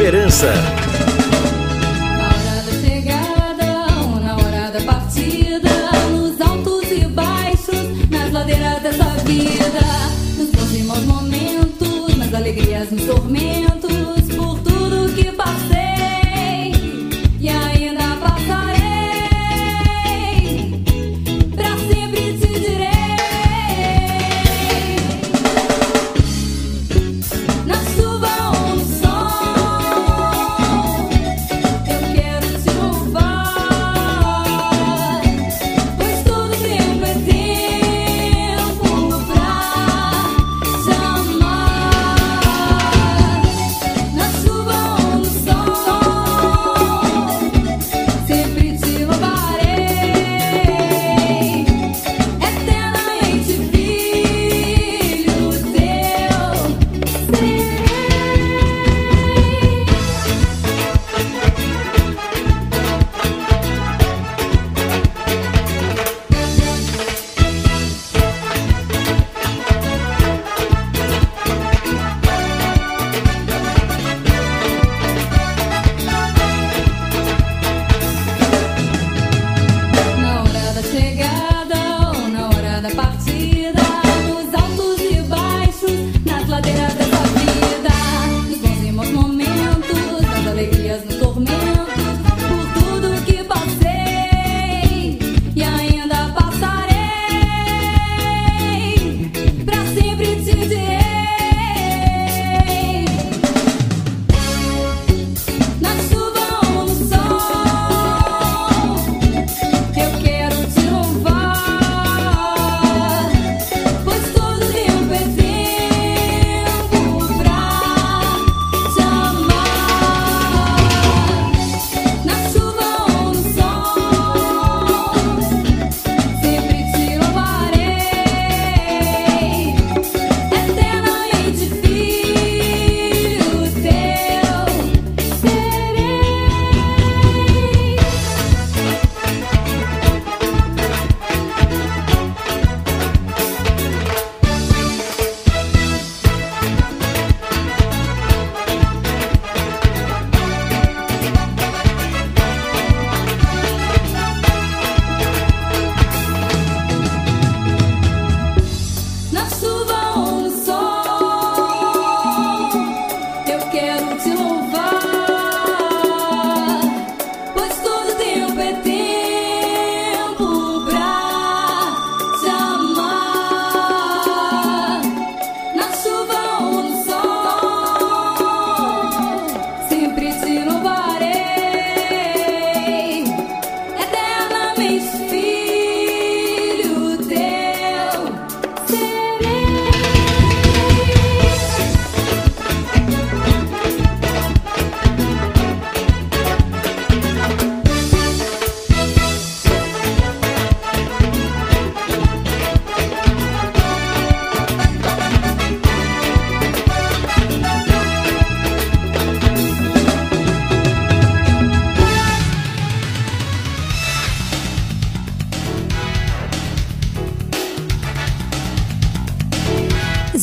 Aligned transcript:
esperança. 0.00 0.79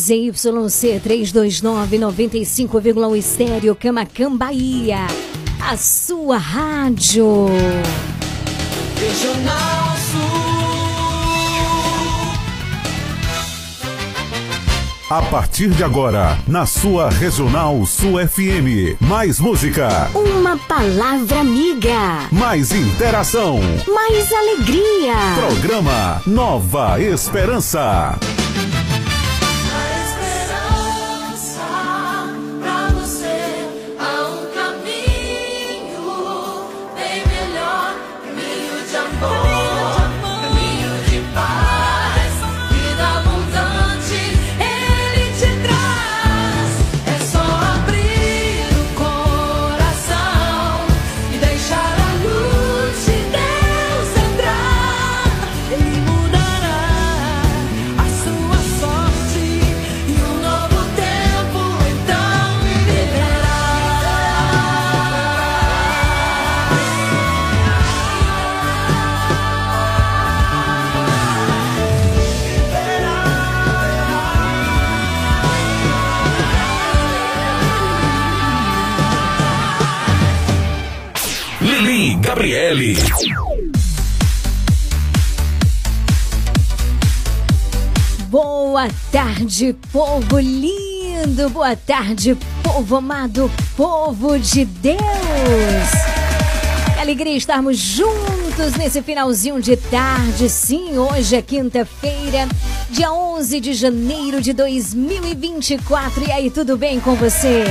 ZYC 0.07 1.01
329 1.03 1.97
95,1 1.97 3.17
Estéreo 3.17 3.75
Camacan 3.75 4.37
Bahia. 4.37 5.05
A 5.59 5.75
sua 5.75 6.37
rádio. 6.37 7.47
Regional 8.97 9.97
Sul. 9.97 10.47
A 15.09 15.21
partir 15.23 15.69
de 15.71 15.83
agora, 15.83 16.37
na 16.47 16.65
sua 16.65 17.09
Regional 17.09 17.85
Sul 17.85 18.13
FM, 18.25 18.95
mais 19.01 19.41
música. 19.41 20.09
Uma 20.13 20.57
palavra 20.57 21.41
amiga. 21.41 22.29
Mais 22.31 22.71
interação. 22.71 23.59
Mais 23.93 24.31
alegria. 24.31 25.15
Programa 25.35 26.21
Nova 26.25 26.97
Esperança. 27.01 28.17
Boa 88.77 88.89
tarde, 89.11 89.75
povo 89.91 90.37
lindo. 90.37 91.49
Boa 91.49 91.75
tarde, 91.75 92.37
povo 92.61 92.97
amado, 92.97 93.51
povo 93.75 94.37
de 94.37 94.65
Deus. 94.65 94.99
Que 96.93 96.99
alegria 96.99 97.35
estarmos 97.35 97.75
juntos 97.75 98.75
nesse 98.77 99.01
finalzinho 99.01 99.59
de 99.59 99.75
tarde. 99.77 100.47
Sim, 100.47 100.95
hoje 100.95 101.37
é 101.37 101.41
quinta-feira, 101.41 102.47
dia 102.91 103.11
11 103.11 103.59
de 103.59 103.73
janeiro 103.73 104.41
de 104.41 104.53
2024. 104.53 106.25
E 106.25 106.31
aí, 106.31 106.51
tudo 106.51 106.77
bem 106.77 106.99
com 106.99 107.15
você? 107.15 107.63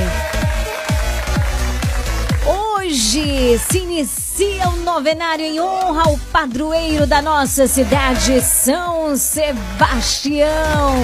Hoje 2.86 3.58
se 3.68 3.78
inicia 3.78 4.68
o 4.68 4.76
novenário 4.84 5.44
em 5.44 5.60
honra 5.60 6.04
ao 6.04 6.16
padroeiro 6.30 7.04
da 7.04 7.20
nossa 7.20 7.66
cidade, 7.66 8.40
São 8.40 9.16
Sebastião. 9.16 10.94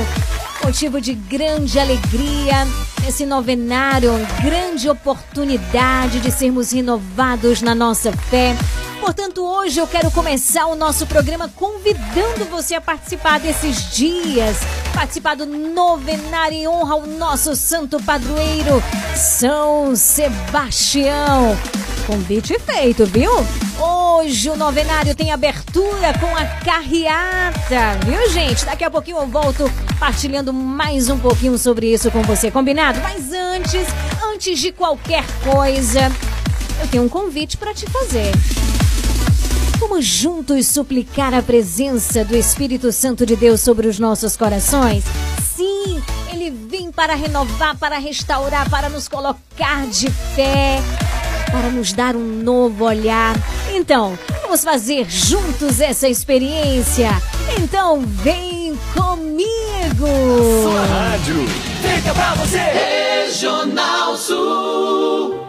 Motivo 0.62 1.00
de 1.00 1.12
grande 1.14 1.81
alegria 1.81 2.69
esse 3.06 3.26
novenário, 3.26 4.12
grande 4.43 4.88
oportunidade 4.88 6.20
de 6.20 6.31
sermos 6.31 6.72
renovados 6.72 7.60
na 7.60 7.75
nossa 7.75 8.12
fé. 8.12 8.56
Portanto, 9.00 9.44
hoje 9.44 9.81
eu 9.81 9.87
quero 9.87 10.10
começar 10.12 10.66
o 10.66 10.76
nosso 10.76 11.06
programa 11.06 11.50
convidando 11.56 12.44
você 12.49 12.76
a 12.76 12.81
participar 12.81 13.40
desses 13.40 13.90
dias, 13.90 14.58
participar 14.94 15.34
do 15.34 15.44
novenário 15.44 16.56
em 16.56 16.69
honra 16.69 16.94
ao 16.94 17.06
nosso 17.06 17.56
santo 17.56 18.00
padroeiro, 18.00 18.81
São 19.16 19.96
Sebastião. 19.96 21.56
Convite 22.06 22.58
feito, 22.60 23.06
viu? 23.06 23.31
Hoje 23.81 24.50
o 24.50 24.56
novenário 24.56 25.14
tem 25.14 25.32
abertura 25.32 26.16
com 26.20 26.37
a 26.37 26.44
carreata, 26.64 27.98
viu, 28.05 28.31
gente? 28.31 28.64
Daqui 28.64 28.84
a 28.84 28.90
pouquinho 28.90 29.19
eu 29.19 29.26
volto 29.26 29.70
partilhando 29.98 30.52
mais 30.52 31.08
um 31.08 31.19
pouquinho 31.19 31.56
sobre 31.56 31.93
isso 31.93 32.10
com 32.10 32.22
você, 32.22 32.50
combinado? 32.92 33.00
Mas 33.02 33.32
antes, 33.32 33.86
antes 34.32 34.58
de 34.58 34.72
qualquer 34.72 35.24
coisa, 35.44 36.12
eu 36.80 36.88
tenho 36.88 37.04
um 37.04 37.08
convite 37.08 37.56
para 37.56 37.72
te 37.72 37.86
fazer. 37.90 38.32
Vamos 39.78 40.04
juntos 40.04 40.66
suplicar 40.66 41.34
a 41.34 41.42
presença 41.42 42.24
do 42.24 42.36
Espírito 42.36 42.92
Santo 42.92 43.26
de 43.26 43.34
Deus 43.34 43.60
sobre 43.60 43.88
os 43.88 43.98
nossos 43.98 44.36
corações? 44.36 45.04
Sim, 45.56 46.00
ele 46.32 46.50
vem 46.50 46.90
para 46.90 47.14
renovar, 47.14 47.76
para 47.76 47.98
restaurar, 47.98 48.70
para 48.70 48.88
nos 48.88 49.08
colocar 49.08 49.86
de 49.88 50.08
pé, 50.36 50.80
para 51.50 51.68
nos 51.68 51.92
dar 51.92 52.14
um 52.14 52.42
novo 52.42 52.84
olhar. 52.84 53.34
Então, 53.72 54.16
vamos 54.42 54.62
fazer 54.62 55.10
juntos 55.10 55.80
essa 55.80 56.08
experiência. 56.08 57.10
Então, 57.60 58.02
vem 58.06 58.78
comigo! 58.94 60.06
Sua 60.62 60.86
rádio. 60.86 61.71
Fica 61.82 62.14
pra 62.14 62.34
você. 62.34 62.58
Regional 62.58 64.17
Sul. 64.17 65.43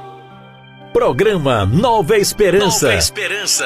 Programa 0.91 1.65
Nova 1.65 2.17
Esperança. 2.17 2.87
Nova 2.87 2.97
Esperança. 2.97 3.65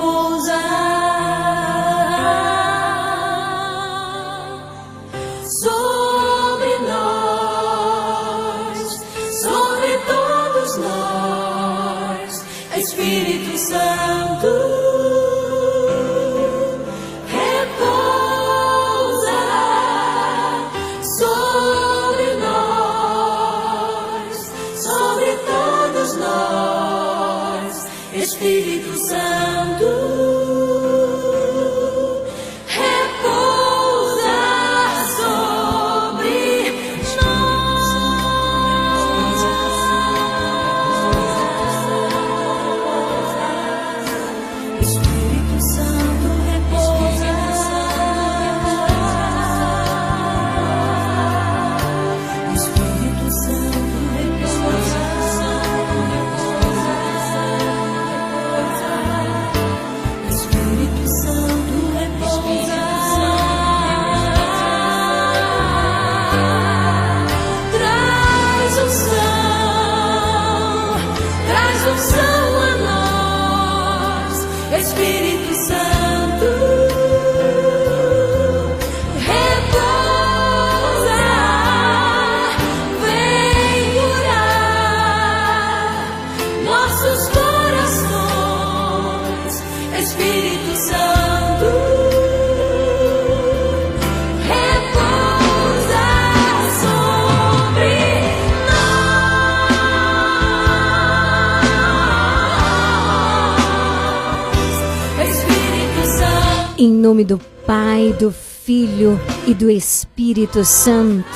E 109.51 109.53
do 109.53 109.69
Espírito 109.69 110.63
Santo. 110.63 111.27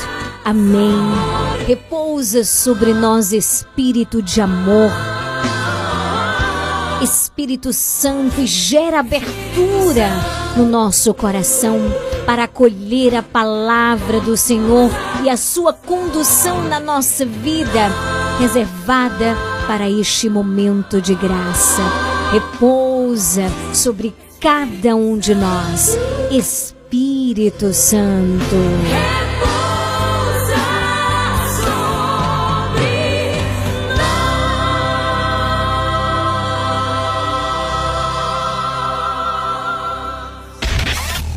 Amém. 0.46 0.96
Repousa 1.68 2.46
sobre 2.46 2.94
nós, 2.94 3.34
Espírito 3.34 4.22
de 4.22 4.40
amor. 4.40 4.90
Espírito 7.02 7.74
Santo 7.74 8.40
e 8.40 8.48
gera 8.48 9.02
abertura 9.02 10.08
no 10.56 10.66
nosso 10.66 11.14
coração 11.14 11.78
para 12.26 12.46
acolher 12.46 13.16
a 13.16 13.22
palavra 13.22 14.22
do 14.22 14.38
Senhor 14.38 14.90
e 15.22 15.30
a 15.30 15.36
sua 15.36 15.74
condução 15.74 16.64
na 16.64 16.80
nossa 16.80 17.26
vida, 17.26 17.92
reservada 18.40 19.36
para 19.68 19.90
este 19.90 20.30
momento 20.30 21.02
de 21.02 21.16
graça. 21.16 21.82
Repousa 22.32 23.52
sobre 23.74 24.16
cada 24.40 24.96
um 24.96 25.18
de 25.18 25.36
nós. 25.36 25.98
Espírito 26.32 26.85
Santo. 27.74 28.56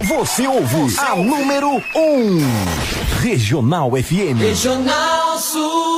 Você 0.03 0.47
ouve 0.47 0.99
a 0.99 1.17
número 1.17 1.69
1. 1.71 1.81
Um. 1.97 2.39
Regional 3.23 3.91
FM. 3.93 4.39
Regional 4.39 5.39
Sul. 5.39 5.98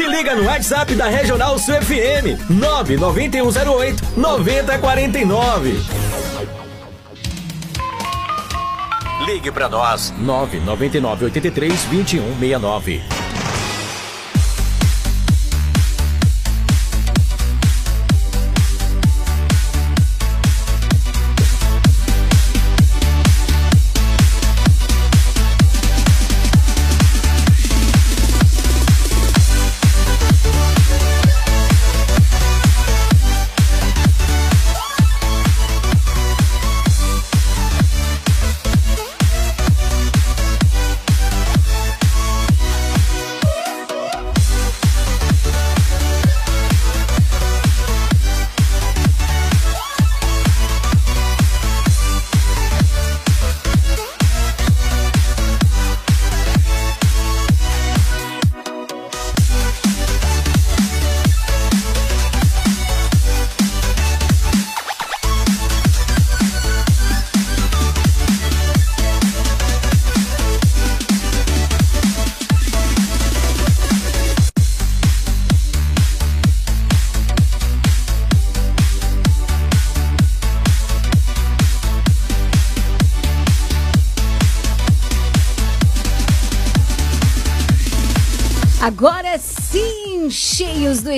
Se 0.00 0.08
liga 0.08 0.34
no 0.34 0.44
WhatsApp 0.44 0.94
da 0.94 1.08
Regional 1.08 1.58
Sul 1.58 1.74
FM 1.74 2.48
99108 2.48 4.02
9049. 4.16 5.74
Ligue 9.26 9.52
para 9.52 9.68
nós 9.68 10.14
999 10.18 11.26
83 11.26 11.84
2169. 11.84 13.19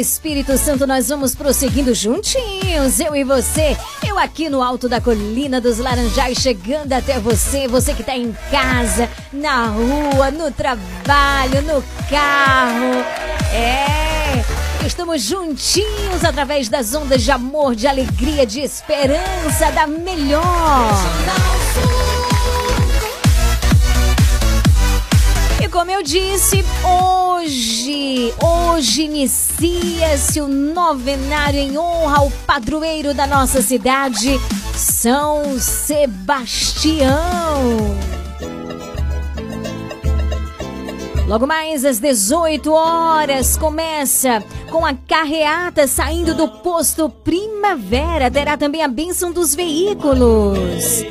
Espírito 0.02 0.58
Santo, 0.58 0.84
nós 0.84 1.10
vamos 1.10 1.32
prosseguindo 1.32 1.94
juntinhos, 1.94 2.98
eu 2.98 3.14
e 3.14 3.22
você. 3.22 3.76
Eu 4.04 4.18
aqui 4.18 4.48
no 4.48 4.60
alto 4.60 4.88
da 4.88 5.00
colina 5.00 5.60
dos 5.60 5.78
Laranjais, 5.78 6.38
chegando 6.38 6.92
até 6.92 7.20
você, 7.20 7.68
você 7.68 7.94
que 7.94 8.00
está 8.00 8.16
em 8.16 8.36
casa, 8.50 9.08
na 9.32 9.66
rua, 9.66 10.32
no 10.32 10.50
trabalho, 10.50 11.62
no 11.62 11.84
carro. 12.10 13.04
É, 13.54 14.44
estamos 14.84 15.22
juntinhos 15.22 16.24
através 16.24 16.68
das 16.68 16.92
ondas 16.94 17.22
de 17.22 17.30
amor, 17.30 17.76
de 17.76 17.86
alegria, 17.86 18.44
de 18.44 18.58
esperança, 18.58 19.70
da 19.70 19.86
melhor. 19.86 20.42
como 25.72 25.90
eu 25.90 26.02
disse, 26.02 26.62
hoje, 26.84 27.21
hoje 27.42 29.02
inicia-se 29.02 30.40
o 30.40 30.46
novenário 30.46 31.58
em 31.58 31.76
honra 31.76 32.18
ao 32.18 32.30
padroeiro 32.46 33.12
da 33.12 33.26
nossa 33.26 33.60
cidade, 33.60 34.38
São 34.76 35.58
Sebastião. 35.58 37.10
Logo 41.26 41.46
mais 41.46 41.84
às 41.84 41.98
18 41.98 42.70
horas 42.70 43.56
começa 43.56 44.42
com 44.70 44.86
a 44.86 44.94
carreata 44.94 45.86
saindo 45.86 46.34
do 46.34 46.46
posto 46.46 47.08
Primavera. 47.08 48.30
Terá 48.30 48.56
também 48.56 48.82
a 48.82 48.88
bênção 48.88 49.32
dos 49.32 49.54
veículos. 49.54 51.02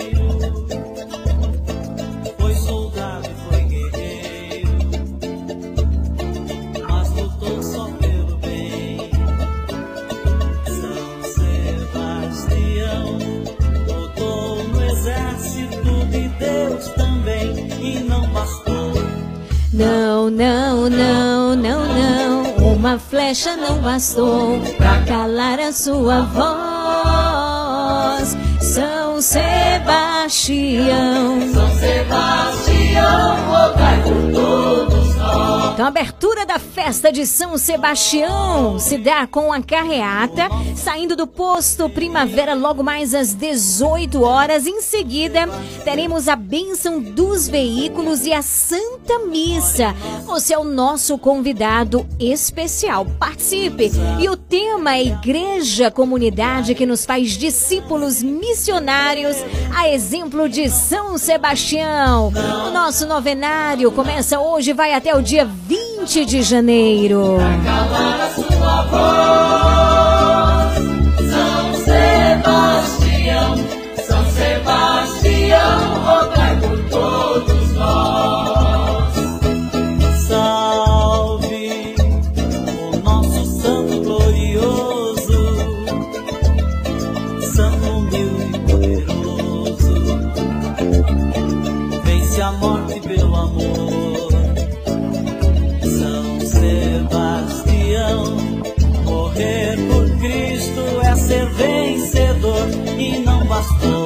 Não, 19.73 20.29
não, 20.29 20.89
não, 20.89 21.55
não, 21.55 21.85
não. 21.85 22.43
Uma 22.73 22.99
flecha 22.99 23.55
não 23.55 23.77
bastou 23.77 24.59
pra 24.75 25.01
calar 25.03 25.61
a 25.61 25.71
sua 25.71 26.23
voz. 26.23 27.21
São 28.59 29.21
Sebastião, 29.21 30.89
São 31.53 31.69
Sebastião, 31.75 33.37
rogai 33.47 34.01
por 34.03 34.33
todos 34.33 35.10
então, 35.73 35.85
a 35.85 35.87
abertura 35.87 36.45
da 36.45 36.59
festa 36.59 37.11
de 37.11 37.25
São 37.25 37.57
Sebastião 37.57 38.77
se 38.77 38.97
dá 38.97 39.25
com 39.25 39.53
a 39.53 39.61
carreata, 39.61 40.49
saindo 40.75 41.15
do 41.15 41.25
posto 41.25 41.89
Primavera 41.89 42.53
logo 42.53 42.83
mais 42.83 43.15
às 43.15 43.33
18 43.33 44.21
horas. 44.21 44.67
Em 44.67 44.81
seguida, 44.81 45.47
teremos 45.83 46.27
a 46.27 46.35
bênção 46.35 46.99
dos 46.99 47.47
veículos 47.47 48.25
e 48.25 48.33
a 48.33 48.41
Santa 48.41 49.19
Missa. 49.19 49.95
Você 50.25 50.53
é 50.53 50.59
o 50.59 50.63
nosso 50.63 51.17
convidado 51.17 52.05
especial. 52.19 53.05
Participe! 53.17 53.91
E 54.19 54.29
o 54.29 54.35
tema 54.35 54.95
é 54.95 55.05
Igreja 55.05 55.89
Comunidade 55.89 56.75
que 56.75 56.85
nos 56.85 57.05
faz 57.05 57.31
discípulos 57.31 58.21
missionários, 58.21 59.37
a 59.75 59.89
exemplo 59.89 60.49
de 60.49 60.69
São 60.69 61.17
Sebastião. 61.17 62.31
O 62.67 62.71
nosso 62.71 63.07
novenário 63.07 63.91
começa 63.91 64.39
hoje, 64.39 64.73
vai 64.73 64.93
até 64.93 65.15
o 65.15 65.20
dia 65.21 65.45
20 65.45 66.25
de 66.25 66.41
janeiro. 66.41 67.37
Bastou. 103.61 104.00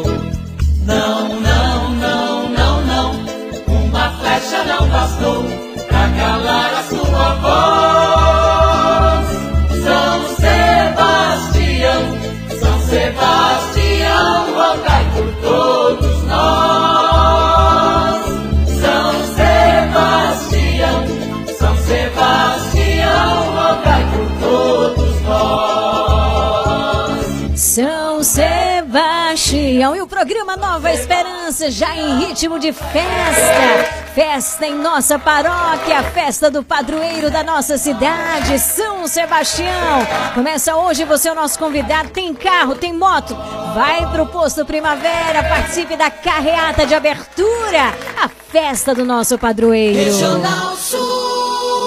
Programa 30.45 30.55
Nova 30.55 30.93
Esperança 30.93 31.71
já 31.71 31.95
em 31.95 32.19
ritmo 32.19 32.59
de 32.59 32.71
festa. 32.71 34.05
Festa 34.13 34.65
em 34.65 34.75
nossa 34.75 35.17
paróquia, 35.17 36.03
festa 36.13 36.49
do 36.49 36.63
padroeiro 36.63 37.31
da 37.31 37.43
nossa 37.43 37.77
cidade, 37.77 38.59
São 38.59 39.07
Sebastião. 39.07 40.05
Começa 40.33 40.75
hoje, 40.75 41.03
você 41.03 41.29
é 41.29 41.31
o 41.31 41.35
nosso 41.35 41.57
convidado. 41.57 42.09
Tem 42.09 42.33
carro, 42.33 42.75
tem 42.75 42.93
moto. 42.93 43.35
Vai 43.73 44.09
pro 44.11 44.27
posto 44.27 44.65
Primavera, 44.65 45.43
participe 45.43 45.97
da 45.97 46.09
carreata 46.09 46.85
de 46.85 46.93
abertura, 46.93 47.93
a 48.21 48.29
festa 48.29 48.93
do 48.93 49.03
nosso 49.03 49.37
padroeiro. 49.37 49.97
Regional 49.97 50.75
Sul. 50.75 51.14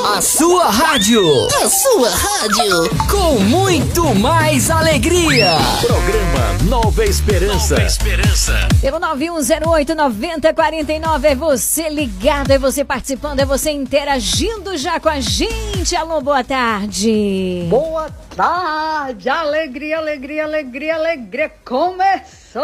A 0.09 0.23
sua 0.23 0.71
rádio. 0.71 1.23
A 1.62 1.69
sua 1.69 2.09
rádio. 2.09 2.88
Com 3.11 3.38
muito 3.41 4.15
mais 4.15 4.71
alegria. 4.71 5.59
Programa 5.83 6.55
Nova 6.65 7.05
Esperança. 7.05 7.75
Nova 7.75 7.87
Esperança. 7.87 8.55
Pelo 8.81 8.99
9108-9049 9.00 11.25
é 11.25 11.35
você 11.35 11.91
ligado, 11.91 12.53
é 12.53 12.59
você 12.59 12.87
participando, 12.87 13.41
é 13.41 13.45
você 13.45 13.71
interagindo 13.71 14.79
já 14.79 14.99
com 14.99 15.11
a 15.11 15.21
gente. 15.21 15.94
Alô, 15.94 16.23
boa 16.23 16.42
tarde. 16.42 17.66
Boa 17.68 18.09
tarde, 18.35 19.29
alegria, 19.29 19.99
alegria, 19.99 20.44
alegria, 20.44 20.94
alegria. 20.94 21.53
Começou 21.66 22.62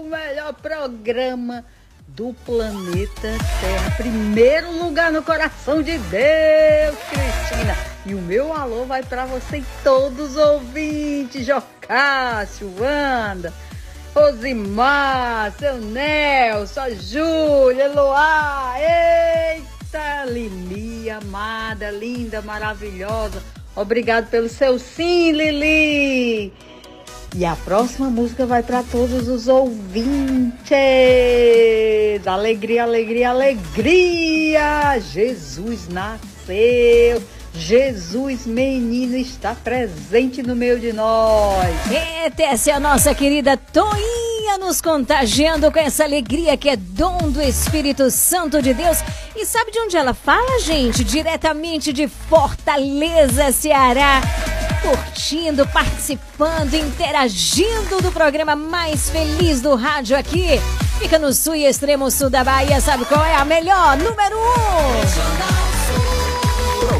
o 0.00 0.04
melhor 0.08 0.54
programa 0.54 1.62
do 2.18 2.34
planeta 2.44 3.38
Terra. 3.60 3.94
Primeiro 3.96 4.72
lugar 4.82 5.12
no 5.12 5.22
coração 5.22 5.80
de 5.80 5.96
Deus, 5.96 6.96
Cristina. 7.08 7.76
E 8.04 8.12
o 8.12 8.18
meu 8.20 8.52
alô 8.52 8.84
vai 8.84 9.04
para 9.04 9.24
você 9.24 9.58
e 9.58 9.64
todos 9.84 10.30
os 10.32 10.36
ouvintes, 10.36 11.46
Jocássio, 11.46 12.74
Wanda, 12.76 13.52
Rosimar, 14.12 15.52
seu 15.60 15.76
Nelson, 15.76 16.80
a 16.80 16.90
Júlia, 16.90 17.84
Eloá, 17.84 18.74
eita, 18.80 20.24
Lili, 20.24 21.08
amada, 21.08 21.92
linda, 21.92 22.42
maravilhosa. 22.42 23.40
Obrigado 23.76 24.28
pelo 24.28 24.48
seu 24.48 24.76
sim, 24.76 25.30
Lili. 25.30 26.52
E 27.36 27.44
a 27.44 27.54
próxima 27.54 28.08
música 28.08 28.46
vai 28.46 28.62
para 28.62 28.82
todos 28.82 29.28
os 29.28 29.48
ouvintes. 29.48 30.56
Alegria, 32.26 32.82
alegria, 32.82 33.30
alegria. 33.30 34.98
Jesus 34.98 35.88
nasceu. 35.88 37.22
Jesus 37.58 38.46
menino 38.46 39.16
está 39.16 39.52
presente 39.52 40.42
no 40.42 40.54
meio 40.54 40.78
de 40.78 40.92
nós. 40.92 41.68
Eita, 41.90 42.44
essa 42.44 42.70
é 42.70 42.72
a 42.72 42.80
nossa 42.80 43.12
querida 43.14 43.56
Toinha 43.56 44.56
nos 44.60 44.80
contagiando 44.80 45.70
com 45.72 45.78
essa 45.78 46.04
alegria 46.04 46.56
que 46.56 46.68
é 46.68 46.76
dom 46.76 47.30
do 47.30 47.42
Espírito 47.42 48.10
Santo 48.12 48.62
de 48.62 48.72
Deus. 48.72 48.98
E 49.34 49.44
sabe 49.44 49.72
de 49.72 49.80
onde 49.80 49.96
ela 49.96 50.14
fala, 50.14 50.60
gente? 50.60 51.02
Diretamente 51.02 51.92
de 51.92 52.06
Fortaleza, 52.06 53.50
Ceará. 53.50 54.20
Curtindo, 54.80 55.66
participando, 55.66 56.74
interagindo 56.74 58.00
do 58.00 58.12
programa 58.12 58.54
mais 58.54 59.10
feliz 59.10 59.60
do 59.60 59.74
rádio 59.74 60.16
aqui. 60.16 60.60
Fica 61.00 61.18
no 61.18 61.32
sul 61.32 61.56
e 61.56 61.66
extremo 61.66 62.08
sul 62.08 62.30
da 62.30 62.44
Bahia. 62.44 62.80
Sabe 62.80 63.04
qual 63.04 63.24
é 63.24 63.34
a 63.34 63.44
melhor? 63.44 63.96
Número 63.96 64.36
um. 64.38 66.27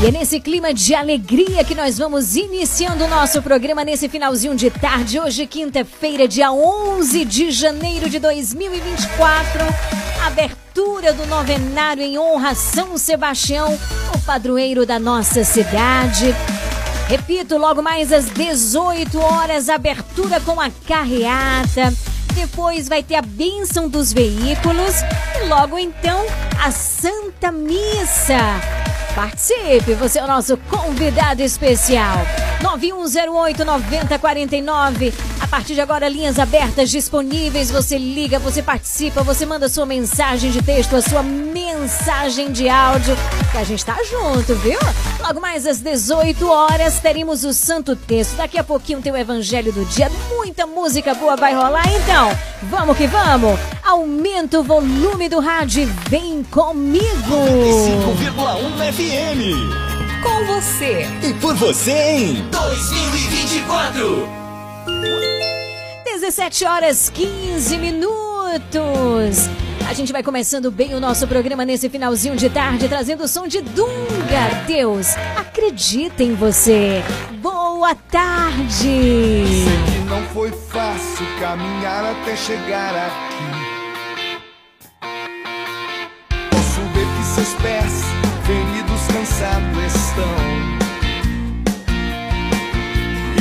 E 0.00 0.06
é 0.06 0.12
nesse 0.12 0.38
clima 0.38 0.72
de 0.72 0.94
alegria 0.94 1.64
que 1.64 1.74
nós 1.74 1.98
vamos 1.98 2.36
iniciando 2.36 3.04
o 3.04 3.08
nosso 3.08 3.42
programa 3.42 3.84
nesse 3.84 4.08
finalzinho 4.08 4.54
de 4.54 4.70
tarde. 4.70 5.18
Hoje, 5.18 5.44
quinta-feira, 5.44 6.28
dia 6.28 6.52
11 6.52 7.24
de 7.24 7.50
janeiro 7.50 8.08
de 8.08 8.20
2024. 8.20 9.60
Abertura 10.24 11.12
do 11.12 11.26
novenário 11.26 12.04
em 12.04 12.16
honra 12.16 12.50
a 12.50 12.54
São 12.54 12.96
Sebastião, 12.96 13.76
o 14.14 14.18
padroeiro 14.20 14.86
da 14.86 15.00
nossa 15.00 15.42
cidade. 15.42 16.32
Repito, 17.08 17.58
logo 17.58 17.82
mais 17.82 18.12
às 18.12 18.26
18 18.26 19.18
horas, 19.18 19.68
abertura 19.68 20.40
com 20.40 20.60
a 20.60 20.70
carreata. 20.86 21.92
Depois 22.36 22.88
vai 22.88 23.02
ter 23.02 23.16
a 23.16 23.22
bênção 23.22 23.88
dos 23.88 24.12
veículos 24.12 24.94
e 25.42 25.46
logo 25.48 25.76
então 25.76 26.24
a 26.64 26.70
Santa 26.70 27.50
Missa. 27.50 28.78
Participe, 29.18 29.94
você 29.94 30.20
é 30.20 30.24
o 30.24 30.28
nosso 30.28 30.56
convidado 30.70 31.42
especial. 31.42 32.24
9108-9049. 32.62 35.12
A 35.40 35.48
partir 35.48 35.74
de 35.74 35.80
agora, 35.80 36.08
linhas 36.08 36.38
abertas 36.38 36.88
disponíveis. 36.88 37.68
Você 37.68 37.98
liga, 37.98 38.38
você 38.38 38.62
participa, 38.62 39.24
você 39.24 39.44
manda 39.44 39.68
sua 39.68 39.84
mensagem 39.84 40.52
de 40.52 40.62
texto, 40.62 40.94
a 40.94 41.02
sua 41.02 41.24
mensagem 41.24 42.52
de 42.52 42.68
áudio. 42.68 43.16
Que 43.50 43.58
a 43.58 43.64
gente 43.64 43.84
tá 43.84 43.96
junto, 44.04 44.54
viu? 44.56 44.78
Logo 45.20 45.40
mais 45.40 45.66
às 45.66 45.80
18 45.80 46.48
horas, 46.48 47.00
teremos 47.00 47.42
o 47.42 47.52
Santo 47.52 47.96
Texto. 47.96 48.36
Daqui 48.36 48.56
a 48.56 48.62
pouquinho 48.62 49.02
tem 49.02 49.10
o 49.10 49.16
Evangelho 49.16 49.72
do 49.72 49.84
Dia. 49.86 50.08
Muita 50.28 50.64
música 50.64 51.12
boa 51.14 51.34
vai 51.34 51.54
rolar, 51.54 51.92
então. 51.92 52.30
Vamos 52.62 52.96
que 52.96 53.08
vamos. 53.08 53.58
Aumenta 53.82 54.60
o 54.60 54.62
volume 54.62 55.28
do 55.28 55.40
rádio 55.40 55.92
vem 56.08 56.44
comigo. 56.44 57.08
95,1 57.08 58.92
FM. 58.92 59.07
Com 60.22 60.44
você. 60.44 61.06
E 61.26 61.32
por 61.40 61.54
você 61.54 61.92
em 61.92 62.34
2024. 62.50 64.28
17 66.04 66.64
horas 66.66 67.08
15 67.08 67.78
minutos. 67.78 69.48
A 69.88 69.94
gente 69.94 70.12
vai 70.12 70.22
começando 70.22 70.70
bem 70.70 70.94
o 70.94 71.00
nosso 71.00 71.26
programa 71.26 71.64
nesse 71.64 71.88
finalzinho 71.88 72.36
de 72.36 72.50
tarde, 72.50 72.86
trazendo 72.86 73.24
o 73.24 73.28
som 73.28 73.46
de 73.46 73.62
Dunga. 73.62 74.64
Deus, 74.66 75.16
acredita 75.36 76.22
em 76.22 76.34
você. 76.34 77.02
Boa 77.40 77.94
tarde. 77.94 78.68
Sei 78.76 79.82
que 79.86 79.98
não 80.06 80.22
foi 80.34 80.52
fácil 80.52 81.24
caminhar 81.40 82.04
até 82.04 82.36
chegar 82.36 82.94
aqui. 82.94 83.68
Posso 86.50 86.80
ver 86.92 87.06
que 87.06 87.24
seus 87.24 87.54
pés, 87.62 88.02
feridos, 88.48 89.06
cansados 89.08 89.94
estão. 89.94 90.24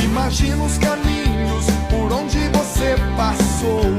Imagina 0.04 0.62
os 0.66 0.78
caminhos 0.78 1.66
por 1.90 2.12
onde 2.12 2.40
você 2.50 2.96
passou. 3.16 3.97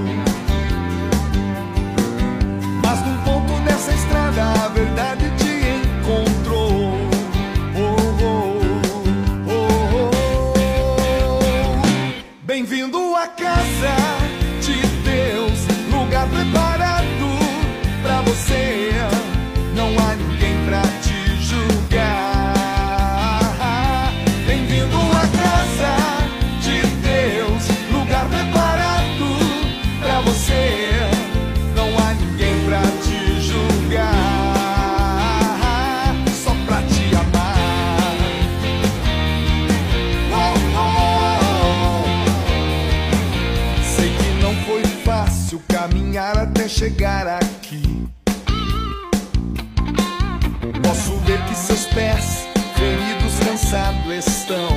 chegar 46.78 47.26
aqui. 47.26 48.06
Posso 50.80 51.16
ver 51.26 51.44
que 51.46 51.54
seus 51.56 51.86
pés, 51.86 52.46
feridos, 52.76 53.36
cansados 53.44 54.26
estão. 54.28 54.67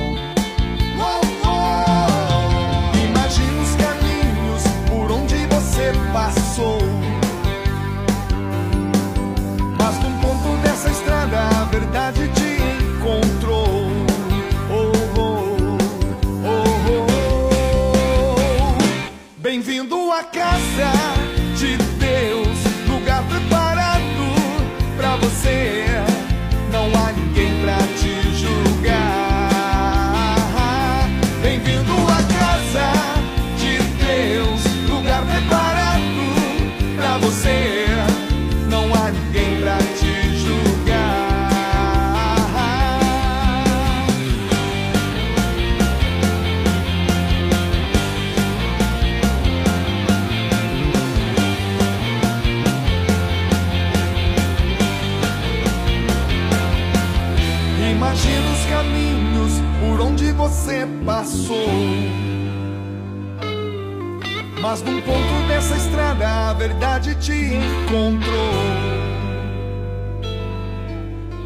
Verdade 66.62 67.16
te 67.16 67.32
encontrou. 67.32 68.54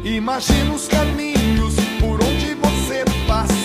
Imagina 0.03 0.75
os 0.75 0.87
caminhos 0.87 1.73
por 1.99 2.23
onde 2.23 2.53
você 2.53 3.03
passou. 3.27 3.56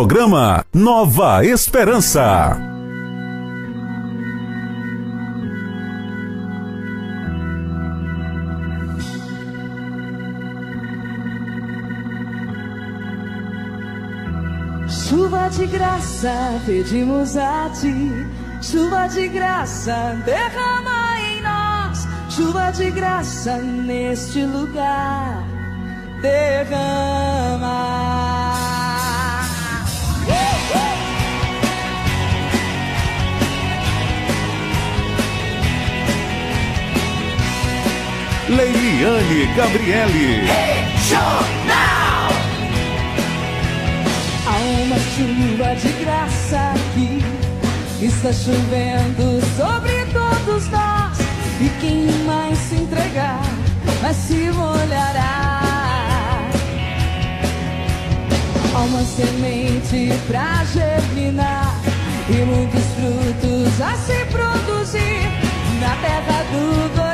Programa 0.00 0.64
Nova 0.72 1.44
Esperança. 1.44 2.56
Chuva 14.88 15.50
de 15.50 15.66
graça, 15.66 16.32
pedimos 16.64 17.36
a 17.36 17.68
ti. 17.78 18.26
Chuva 18.62 19.06
de 19.06 19.28
graça, 19.28 20.16
derrama 20.24 21.20
em 21.20 21.42
nós. 21.42 22.08
Chuva 22.30 22.70
de 22.70 22.90
graça 22.90 23.58
neste 23.58 24.46
lugar. 24.46 25.44
Derrama. 26.22 27.90
Leiliane 39.00 39.46
Gabriele. 39.56 40.42
Há 44.46 44.56
uma 44.82 44.96
chuva 44.98 45.74
de 45.74 46.04
graça 46.04 46.74
aqui. 46.74 47.24
Está 48.02 48.30
chovendo 48.30 49.40
sobre 49.56 50.04
todos 50.12 50.68
nós. 50.68 51.18
E 51.62 51.70
quem 51.80 52.06
mais 52.26 52.58
se 52.58 52.74
entregar, 52.74 53.40
mas 54.02 54.16
se 54.16 54.50
molhará. 54.52 55.62
Há 58.74 58.78
uma 58.80 59.02
semente 59.02 60.12
pra 60.26 60.62
germinar. 60.74 61.74
E 62.28 62.44
muitos 62.44 62.84
frutos 62.96 63.80
a 63.80 63.96
se 63.96 64.24
produzir. 64.26 65.30
Na 65.80 65.96
terra 65.96 66.42
do 66.52 66.90
coração, 66.94 67.09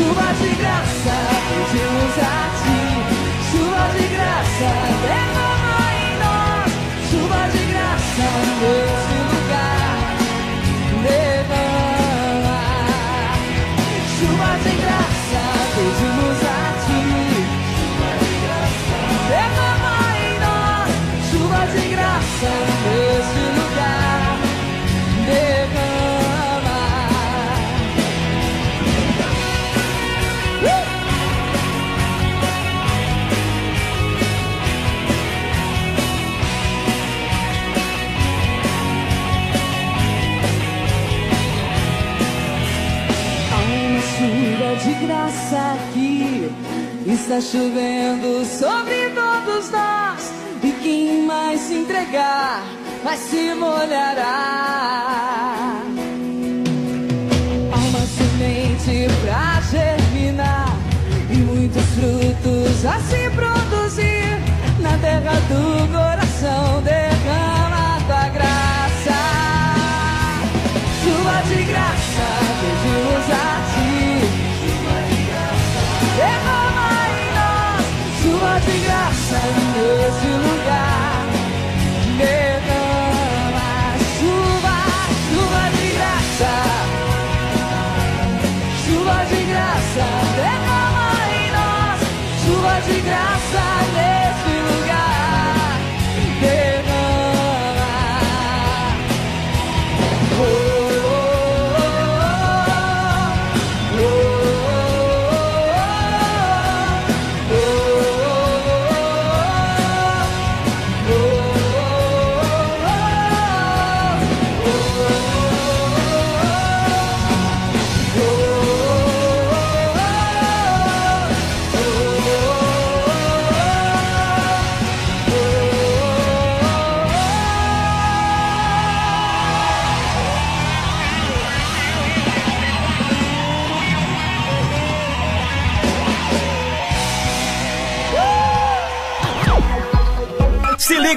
Chuva 0.00 0.28
de 0.40 0.48
graça, 0.54 1.16
pedimos 1.50 2.16
a 2.16 2.40
ti. 2.58 2.80
Chuva 3.50 3.84
de 3.98 4.04
graça, 4.14 4.70
derrama 5.02 5.78
em 5.92 6.08
nós. 6.24 6.70
Chuva 7.10 7.40
de 7.52 7.62
graça 7.70 8.28
nesse 8.62 9.16
lugar. 9.28 9.98
Derrama. 11.04 12.60
Chuva 14.16 14.50
de 14.64 14.72
graça, 14.82 15.09
Está 47.30 47.42
chovendo 47.42 48.44
sobre 48.44 49.10
todos 49.10 49.70
nós. 49.70 50.32
E 50.64 50.72
quem 50.82 51.22
mais 51.22 51.60
se 51.60 51.74
entregar, 51.74 52.60
vai 53.04 53.16
se 53.16 53.54
molhará. 53.54 54.24
Há 57.70 57.76
uma 57.76 58.00
semente 58.00 59.06
pra 59.22 59.60
germinar. 59.70 60.76
E 61.30 61.36
muitos 61.36 61.84
frutos 61.94 62.84
a 62.84 62.98
se 62.98 63.30
produzir. 63.30 64.40
Na 64.80 64.98
terra 64.98 65.34
do 65.48 65.86
coração, 65.92 66.19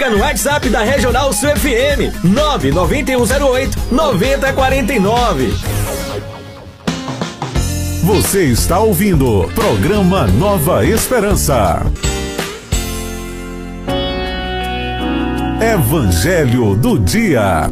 liga 0.03 0.09
no 0.09 0.17
WhatsApp 0.19 0.69
da 0.69 0.81
Regional 0.81 1.31
Sul 1.31 1.49
FM 1.49 2.23
99108 2.23 3.77
9049. 3.91 5.53
Você 8.03 8.45
está 8.45 8.79
ouvindo 8.79 9.49
programa 9.55 10.27
Nova 10.27 10.85
Esperança. 10.85 11.85
Evangelho 15.61 16.75
do 16.75 16.99
Dia. 16.99 17.69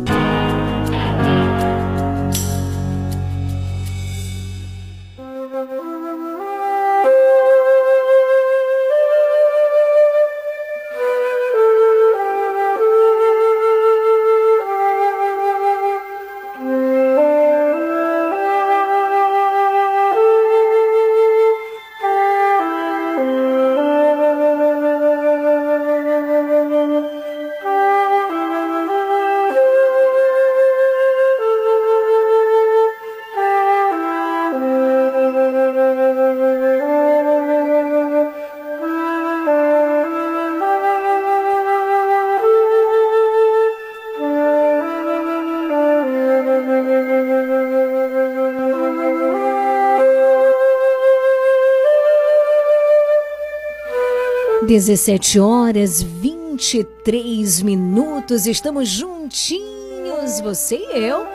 Dezessete 54.71 55.38
horas 55.38 56.01
23 56.01 57.62
minutos, 57.62 58.47
estamos 58.47 58.88
juntinhos, 58.88 60.39
você 60.41 60.77
e 60.77 61.10
eu, 61.10 61.27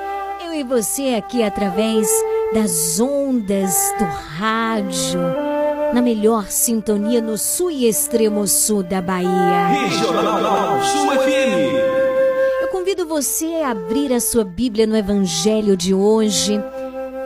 eu 0.42 0.55
e 0.55 0.64
você 0.64 1.16
aqui 1.18 1.42
através 1.42 2.09
das 2.55 2.99
ondas 2.99 3.75
do 3.99 4.05
rádio, 4.07 5.20
na 5.92 6.01
melhor 6.01 6.46
sintonia 6.46 7.20
no 7.20 7.37
sul 7.37 7.70
e 7.70 7.87
extremo 7.87 8.46
sul 8.46 8.83
da 8.83 9.03
Bahia. 9.03 9.66
Regional 9.66 10.83
Sul 10.83 11.11
FM. 11.11 12.62
Eu 12.62 12.68
convido 12.68 13.05
você 13.05 13.57
a 13.57 13.72
abrir 13.72 14.14
a 14.14 14.20
sua 14.20 14.44
Bíblia 14.44 14.87
no 14.87 14.96
Evangelho 14.96 15.77
de 15.77 15.92
hoje, 15.92 16.59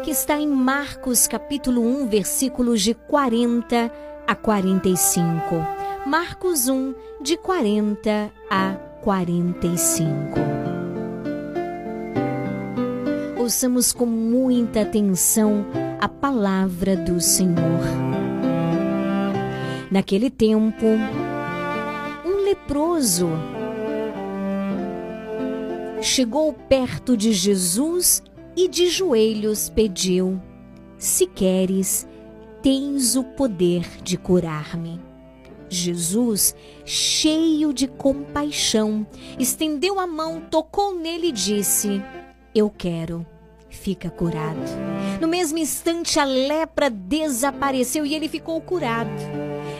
que 0.03 0.11
está 0.11 0.37
em 0.40 0.49
Marcos 0.49 1.29
capítulo 1.29 1.81
1, 1.81 2.09
versículos 2.09 2.83
de 2.83 2.94
40 2.94 3.92
a 4.27 4.35
45. 4.35 5.80
Marcos 6.11 6.68
1, 6.68 6.92
de 7.23 7.37
40 7.37 8.33
a 8.51 8.75
45. 9.01 10.40
Ouçamos 13.38 13.92
com 13.92 14.07
muita 14.07 14.81
atenção 14.81 15.64
a 16.01 16.09
palavra 16.09 16.96
do 16.96 17.20
Senhor. 17.20 17.85
Naquele 19.88 20.31
tempo, 20.31 20.85
um 22.27 22.44
leproso 22.44 23.29
chegou 26.03 26.53
perto 26.53 27.16
de 27.16 27.33
Jesus 27.33 28.20
e 28.57 28.66
de 28.66 28.88
joelhos 28.88 29.68
pediu: 29.68 30.42
Se 30.99 31.25
queres, 31.25 32.05
tens 32.61 33.14
o 33.14 33.23
poder 33.23 33.87
de 34.03 34.18
curar-me. 34.18 35.10
Jesus, 35.71 36.55
cheio 36.85 37.73
de 37.73 37.87
compaixão, 37.87 39.07
estendeu 39.39 40.01
a 40.01 40.07
mão, 40.07 40.41
tocou 40.51 40.97
nele 40.97 41.29
e 41.29 41.33
disse: 41.33 42.03
Eu 42.53 42.69
quero. 42.69 43.25
Fica 43.71 44.11
curado. 44.11 44.59
No 45.21 45.29
mesmo 45.29 45.57
instante, 45.57 46.19
a 46.19 46.25
lepra 46.25 46.91
desapareceu 46.91 48.05
e 48.05 48.17
ele 48.17 48.29
ficou 48.29 48.61
curado. 48.61 49.11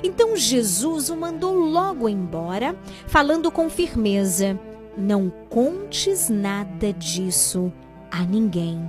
Então 0.03 0.37
Jesus 0.37 1.11
o 1.11 1.17
mandou 1.17 1.57
logo 1.57 2.09
embora, 2.09 2.77
falando 3.09 3.51
com 3.51 3.69
firmeza: 3.69 4.59
Não 4.97 5.29
contes 5.49 6.31
nada 6.31 6.93
disso 6.93 7.73
a 8.13 8.23
ninguém. 8.23 8.89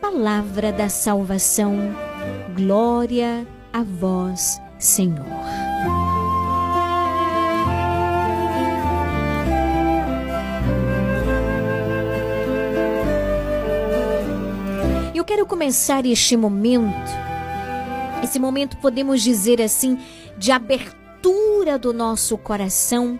Palavra 0.00 0.70
da 0.70 0.88
salvação, 0.88 1.76
glória 2.54 3.44
a 3.72 3.82
vós, 3.82 4.60
Senhor. 4.78 5.26
Eu 15.12 15.24
quero 15.24 15.44
começar 15.44 16.06
este 16.06 16.36
momento, 16.36 16.94
esse 18.22 18.38
momento 18.38 18.76
podemos 18.76 19.20
dizer 19.20 19.60
assim, 19.60 19.98
de 20.36 20.52
abertura 20.52 21.76
do 21.76 21.92
nosso 21.92 22.38
coração 22.38 23.18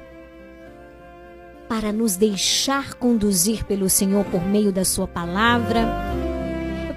para 1.68 1.92
nos 1.92 2.16
deixar 2.16 2.94
conduzir 2.94 3.64
pelo 3.64 3.90
Senhor 3.90 4.24
por 4.26 4.42
meio 4.42 4.72
da 4.72 4.84
Sua 4.84 5.08
palavra. 5.08 6.27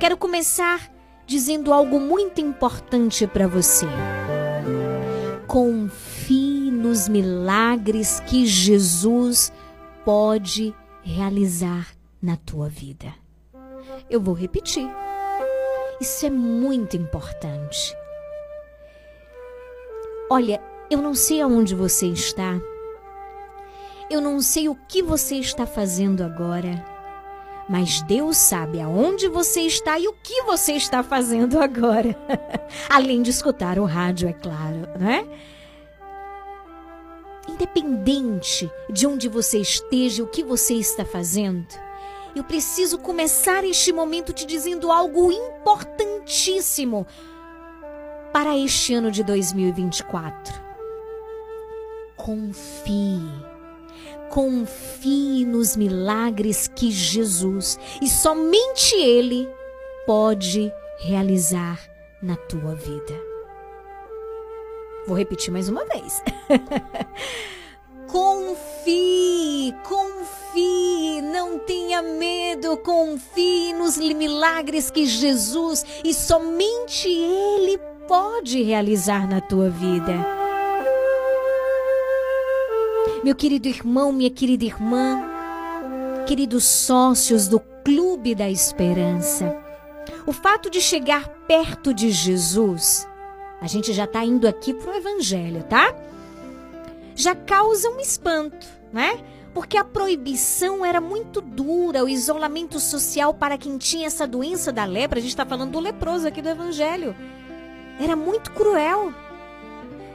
Quero 0.01 0.17
começar 0.17 0.91
dizendo 1.27 1.71
algo 1.71 1.99
muito 1.99 2.41
importante 2.41 3.27
para 3.27 3.47
você. 3.47 3.85
Confie 5.45 6.71
nos 6.71 7.07
milagres 7.07 8.19
que 8.21 8.47
Jesus 8.47 9.53
pode 10.03 10.73
realizar 11.03 11.89
na 12.19 12.35
tua 12.35 12.67
vida. 12.67 13.13
Eu 14.09 14.19
vou 14.19 14.33
repetir. 14.33 14.89
Isso 15.99 16.25
é 16.25 16.31
muito 16.31 16.97
importante. 16.97 17.95
Olha, 20.31 20.59
eu 20.89 20.99
não 20.99 21.13
sei 21.13 21.41
aonde 21.41 21.75
você 21.75 22.07
está. 22.07 22.59
Eu 24.09 24.19
não 24.19 24.41
sei 24.41 24.67
o 24.67 24.73
que 24.73 25.03
você 25.03 25.35
está 25.35 25.67
fazendo 25.67 26.23
agora. 26.23 26.90
Mas 27.71 28.01
Deus 28.01 28.35
sabe 28.35 28.81
aonde 28.81 29.29
você 29.29 29.61
está 29.61 29.97
e 29.97 30.05
o 30.05 30.13
que 30.21 30.41
você 30.43 30.73
está 30.73 31.01
fazendo 31.01 31.57
agora. 31.57 32.17
Além 32.89 33.21
de 33.21 33.29
escutar 33.29 33.79
o 33.79 33.85
rádio, 33.85 34.27
é 34.27 34.33
claro, 34.33 34.89
né? 34.99 35.25
independente 37.47 38.69
de 38.89 39.07
onde 39.07 39.27
você 39.27 39.59
esteja, 39.59 40.23
o 40.23 40.27
que 40.27 40.43
você 40.43 40.73
está 40.75 41.05
fazendo, 41.05 41.67
eu 42.35 42.43
preciso 42.43 42.97
começar 42.97 43.63
este 43.63 43.91
momento 43.91 44.33
te 44.33 44.45
dizendo 44.45 44.91
algo 44.91 45.31
importantíssimo 45.31 47.05
para 48.33 48.57
este 48.57 48.93
ano 48.93 49.11
de 49.11 49.23
2024. 49.23 50.61
Confie. 52.15 53.50
Confie 54.31 55.45
nos 55.45 55.75
milagres 55.75 56.67
que 56.67 56.89
Jesus 56.89 57.77
e 58.01 58.07
somente 58.07 58.95
Ele 58.95 59.47
pode 60.05 60.71
realizar 60.99 61.79
na 62.21 62.37
tua 62.37 62.73
vida. 62.73 63.13
Vou 65.05 65.17
repetir 65.17 65.51
mais 65.51 65.67
uma 65.67 65.83
vez. 65.85 66.23
confie, 68.07 69.75
confie, 69.83 71.21
não 71.21 71.59
tenha 71.59 72.01
medo, 72.01 72.77
confie 72.77 73.73
nos 73.73 73.97
milagres 73.97 74.89
que 74.89 75.05
Jesus 75.05 75.85
e 76.05 76.13
somente 76.13 77.09
Ele 77.09 77.77
pode 78.07 78.61
realizar 78.61 79.27
na 79.27 79.41
tua 79.41 79.69
vida. 79.69 80.40
Meu 83.23 83.35
querido 83.35 83.67
irmão, 83.67 84.11
minha 84.11 84.29
querida 84.29 84.65
irmã, 84.65 85.23
queridos 86.27 86.63
sócios 86.63 87.47
do 87.47 87.59
Clube 87.59 88.35
da 88.35 88.49
Esperança, 88.49 89.55
o 90.25 90.31
fato 90.31 90.69
de 90.69 90.81
chegar 90.81 91.27
perto 91.47 91.93
de 91.93 92.11
Jesus, 92.11 93.07
a 93.59 93.67
gente 93.67 93.93
já 93.93 94.05
está 94.05 94.23
indo 94.23 94.47
aqui 94.47 94.73
pro 94.73 94.95
Evangelho, 94.95 95.63
tá? 95.63 95.95
Já 97.15 97.35
causa 97.35 97.89
um 97.89 97.99
espanto, 97.99 98.67
né? 98.91 99.19
Porque 99.53 99.77
a 99.77 99.83
proibição 99.83 100.85
era 100.85 101.01
muito 101.01 101.41
dura, 101.41 102.03
o 102.03 102.09
isolamento 102.09 102.79
social 102.79 103.33
para 103.33 103.57
quem 103.57 103.77
tinha 103.77 104.07
essa 104.07 104.25
doença 104.25 104.71
da 104.71 104.85
lepra, 104.85 105.19
a 105.19 105.21
gente 105.21 105.31
está 105.31 105.45
falando 105.45 105.71
do 105.71 105.79
leproso 105.79 106.27
aqui 106.27 106.41
do 106.41 106.49
Evangelho, 106.49 107.15
era 107.99 108.15
muito 108.15 108.51
cruel. 108.51 109.13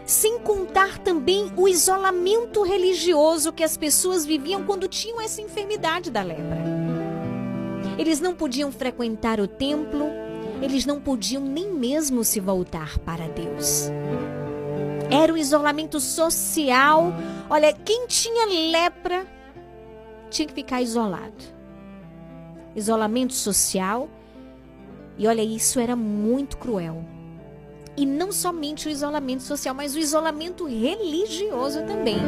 Sem 0.07 0.39
contar 0.39 0.99
também 0.99 1.53
o 1.57 1.67
isolamento 1.67 2.63
religioso 2.63 3.53
que 3.53 3.65
as 3.65 3.77
pessoas 3.77 4.25
viviam 4.25 4.65
quando 4.65 4.87
tinham 4.87 5.21
essa 5.21 5.43
enfermidade 5.43 6.13
da 6.13 6.23
lepra. 6.23 6.65
Eles 7.99 8.21
não 8.21 8.33
podiam 8.33 8.71
frequentar 8.71 9.41
o 9.41 9.49
templo, 9.49 10.05
eles 10.63 10.87
não 10.87 11.01
podiam 11.01 11.43
nem 11.43 11.73
mesmo 11.73 12.23
se 12.23 12.39
voltar 12.39 12.99
para 13.01 13.27
Deus. 13.27 13.91
Era 15.11 15.33
o 15.33 15.37
isolamento 15.37 15.99
social. 15.99 17.13
Olha, 17.51 17.73
quem 17.73 18.07
tinha 18.07 18.47
lepra 18.47 19.27
tinha 20.31 20.47
que 20.47 20.55
ficar 20.55 20.83
isolado. 20.83 21.45
Isolamento 22.77 23.33
social. 23.33 24.09
E 25.19 25.27
olha, 25.27 25.43
isso 25.43 25.81
era 25.81 25.97
muito 25.97 26.59
cruel. 26.59 27.05
E 27.97 28.05
não 28.05 28.31
somente 28.31 28.89
o 28.89 28.91
isolamento 28.91 29.43
social, 29.43 29.75
mas 29.75 29.95
o 29.95 29.99
isolamento 29.99 30.67
religioso 30.67 31.83
também. 31.83 32.19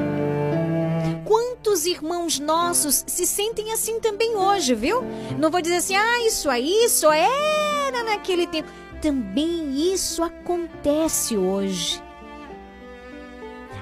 Quantos 1.24 1.84
irmãos 1.84 2.38
nossos 2.38 3.04
se 3.06 3.26
sentem 3.26 3.72
assim 3.72 4.00
também 4.00 4.34
hoje, 4.34 4.74
viu? 4.74 5.02
Não 5.38 5.50
vou 5.50 5.60
dizer 5.60 5.76
assim, 5.76 5.94
ah, 5.94 6.26
isso 6.26 6.48
aí 6.48 6.88
só 6.88 7.12
era 7.12 8.02
naquele 8.02 8.46
tempo. 8.46 8.68
Também 9.02 9.92
isso 9.92 10.22
acontece 10.22 11.36
hoje 11.36 12.02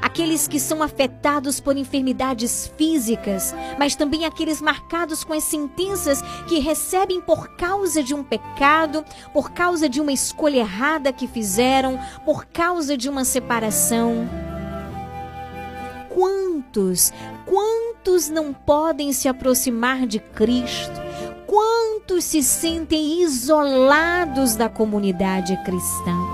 aqueles 0.01 0.47
que 0.47 0.59
são 0.61 0.83
afetados 0.83 1.61
por 1.61 1.77
enfermidades 1.77 2.73
físicas, 2.77 3.55
mas 3.79 3.95
também 3.95 4.25
aqueles 4.25 4.61
marcados 4.61 5.25
com 5.25 5.33
as 5.33 5.45
sentenças 5.45 6.23
que 6.49 6.59
recebem 6.59 7.21
por 7.21 7.57
causa 7.57 8.03
de 8.03 8.15
um 8.15 8.23
pecado, 8.23 9.05
por 9.33 9.51
causa 9.51 9.89
de 9.89 10.01
uma 10.01 10.13
escolha 10.13 10.59
errada 10.59 11.13
que 11.13 11.27
fizeram, 11.27 11.99
por 12.25 12.47
causa 12.47 12.97
de 12.97 13.09
uma 13.09 13.25
separação. 13.25 14.29
Quantos, 16.09 17.13
quantos 17.45 18.31
não 18.31 18.53
podem 18.53 19.13
se 19.13 19.29
aproximar 19.29 20.07
de 20.07 20.19
Cristo? 20.19 21.07
Quantos 21.47 22.25
se 22.25 22.43
sentem 22.43 23.23
isolados 23.23 24.57
da 24.57 24.69
comunidade 24.69 25.57
cristã? 25.65 26.26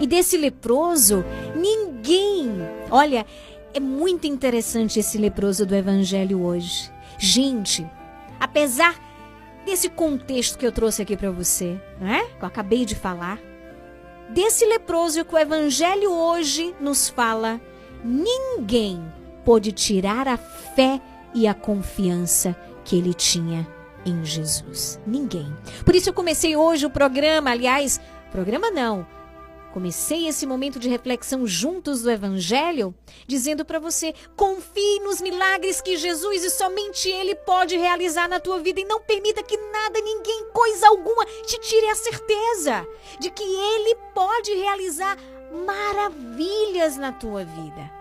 E 0.00 0.06
desse 0.06 0.36
leproso, 0.36 1.24
ninguém. 1.54 2.50
Olha, 2.90 3.24
é 3.72 3.80
muito 3.80 4.26
interessante 4.26 4.98
esse 4.98 5.18
leproso 5.18 5.66
do 5.66 5.74
evangelho 5.74 6.42
hoje. 6.42 6.90
Gente, 7.18 7.86
apesar 8.38 8.94
desse 9.64 9.88
contexto 9.88 10.58
que 10.58 10.66
eu 10.66 10.72
trouxe 10.72 11.02
aqui 11.02 11.16
para 11.16 11.30
você, 11.30 11.80
né? 12.00 12.24
Que 12.38 12.44
eu 12.44 12.48
acabei 12.48 12.84
de 12.84 12.94
falar, 12.94 13.38
desse 14.30 14.64
leproso 14.64 15.24
que 15.24 15.34
o 15.34 15.38
evangelho 15.38 16.12
hoje 16.12 16.74
nos 16.80 17.08
fala, 17.08 17.60
ninguém 18.04 19.02
pôde 19.44 19.72
tirar 19.72 20.28
a 20.28 20.36
fé 20.36 21.00
e 21.34 21.46
a 21.46 21.54
confiança 21.54 22.56
que 22.84 22.96
ele 22.96 23.12
tinha 23.12 23.66
em 24.04 24.24
Jesus. 24.24 25.00
Ninguém. 25.06 25.52
Por 25.84 25.94
isso 25.94 26.08
eu 26.08 26.14
comecei 26.14 26.56
hoje 26.56 26.86
o 26.86 26.90
programa, 26.90 27.50
aliás, 27.50 28.00
programa 28.30 28.70
não, 28.70 29.06
Comecei 29.76 30.26
esse 30.26 30.46
momento 30.46 30.78
de 30.78 30.88
reflexão 30.88 31.46
juntos 31.46 32.00
do 32.00 32.10
Evangelho, 32.10 32.94
dizendo 33.26 33.62
para 33.62 33.78
você: 33.78 34.14
confie 34.34 35.00
nos 35.00 35.20
milagres 35.20 35.82
que 35.82 35.98
Jesus 35.98 36.44
e 36.44 36.48
somente 36.48 37.10
Ele 37.10 37.34
pode 37.34 37.76
realizar 37.76 38.26
na 38.26 38.40
tua 38.40 38.58
vida 38.58 38.80
e 38.80 38.86
não 38.86 39.02
permita 39.02 39.42
que 39.42 39.54
nada, 39.54 40.00
ninguém, 40.00 40.46
coisa 40.50 40.88
alguma 40.88 41.26
te 41.26 41.60
tire 41.60 41.90
a 41.90 41.94
certeza 41.94 42.88
de 43.20 43.28
que 43.28 43.42
Ele 43.42 43.94
pode 44.14 44.50
realizar 44.54 45.18
maravilhas 45.66 46.96
na 46.96 47.12
tua 47.12 47.44
vida. 47.44 47.92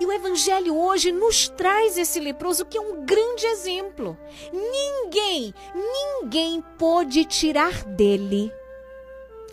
E 0.00 0.04
o 0.04 0.12
Evangelho 0.12 0.76
hoje 0.76 1.12
nos 1.12 1.48
traz 1.50 1.96
esse 1.96 2.18
leproso 2.18 2.64
que 2.64 2.76
é 2.76 2.80
um 2.80 3.06
grande 3.06 3.46
exemplo. 3.46 4.18
Ninguém, 4.52 5.54
ninguém 5.72 6.60
pode 6.76 7.24
tirar 7.24 7.84
dele 7.84 8.52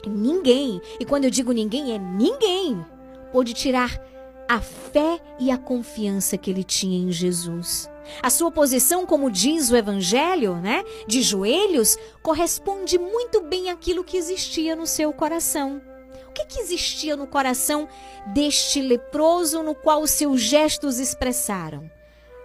Ninguém, 0.05 0.81
e 0.99 1.05
quando 1.05 1.25
eu 1.25 1.31
digo 1.31 1.51
ninguém, 1.51 1.93
é 1.93 1.97
ninguém, 1.97 2.85
pôde 3.31 3.53
tirar 3.53 3.99
a 4.47 4.61
fé 4.61 5.19
e 5.39 5.51
a 5.51 5.57
confiança 5.57 6.37
que 6.37 6.49
ele 6.49 6.63
tinha 6.63 6.97
em 6.97 7.11
Jesus. 7.11 7.89
A 8.21 8.29
sua 8.29 8.49
posição, 8.49 9.05
como 9.05 9.29
diz 9.29 9.69
o 9.69 9.75
Evangelho, 9.75 10.55
né, 10.55 10.83
de 11.05 11.21
joelhos, 11.21 11.97
corresponde 12.21 12.97
muito 12.97 13.41
bem 13.41 13.69
àquilo 13.69 14.03
que 14.03 14.17
existia 14.17 14.75
no 14.75 14.87
seu 14.87 15.11
coração. 15.11 15.81
O 16.27 16.31
que, 16.31 16.45
que 16.45 16.59
existia 16.59 17.17
no 17.17 17.27
coração 17.27 17.87
deste 18.27 18.81
leproso 18.81 19.61
no 19.63 19.75
qual 19.75 20.01
os 20.01 20.11
seus 20.11 20.39
gestos 20.39 20.99
expressaram? 20.99 21.89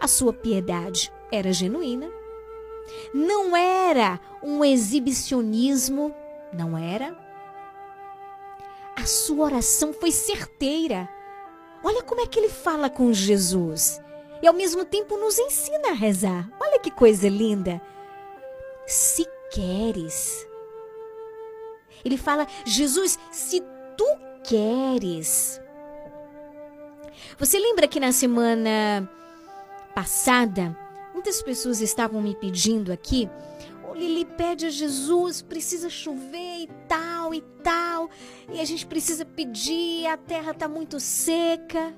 A 0.01 0.09
sua 0.09 0.33
piedade 0.33 1.13
era 1.31 1.53
genuína. 1.53 2.11
Não 3.15 3.57
era 3.57 4.19
um 4.43 4.65
exibicionismo, 4.65 6.13
não 6.53 6.77
era 6.77 7.17
a 9.03 9.07
sua 9.07 9.47
oração 9.47 9.93
foi 9.93 10.13
certeira. 10.13 11.09
Olha 11.83 12.03
como 12.03 12.21
é 12.21 12.27
que 12.27 12.39
ele 12.39 12.49
fala 12.49 12.89
com 12.89 13.13
Jesus. 13.13 14.01
E 14.41 14.47
ao 14.47 14.55
mesmo 14.55 14.85
tempo 14.85 15.17
nos 15.17 15.39
ensina 15.39 15.91
a 15.91 15.95
rezar. 15.95 16.49
Olha 16.61 16.79
que 16.79 16.91
coisa 16.91 17.29
linda. 17.29 17.83
Se 18.87 19.27
queres. 19.51 20.47
Ele 22.05 22.17
fala: 22.17 22.47
Jesus, 22.65 23.19
se 23.33 23.61
tu 23.97 24.07
queres. 24.45 25.61
Você 27.39 27.59
lembra 27.59 27.89
que 27.89 27.99
na 27.99 28.13
semana 28.13 29.09
passada, 29.97 30.77
muitas 31.13 31.43
pessoas 31.43 31.81
estavam 31.81 32.23
me 32.23 32.37
pedindo 32.37 32.93
aqui 32.93 33.29
Lili 34.03 34.25
pede 34.25 34.67
a 34.67 34.71
Jesus, 34.71 35.43
precisa 35.43 35.89
chover 35.89 36.63
e 36.63 36.69
tal 36.89 37.33
e 37.33 37.41
tal, 37.63 38.11
e 38.53 38.61
a 38.61 38.65
gente 38.65 38.85
precisa 38.85 39.25
pedir, 39.25 40.07
a 40.09 40.17
terra 40.17 40.51
está 40.51 40.67
muito 40.67 40.99
seca. 40.99 41.95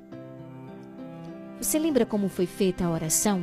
Você 1.58 1.78
lembra 1.78 2.04
como 2.04 2.28
foi 2.28 2.44
feita 2.44 2.84
a 2.84 2.90
oração? 2.90 3.42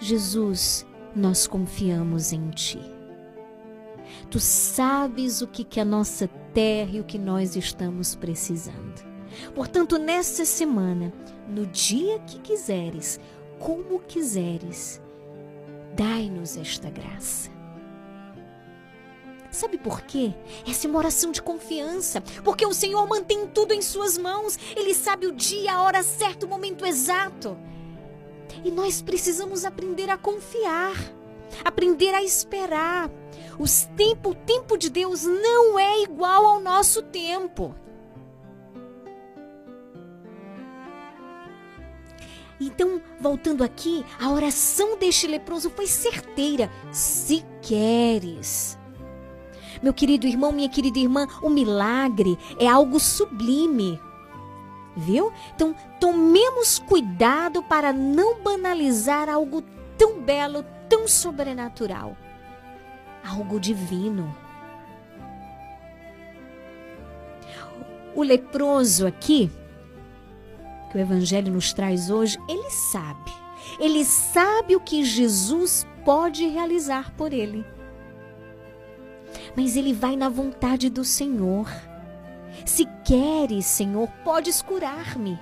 Jesus, 0.00 0.86
nós 1.14 1.46
confiamos 1.46 2.32
em 2.32 2.48
Ti. 2.50 2.80
Tu 4.30 4.40
sabes 4.40 5.42
o 5.42 5.46
que, 5.46 5.64
que 5.64 5.80
a 5.80 5.84
nossa 5.84 6.26
terra 6.54 6.92
e 6.92 7.00
o 7.00 7.04
que 7.04 7.18
nós 7.18 7.54
estamos 7.54 8.14
precisando. 8.14 9.06
Portanto, 9.54 9.98
nessa 9.98 10.46
semana, 10.46 11.12
no 11.46 11.66
dia 11.66 12.18
que 12.20 12.38
quiseres, 12.38 13.20
como 13.58 14.00
quiseres, 14.00 15.02
dai-nos 15.98 16.56
esta 16.56 16.88
graça. 16.88 17.50
Sabe 19.50 19.76
por 19.76 20.02
quê? 20.02 20.32
Essa 20.64 20.86
é 20.86 20.90
uma 20.90 21.00
oração 21.00 21.32
de 21.32 21.42
confiança, 21.42 22.20
porque 22.44 22.64
o 22.64 22.72
Senhor 22.72 23.04
mantém 23.08 23.48
tudo 23.48 23.74
em 23.74 23.82
suas 23.82 24.16
mãos. 24.16 24.56
Ele 24.76 24.94
sabe 24.94 25.26
o 25.26 25.32
dia, 25.32 25.72
a 25.72 25.82
hora 25.82 26.04
certa, 26.04 26.46
o 26.46 26.48
momento 26.48 26.86
exato. 26.86 27.58
E 28.64 28.70
nós 28.70 29.02
precisamos 29.02 29.64
aprender 29.64 30.08
a 30.08 30.16
confiar, 30.16 30.94
aprender 31.64 32.14
a 32.14 32.22
esperar. 32.22 33.10
Os 33.58 33.88
tempo, 33.96 34.30
o 34.30 34.34
tempo 34.34 34.78
de 34.78 34.90
Deus 34.90 35.24
não 35.24 35.76
é 35.76 36.02
igual 36.02 36.46
ao 36.46 36.60
nosso 36.60 37.02
tempo. 37.02 37.74
Então, 42.60 43.00
voltando 43.20 43.62
aqui, 43.62 44.04
a 44.20 44.30
oração 44.30 44.98
deste 44.98 45.26
leproso 45.26 45.70
foi 45.70 45.86
certeira. 45.86 46.70
Se 46.90 47.44
queres. 47.62 48.76
Meu 49.82 49.94
querido 49.94 50.26
irmão, 50.26 50.50
minha 50.50 50.68
querida 50.68 50.98
irmã, 50.98 51.26
o 51.40 51.48
milagre 51.48 52.36
é 52.58 52.66
algo 52.66 52.98
sublime. 52.98 54.00
Viu? 54.96 55.32
Então, 55.54 55.74
tomemos 56.00 56.80
cuidado 56.80 57.62
para 57.62 57.92
não 57.92 58.40
banalizar 58.42 59.28
algo 59.28 59.62
tão 59.96 60.20
belo, 60.20 60.64
tão 60.88 61.06
sobrenatural. 61.06 62.16
Algo 63.24 63.60
divino. 63.60 64.34
O 68.16 68.22
leproso 68.24 69.06
aqui, 69.06 69.48
que 70.90 70.96
o 70.96 71.00
Evangelho 71.00 71.52
nos 71.52 71.72
traz 71.72 72.10
hoje, 72.10 72.38
ele 72.48 72.70
sabe. 72.70 73.32
Ele 73.78 74.04
sabe 74.04 74.74
o 74.74 74.80
que 74.80 75.04
Jesus 75.04 75.86
pode 76.04 76.46
realizar 76.46 77.12
por 77.16 77.32
ele. 77.32 77.64
Mas 79.56 79.76
ele 79.76 79.92
vai 79.92 80.16
na 80.16 80.28
vontade 80.28 80.88
do 80.88 81.04
Senhor. 81.04 81.70
Se 82.64 82.86
queres, 83.04 83.66
Senhor, 83.66 84.08
podes 84.24 84.62
curar-me. 84.62 85.38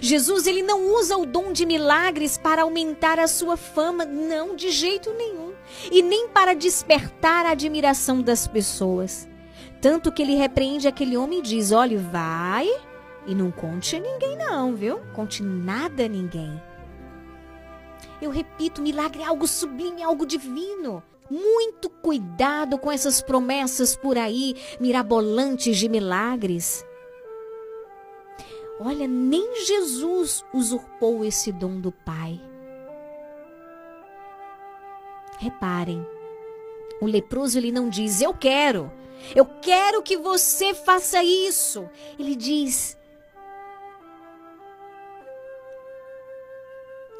Jesus 0.00 0.46
ele 0.46 0.62
não 0.62 0.94
usa 0.94 1.16
o 1.16 1.24
dom 1.24 1.52
de 1.52 1.64
milagres 1.64 2.36
para 2.36 2.62
aumentar 2.62 3.18
a 3.18 3.26
sua 3.26 3.56
fama, 3.56 4.04
não, 4.04 4.54
de 4.54 4.70
jeito 4.70 5.12
nenhum, 5.14 5.52
e 5.90 6.02
nem 6.02 6.28
para 6.28 6.54
despertar 6.54 7.46
a 7.46 7.50
admiração 7.52 8.20
das 8.20 8.46
pessoas. 8.46 9.28
Tanto 9.80 10.12
que 10.12 10.22
ele 10.22 10.34
repreende 10.34 10.88
aquele 10.88 11.16
homem 11.16 11.38
e 11.38 11.42
diz: 11.42 11.72
"Olhe, 11.72 11.96
vai 11.96 12.68
e 13.28 13.34
não 13.34 13.52
conte 13.52 13.94
a 13.94 14.00
ninguém 14.00 14.36
não, 14.36 14.74
viu? 14.74 14.98
Conte 15.14 15.42
nada 15.42 16.06
a 16.06 16.08
ninguém." 16.08 16.60
Eu 18.20 18.30
repito, 18.30 18.82
milagre 18.82 19.22
é 19.22 19.26
algo 19.26 19.46
sublime, 19.46 20.02
é 20.02 20.04
algo 20.04 20.26
divino. 20.26 21.02
Muito 21.30 21.88
cuidado 21.88 22.78
com 22.78 22.90
essas 22.90 23.22
promessas 23.22 23.94
por 23.94 24.18
aí, 24.18 24.56
mirabolantes 24.80 25.76
de 25.76 25.88
milagres. 25.88 26.84
Olha, 28.80 29.06
nem 29.06 29.64
Jesus 29.64 30.44
usurpou 30.52 31.24
esse 31.24 31.52
dom 31.52 31.80
do 31.80 31.92
Pai. 31.92 32.40
Reparem, 35.38 36.04
o 37.00 37.06
leproso 37.06 37.58
ele 37.58 37.70
não 37.70 37.88
diz 37.88 38.20
eu 38.20 38.34
quero, 38.34 38.90
eu 39.34 39.44
quero 39.44 40.02
que 40.02 40.16
você 40.16 40.74
faça 40.74 41.22
isso. 41.22 41.88
Ele 42.18 42.34
diz 42.34 42.97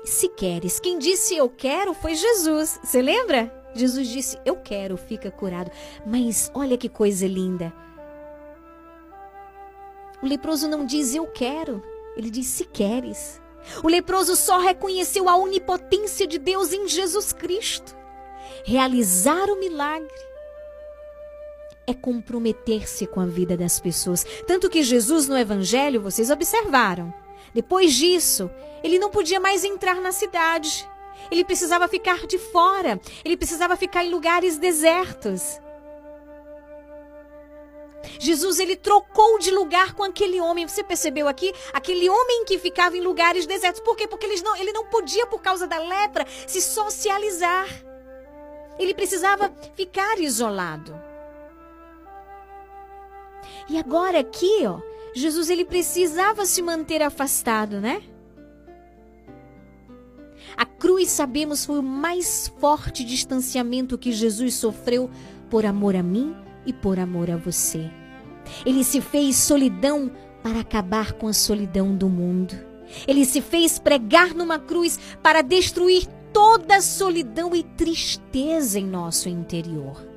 se 0.09 0.28
queres. 0.28 0.80
Quem 0.80 0.98
disse 0.98 1.36
eu 1.36 1.48
quero 1.48 1.94
foi 1.94 2.14
Jesus. 2.14 2.80
Você 2.82 3.00
lembra? 3.02 3.52
Jesus 3.74 4.09
disse 4.09 4.38
eu 4.44 4.56
quero, 4.56 4.96
fica 4.96 5.30
curado. 5.30 5.70
Mas 6.06 6.50
olha 6.54 6.76
que 6.76 6.88
coisa 6.88 7.26
linda. 7.26 7.72
O 10.22 10.26
leproso 10.26 10.68
não 10.68 10.84
diz 10.84 11.14
eu 11.14 11.26
quero, 11.28 11.82
ele 12.16 12.30
diz 12.30 12.46
se 12.46 12.64
queres. 12.64 13.40
O 13.82 13.88
leproso 13.88 14.34
só 14.34 14.59
reconheceu 14.59 15.28
a 15.28 15.36
onipotência 15.36 16.26
de 16.26 16.38
Deus 16.38 16.72
em 16.72 16.88
Jesus 16.88 17.32
Cristo. 17.32 17.96
Realizar 18.64 19.48
o 19.48 19.61
milagre 19.61 20.28
é 21.86 21.94
comprometer-se 21.94 23.06
com 23.06 23.20
a 23.20 23.26
vida 23.26 23.56
das 23.56 23.80
pessoas. 23.80 24.24
Tanto 24.46 24.68
que 24.68 24.82
Jesus 24.82 25.28
no 25.28 25.38
Evangelho, 25.38 26.02
vocês 26.02 26.30
observaram, 26.30 27.12
depois 27.59 27.92
disso, 27.92 28.48
ele 28.84 29.00
não 29.00 29.11
podia 29.11 29.40
mais 29.40 29.64
entrar 29.64 29.96
na 29.96 30.12
cidade. 30.12 30.88
Ele 31.28 31.44
precisava 31.44 31.88
ficar 31.88 32.24
de 32.24 32.38
fora. 32.38 33.00
Ele 33.24 33.36
precisava 33.36 33.74
ficar 33.74 34.04
em 34.04 34.11
lugares 34.11 34.59
desertos. 34.59 35.61
Jesus 38.20 38.61
ele 38.61 38.76
trocou 38.76 39.40
de 39.40 39.50
lugar 39.50 39.94
com 39.94 40.04
aquele 40.04 40.40
homem. 40.40 40.68
Você 40.68 40.84
percebeu 40.84 41.26
aqui? 41.26 41.52
Aquele 41.72 42.09
homem 42.09 42.44
que 42.44 42.61
ficava 42.61 42.96
em 42.96 43.00
lugares 43.00 43.44
desertos. 43.44 43.82
Por 43.82 43.96
quê? 43.96 44.06
Porque 44.06 44.26
ele 44.26 44.40
não, 44.40 44.54
ele 44.54 44.70
não 44.70 44.84
podia, 44.86 45.26
por 45.26 45.42
causa 45.42 45.66
da 45.66 45.80
lepra, 45.80 46.28
se 46.46 46.62
socializar. 46.62 47.66
Ele 48.78 48.94
precisava 48.94 49.52
ficar 49.74 50.20
isolado. 50.20 50.94
E 53.68 53.76
agora 53.76 54.20
aqui, 54.20 54.64
ó, 54.64 54.80
Jesus 55.14 55.50
ele 55.50 55.64
precisava 55.64 56.44
se 56.44 56.62
manter 56.62 57.02
afastado, 57.02 57.80
né? 57.80 58.02
A 60.56 60.66
cruz, 60.66 61.11
sabemos, 61.11 61.64
foi 61.64 61.78
o 61.78 61.82
mais 61.82 62.52
forte 62.59 63.04
distanciamento 63.04 63.98
que 63.98 64.12
Jesus 64.12 64.54
sofreu 64.54 65.11
por 65.48 65.64
amor 65.64 65.94
a 65.94 66.02
mim 66.02 66.34
e 66.66 66.72
por 66.72 66.98
amor 66.98 67.30
a 67.30 67.36
você. 67.36 67.90
Ele 68.64 68.82
se 68.82 69.00
fez 69.00 69.36
solidão 69.36 70.11
para 70.42 70.61
acabar 70.61 71.12
com 71.12 71.28
a 71.28 71.32
solidão 71.32 71.94
do 71.94 72.09
mundo. 72.09 72.54
Ele 73.06 73.24
se 73.24 73.40
fez 73.40 73.78
pregar 73.78 74.34
numa 74.34 74.59
cruz 74.59 74.98
para 75.22 75.42
destruir 75.42 76.06
toda 76.32 76.76
a 76.76 76.82
solidão 76.82 77.54
e 77.54 77.62
tristeza 77.62 78.78
em 78.78 78.86
nosso 78.86 79.28
interior. 79.28 80.07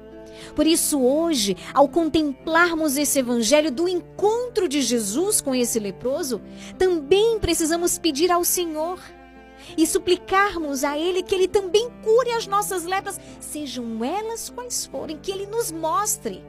Por 0.56 0.68
isso, 0.68 0.99
hoje, 1.02 1.56
ao 1.74 1.88
contemplarmos 1.88 2.97
esse 2.97 3.20
evangelho 3.20 3.72
do 3.72 3.88
encontro 3.88 4.68
de 4.68 4.82
Jesus 4.82 5.41
com 5.41 5.56
esse 5.56 5.80
leproso, 5.80 6.41
também 6.78 7.39
precisamos 7.39 7.97
pedir 7.97 8.32
ao 8.32 8.43
Senhor 8.43 8.99
e 9.78 9.86
suplicarmos 9.88 10.84
a 10.84 10.97
Ele 10.97 11.24
que 11.24 11.34
Ele 11.34 11.47
também 11.47 11.89
cure 12.04 12.32
as 12.32 12.47
nossas 12.47 12.84
lepras, 12.84 13.20
sejam 13.39 14.04
elas 14.04 14.49
quais 14.49 14.86
forem, 14.86 15.18
que 15.18 15.32
Ele 15.32 15.45
nos 15.45 15.72
mostre, 15.72 16.43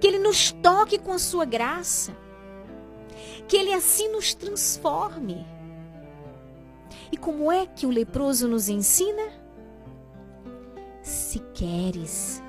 que 0.00 0.06
Ele 0.06 0.18
nos 0.18 0.52
toque 0.52 0.98
com 0.98 1.12
a 1.12 1.18
Sua 1.18 1.44
graça, 1.44 2.16
que 3.46 3.56
Ele 3.56 3.72
assim 3.72 4.08
nos 4.08 4.34
transforme. 4.34 5.46
E 7.12 7.16
como 7.16 7.52
é 7.52 7.66
que 7.66 7.86
o 7.86 7.90
leproso 7.90 8.48
nos 8.48 8.68
ensina? 8.68 9.22
Se 11.02 11.38
queres. 11.54 12.42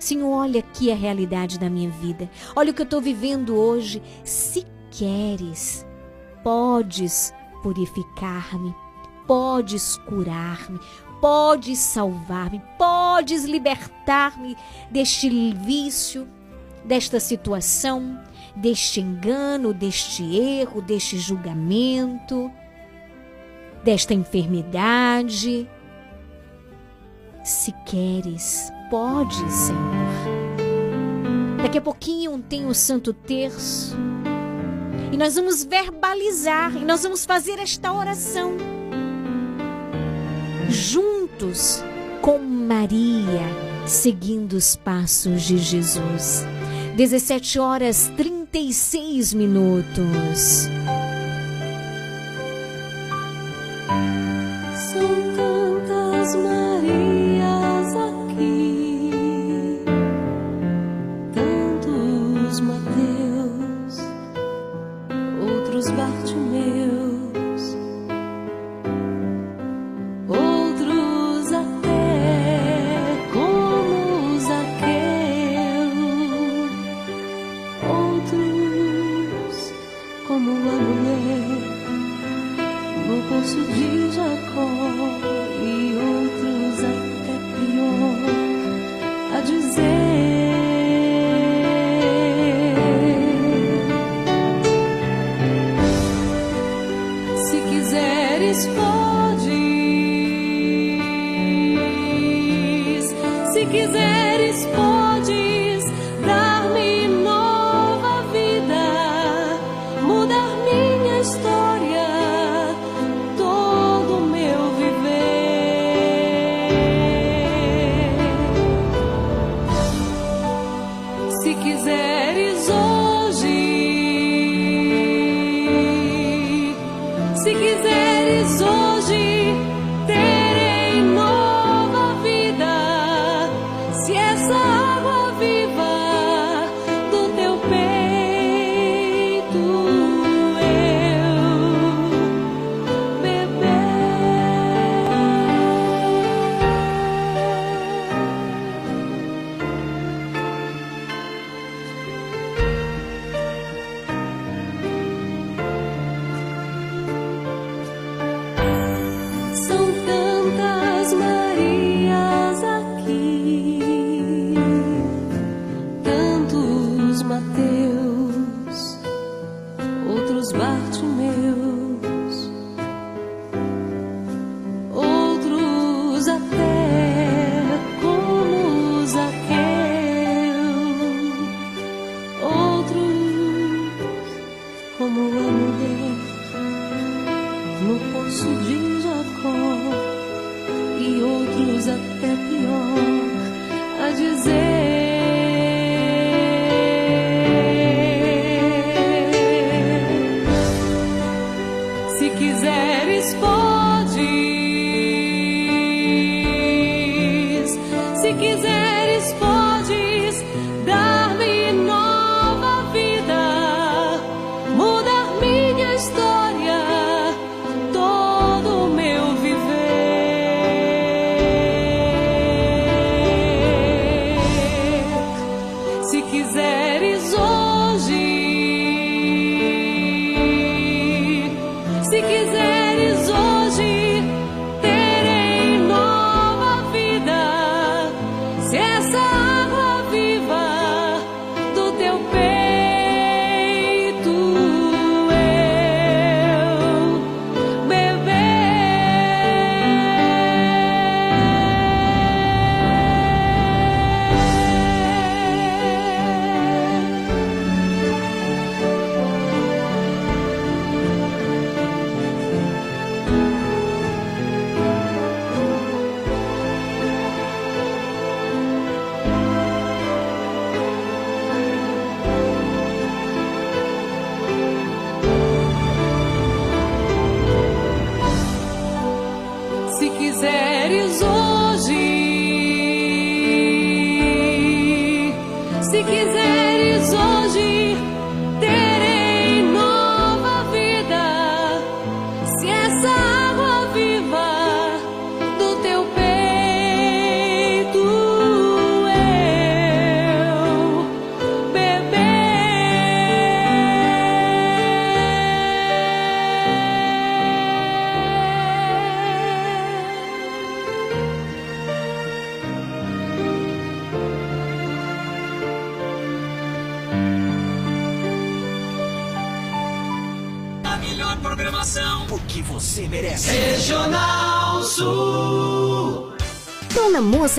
Senhor, 0.00 0.30
olha 0.30 0.60
aqui 0.60 0.90
a 0.90 0.96
realidade 0.96 1.58
da 1.58 1.68
minha 1.68 1.90
vida. 1.90 2.28
Olha 2.56 2.70
o 2.70 2.74
que 2.74 2.80
eu 2.80 2.84
estou 2.84 3.02
vivendo 3.02 3.54
hoje. 3.54 4.02
Se 4.24 4.66
queres, 4.90 5.86
podes 6.42 7.34
purificar-me, 7.62 8.74
podes 9.26 9.98
curar-me, 9.98 10.80
podes 11.20 11.78
salvar-me, 11.78 12.62
podes 12.78 13.44
libertar-me 13.44 14.56
deste 14.90 15.28
vício, 15.52 16.26
desta 16.82 17.20
situação, 17.20 18.18
deste 18.56 19.02
engano, 19.02 19.74
deste 19.74 20.24
erro, 20.34 20.80
deste 20.80 21.18
julgamento, 21.18 22.50
desta 23.84 24.14
enfermidade. 24.14 25.68
Se 27.44 27.70
queres, 27.84 28.72
pode, 28.90 29.36
Senhor. 29.50 29.80
Daqui 31.62 31.78
a 31.78 31.80
pouquinho 31.80 32.38
tem 32.48 32.66
o 32.66 32.74
Santo 32.74 33.14
Terço. 33.14 33.96
E 35.12 35.16
nós 35.16 35.36
vamos 35.36 35.64
verbalizar, 35.64 36.76
e 36.76 36.84
nós 36.84 37.02
vamos 37.02 37.24
fazer 37.24 37.58
esta 37.58 37.92
oração. 37.92 38.56
Juntos 40.68 41.82
com 42.20 42.38
Maria, 42.38 43.46
seguindo 43.86 44.54
os 44.54 44.76
passos 44.76 45.42
de 45.42 45.58
Jesus. 45.58 46.44
17 46.96 47.58
horas 47.58 48.10
36 48.16 49.32
minutos. 49.32 50.68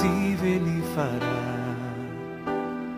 Impossível 0.00 0.48
Ele 0.48 0.82
fará, 0.94 1.76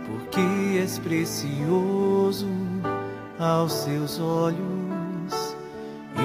porque 0.07 0.78
és 0.78 0.98
precioso 0.98 2.48
aos 3.38 3.72
seus 3.72 4.20
olhos. 4.20 5.57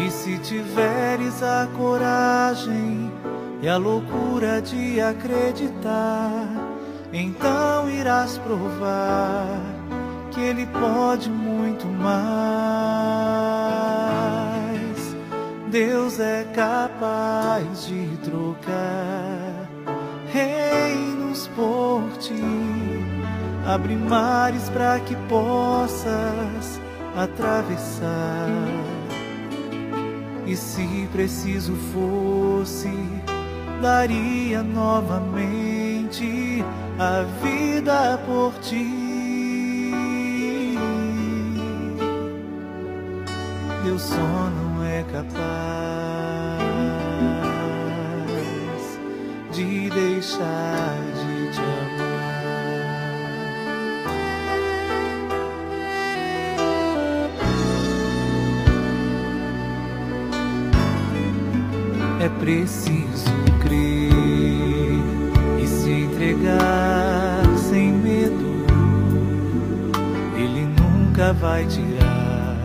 E 0.06 0.12
se 0.12 0.38
tiveres 0.40 1.42
a 1.42 1.68
coragem 1.78 3.12
e 3.62 3.68
a 3.68 3.78
loucura 3.78 4.62
de 4.62 5.02
acreditar, 5.02 6.48
então 7.12 7.90
irás 7.90 8.38
provar 8.38 9.60
que 10.32 10.40
Ele 10.42 10.68
pode 10.68 11.30
muito 11.30 11.88
mais. 11.88 12.18
Deus 15.72 16.20
é 16.20 16.44
capaz 16.54 17.88
de 17.88 18.18
trocar 18.24 19.47
reinos 20.34 21.48
por 21.56 22.02
ti, 22.20 22.34
abrir 23.66 23.98
mares 23.98 24.70
para 24.70 25.00
que 25.00 25.16
possas 25.30 26.82
atravessar. 27.16 28.50
E 30.46 30.56
se 30.56 31.10
preciso 31.12 31.76
fosse, 31.94 32.92
daria 33.82 34.64
novamente 34.64 36.64
a 36.98 37.24
vida 37.44 38.18
por 38.26 38.54
ti. 38.62 39.08
Deus 43.84 44.02
só 44.02 44.18
não 44.18 44.84
é 44.84 45.04
capaz 45.04 46.07
deixar 49.98 50.96
de 51.16 51.52
te 51.54 51.60
amar. 51.60 52.18
É 62.22 62.30
preciso 62.40 63.34
crer 63.64 64.14
e 65.64 65.66
se 65.66 65.92
entregar 65.92 67.44
sem 67.58 67.92
medo. 67.92 68.66
Ele 70.36 70.68
nunca 70.80 71.34
vai 71.34 71.66
tirar 71.66 72.56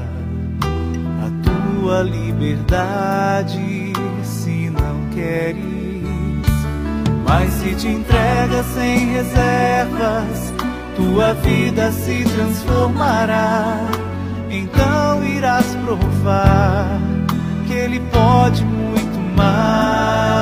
a 1.24 1.30
tua 1.43 2.03
liberdade 2.03 3.95
se 4.22 4.68
não 4.68 5.09
queres. 5.14 5.72
Mas 7.25 7.53
se 7.55 7.75
te 7.75 7.89
entrega 7.89 8.62
sem 8.75 9.12
reservas, 9.12 10.53
tua 10.97 11.35
vida 11.35 11.91
se 11.93 12.25
transformará. 12.25 13.79
Então 14.51 15.25
irás 15.25 15.75
provar 15.77 17.01
que 17.66 17.73
Ele 17.73 18.01
pode 18.12 18.64
muito 18.64 19.18
mais. 19.37 20.41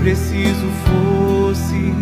Preciso 0.00 0.66
fosse, 0.86 1.94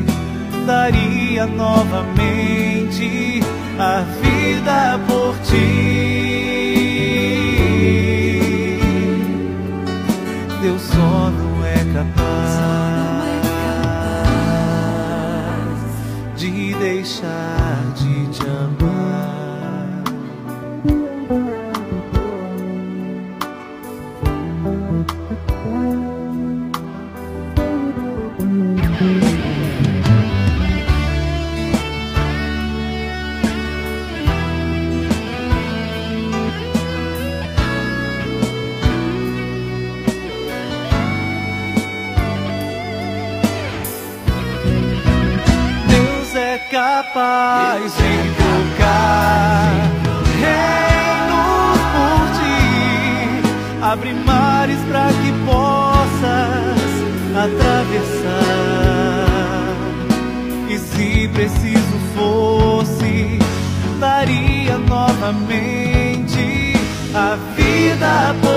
daria 0.66 1.46
novamente 1.46 3.40
a 3.78 4.02
vida 4.20 5.00
por 5.06 5.34
ti. 5.42 5.98
Deus 10.62 10.82
só 10.82 11.30
não 11.30 11.64
é 11.64 11.84
capaz 11.92 12.18
de 16.36 16.74
deixar 16.74 17.47
Mais 47.28 47.92
invocar. 48.00 49.68
Reino 50.40 51.44
por 51.92 52.20
ti, 52.38 52.62
abre 53.82 54.12
mares 54.14 54.80
para 54.90 55.08
que 55.08 55.30
possas 55.44 56.80
atravessar. 57.44 58.56
E 60.70 60.78
se 60.78 61.28
preciso 61.34 61.98
fosse, 62.14 63.38
daria 64.00 64.78
novamente 64.78 66.46
a 67.14 67.36
vida. 67.54 68.47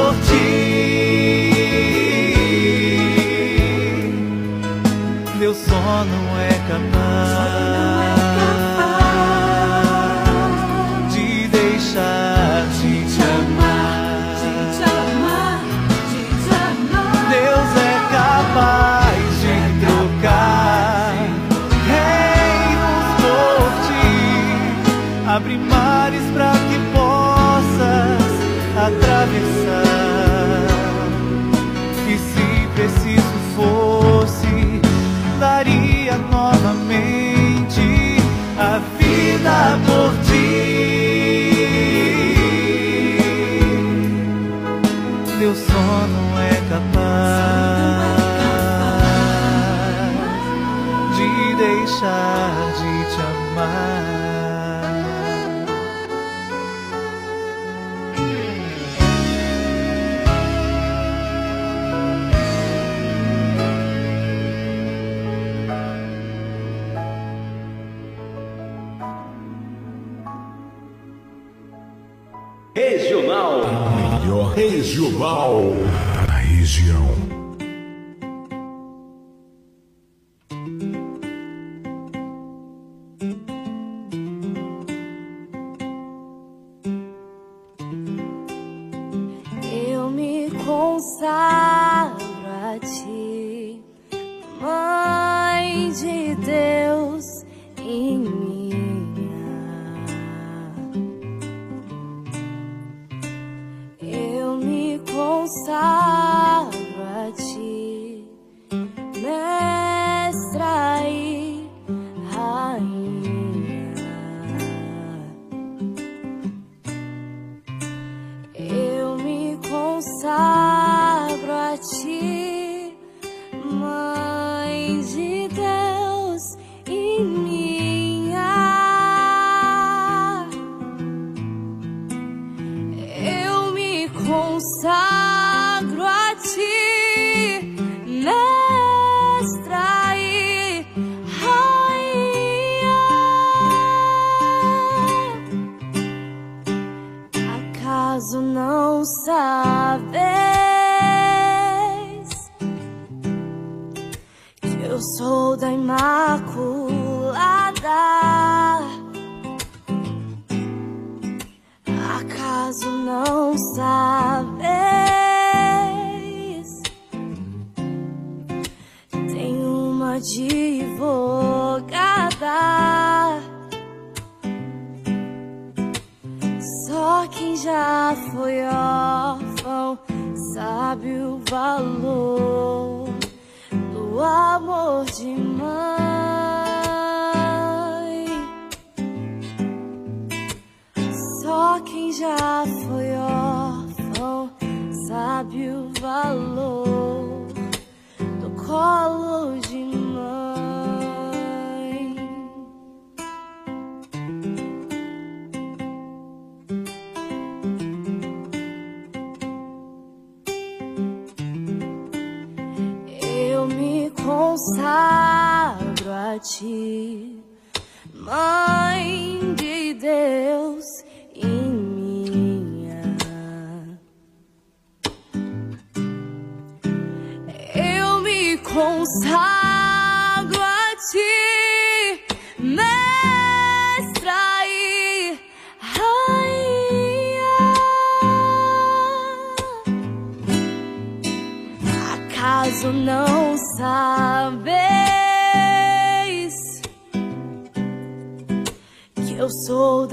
Nacional. 75.01 76.00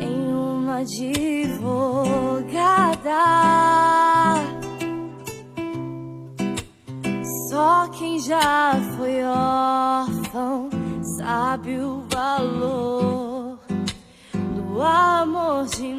em 0.00 0.32
uma 0.34 0.80
advogada? 0.80 1.38
Só 7.48 7.88
quem 7.88 8.18
já 8.20 8.74
foi 8.98 9.24
órfão 9.24 10.68
sabe 11.16 11.78
o 11.78 12.04
valor 12.12 13.58
do 14.34 14.82
amor 14.82 15.64
de 15.66 15.97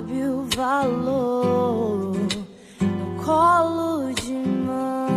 sabe 0.00 0.24
o 0.24 0.46
valor 0.56 2.16
no 2.80 3.22
colo 3.22 4.10
de 4.14 4.32
mãe. 4.32 5.10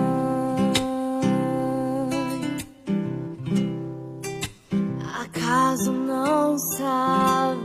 Acaso 5.22 5.92
não 5.94 6.58
sabe? 6.58 7.64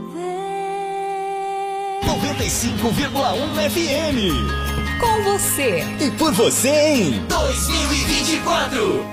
95,1 2.05 3.69
FM. 3.69 4.19
Com 5.01 5.23
você. 5.23 5.83
E 5.99 6.11
por 6.11 6.31
você 6.31 6.69
em 6.69 7.25
2024. 7.27 9.05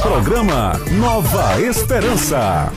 Programa 0.00 0.72
Nova 0.98 1.60
Esperança. 1.60 2.72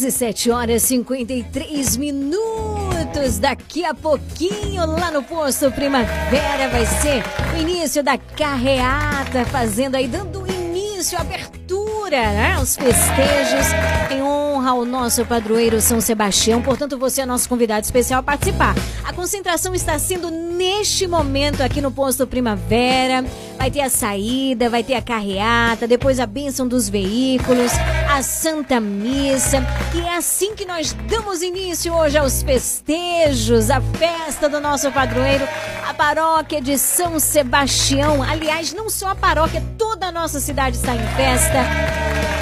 17 0.00 0.50
horas 0.50 0.84
e 0.84 0.86
53 0.88 1.98
minutos. 1.98 3.38
Daqui 3.38 3.84
a 3.84 3.92
pouquinho, 3.92 4.86
lá 4.86 5.10
no 5.10 5.22
posto 5.22 5.70
Primavera, 5.70 6.70
vai 6.70 6.86
ser 6.86 7.22
o 7.54 7.60
início 7.60 8.02
da 8.02 8.16
carreata, 8.16 9.44
fazendo 9.44 9.96
aí, 9.96 10.08
dando 10.08 10.46
início, 10.50 11.18
abertura, 11.18 12.16
né? 12.16 12.58
Os 12.62 12.76
festejos 12.76 13.66
em 14.10 14.22
honra 14.60 14.70
ao 14.72 14.84
nosso 14.84 15.24
padroeiro 15.24 15.80
São 15.80 16.00
Sebastião. 16.00 16.60
Portanto, 16.60 16.98
você 16.98 17.22
é 17.22 17.26
nosso 17.26 17.48
convidado 17.48 17.84
especial 17.84 18.20
a 18.20 18.22
participar. 18.22 18.74
A 19.04 19.12
concentração 19.12 19.74
está 19.74 19.98
sendo 19.98 20.30
neste 20.30 21.06
momento 21.06 21.62
aqui 21.62 21.80
no 21.80 21.90
posto 21.90 22.26
Primavera. 22.26 23.24
Vai 23.56 23.70
ter 23.70 23.80
a 23.80 23.88
saída, 23.88 24.68
vai 24.68 24.84
ter 24.84 24.94
a 24.94 25.02
carreata, 25.02 25.88
depois 25.88 26.20
a 26.20 26.26
bênção 26.26 26.68
dos 26.68 26.88
veículos, 26.88 27.72
a 28.10 28.22
Santa 28.22 28.80
Missa. 28.80 29.64
E 29.94 30.00
é 30.00 30.16
assim 30.16 30.54
que 30.54 30.66
nós 30.66 30.94
damos 31.08 31.40
início 31.40 31.94
hoje 31.94 32.18
aos 32.18 32.42
festejos, 32.42 33.70
a 33.70 33.80
festa 33.80 34.48
do 34.48 34.60
nosso 34.60 34.92
padroeiro, 34.92 35.46
a 35.88 35.94
paróquia 35.94 36.60
de 36.60 36.76
São 36.76 37.18
Sebastião. 37.18 38.22
Aliás, 38.22 38.74
não 38.74 38.90
só 38.90 39.08
a 39.08 39.14
paróquia, 39.14 39.62
toda 39.78 40.06
a 40.06 40.12
nossa 40.12 40.38
cidade 40.38 40.76
está 40.76 40.94
em 40.94 41.06
festa. 41.16 42.39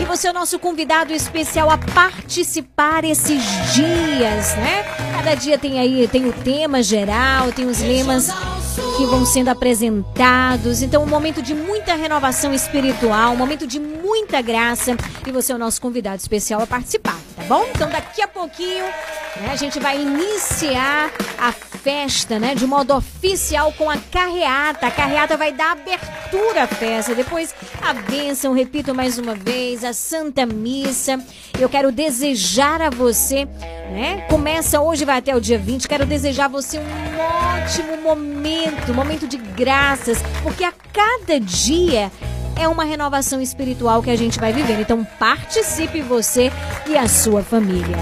E 0.00 0.04
você 0.06 0.28
é 0.28 0.30
o 0.30 0.34
nosso 0.34 0.58
convidado 0.58 1.12
especial 1.12 1.70
a 1.70 1.76
participar 1.76 3.04
esses 3.04 3.42
dias, 3.74 4.56
né? 4.56 4.82
Cada 5.12 5.34
dia 5.34 5.58
tem 5.58 5.78
aí, 5.78 6.08
tem 6.08 6.26
o 6.26 6.32
tema 6.32 6.82
geral, 6.82 7.52
tem 7.52 7.66
os 7.66 7.80
lemas 7.80 8.30
que 8.96 9.04
vão 9.04 9.26
sendo 9.26 9.48
apresentados. 9.48 10.80
Então, 10.80 11.02
um 11.02 11.06
momento 11.06 11.42
de 11.42 11.54
muita 11.54 11.94
renovação 11.94 12.54
espiritual, 12.54 13.32
um 13.32 13.36
momento 13.36 13.66
de 13.66 13.78
muita 13.78 14.40
graça. 14.40 14.96
E 15.26 15.30
você 15.30 15.52
é 15.52 15.54
o 15.54 15.58
nosso 15.58 15.80
convidado 15.80 16.16
especial 16.16 16.62
a 16.62 16.66
participar, 16.66 17.18
tá 17.36 17.42
bom? 17.42 17.66
Então, 17.74 17.90
daqui 17.90 18.22
a 18.22 18.28
pouquinho, 18.28 18.84
né, 19.36 19.50
a 19.52 19.56
gente 19.56 19.78
vai 19.78 20.00
iniciar 20.00 21.10
a 21.38 21.52
festa, 21.82 22.38
né, 22.38 22.54
de 22.54 22.66
modo 22.66 22.94
oficial 22.94 23.72
com 23.72 23.88
a 23.88 23.96
carreata. 23.96 24.86
A 24.86 24.90
carreata 24.90 25.36
vai 25.36 25.52
dar 25.52 25.72
abertura 25.72 26.64
à 26.64 26.66
festa. 26.66 27.14
Depois, 27.14 27.54
a 27.82 27.92
bênção, 27.92 28.52
repito 28.52 28.94
mais 28.94 29.18
uma 29.18 29.34
vez, 29.34 29.84
a 29.84 29.92
Santa 29.92 30.44
Missa. 30.44 31.18
Eu 31.58 31.68
quero 31.68 31.90
desejar 31.90 32.82
a 32.82 32.90
você, 32.90 33.44
né? 33.44 34.26
Começa 34.28 34.80
hoje, 34.80 35.04
vai 35.04 35.18
até 35.18 35.34
o 35.34 35.40
dia 35.40 35.58
20. 35.58 35.88
Quero 35.88 36.06
desejar 36.06 36.46
a 36.46 36.48
você 36.48 36.78
um 36.78 37.62
ótimo 37.62 37.96
momento, 37.96 38.94
momento 38.94 39.26
de 39.26 39.36
graças, 39.36 40.22
porque 40.42 40.64
a 40.64 40.72
cada 40.92 41.40
dia 41.40 42.10
é 42.56 42.68
uma 42.68 42.84
renovação 42.84 43.40
espiritual 43.40 44.02
que 44.02 44.10
a 44.10 44.16
gente 44.16 44.38
vai 44.38 44.52
viver. 44.52 44.80
Então 44.80 45.04
participe 45.18 46.02
você 46.02 46.52
e 46.86 46.96
a 46.96 47.08
sua 47.08 47.42
família. 47.42 47.96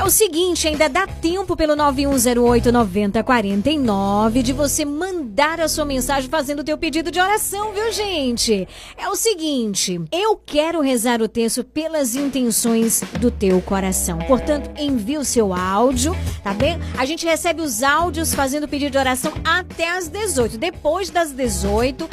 É 0.00 0.02
o 0.02 0.08
seguinte, 0.08 0.66
ainda 0.66 0.88
dá 0.88 1.06
tempo 1.06 1.54
pelo 1.54 1.76
9108 1.76 2.72
9049 2.72 4.42
de 4.42 4.50
você 4.50 4.82
mandar 4.82 5.60
a 5.60 5.68
sua 5.68 5.84
mensagem 5.84 6.30
fazendo 6.30 6.60
o 6.60 6.64
teu 6.64 6.78
pedido 6.78 7.10
de 7.10 7.20
oração, 7.20 7.74
viu, 7.74 7.92
gente? 7.92 8.66
É 8.96 9.06
o 9.10 9.14
seguinte, 9.14 10.00
eu 10.10 10.36
quero 10.38 10.80
rezar 10.80 11.20
o 11.20 11.28
texto 11.28 11.62
pelas 11.62 12.14
intenções 12.14 13.02
do 13.20 13.30
teu 13.30 13.60
coração. 13.60 14.18
Portanto, 14.20 14.70
envie 14.80 15.18
o 15.18 15.24
seu 15.24 15.52
áudio, 15.52 16.16
tá 16.42 16.54
bem? 16.54 16.78
A 16.96 17.04
gente 17.04 17.26
recebe 17.26 17.60
os 17.60 17.82
áudios 17.82 18.32
fazendo 18.32 18.64
o 18.64 18.68
pedido 18.68 18.92
de 18.92 18.98
oração 18.98 19.34
até 19.44 19.98
as 19.98 20.08
18. 20.08 20.56
Depois 20.56 21.10
das 21.10 21.30
18, 21.30 22.08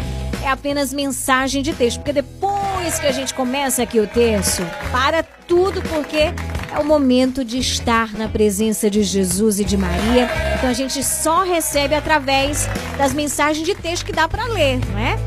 é 0.47 0.51
apenas 0.51 0.93
mensagem 0.93 1.61
de 1.61 1.73
texto, 1.73 1.97
porque 1.97 2.13
depois 2.13 2.97
que 2.99 3.05
a 3.05 3.11
gente 3.11 3.33
começa 3.33 3.83
aqui 3.83 3.99
o 3.99 4.07
texto, 4.07 4.63
para 4.91 5.21
tudo, 5.21 5.81
porque 5.81 6.33
é 6.71 6.79
o 6.79 6.85
momento 6.85 7.43
de 7.43 7.57
estar 7.57 8.13
na 8.13 8.29
presença 8.29 8.89
de 8.89 9.03
Jesus 9.03 9.59
e 9.59 9.65
de 9.65 9.75
Maria. 9.75 10.29
Então 10.55 10.69
a 10.69 10.73
gente 10.73 11.03
só 11.03 11.43
recebe 11.43 11.95
através 11.95 12.67
das 12.97 13.13
mensagens 13.13 13.65
de 13.65 13.75
texto 13.75 14.05
que 14.05 14.13
dá 14.13 14.27
para 14.27 14.45
ler, 14.45 14.79
não 14.89 14.97
é? 14.97 15.17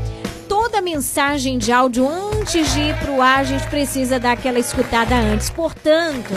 Toda 0.49 0.81
mensagem 0.81 1.59
de 1.59 1.71
áudio 1.71 2.07
antes 2.07 2.73
de 2.73 2.79
ir 2.79 2.97
para 2.97 3.11
o 3.11 3.21
ar, 3.21 3.39
a 3.39 3.43
gente 3.43 3.65
precisa 3.67 4.19
dar 4.19 4.31
aquela 4.31 4.59
escutada 4.59 5.15
antes. 5.15 5.51
Portanto, 5.51 6.33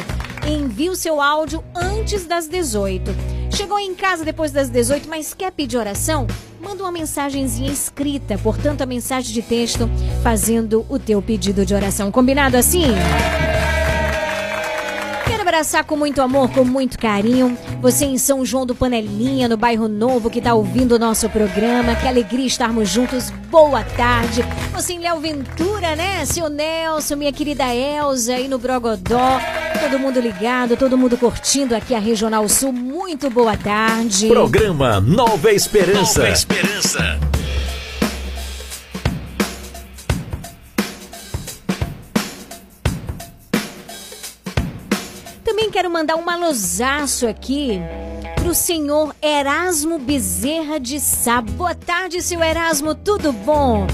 envie 0.46 0.90
o 0.90 0.96
seu 0.96 1.20
áudio 1.20 1.64
antes 1.74 2.26
das 2.26 2.46
18. 2.48 3.10
Chegou 3.50 3.78
em 3.78 3.94
casa 3.94 4.24
depois 4.24 4.50
das 4.52 4.68
18, 4.68 5.08
mas 5.08 5.32
quer 5.32 5.50
pedir 5.52 5.76
oração? 5.76 6.26
Manda 6.60 6.82
uma 6.82 6.92
mensagenzinha 6.92 7.70
escrita, 7.70 8.38
portanto, 8.38 8.82
a 8.82 8.86
mensagem 8.86 9.32
de 9.32 9.42
texto 9.42 9.88
fazendo 10.22 10.84
o 10.88 10.98
teu 10.98 11.22
pedido 11.22 11.64
de 11.64 11.74
oração. 11.74 12.10
Combinado 12.10 12.56
assim? 12.56 12.86
Quero 15.26 15.42
abraçar 15.42 15.84
com 15.84 15.96
muito 15.96 16.20
amor, 16.20 16.50
com 16.50 16.64
muito 16.64 16.98
carinho. 16.98 17.56
Você 17.80 18.04
em 18.06 18.18
São 18.18 18.44
João 18.44 18.66
do 18.66 18.74
Panelinha, 18.74 19.48
no 19.48 19.56
bairro 19.56 19.88
Novo, 19.88 20.30
que 20.30 20.38
está 20.38 20.54
ouvindo 20.54 20.92
o 20.92 20.98
nosso 20.98 21.28
programa. 21.28 21.94
Que 21.94 22.08
alegria 22.08 22.46
estarmos 22.46 22.88
juntos. 22.88 23.30
Boa 23.50 23.84
tarde. 23.84 24.42
Você 24.72 24.94
em 24.94 25.00
Léo 25.00 25.20
Ventura, 25.20 25.94
né? 25.94 26.24
Seu 26.24 26.48
Nelson, 26.48 27.16
minha 27.16 27.32
querida 27.32 27.74
Elza, 27.74 28.34
aí 28.34 28.48
no 28.48 28.58
Brogodó. 28.58 29.40
Todo 29.84 29.98
mundo 29.98 30.18
ligado, 30.18 30.78
todo 30.78 30.96
mundo 30.96 31.18
curtindo 31.18 31.76
aqui 31.76 31.94
a 31.94 31.98
Regional 31.98 32.48
Sul. 32.48 32.72
Muito 32.72 33.28
boa 33.28 33.54
tarde. 33.54 34.28
Programa 34.28 34.98
Nova 34.98 35.52
Esperança. 35.52 36.20
Nova 36.22 36.32
Esperança. 36.32 37.20
Também 45.44 45.70
quero 45.70 45.90
mandar 45.90 46.16
um 46.16 46.30
alôzaço 46.30 47.26
aqui 47.26 47.78
pro 48.36 48.54
senhor 48.54 49.14
Erasmo 49.20 49.98
Bezerra 49.98 50.80
de 50.80 50.98
Sá. 50.98 51.42
Boa 51.42 51.74
tarde, 51.74 52.22
seu 52.22 52.42
Erasmo, 52.42 52.94
tudo 52.94 53.34
bom? 53.34 53.86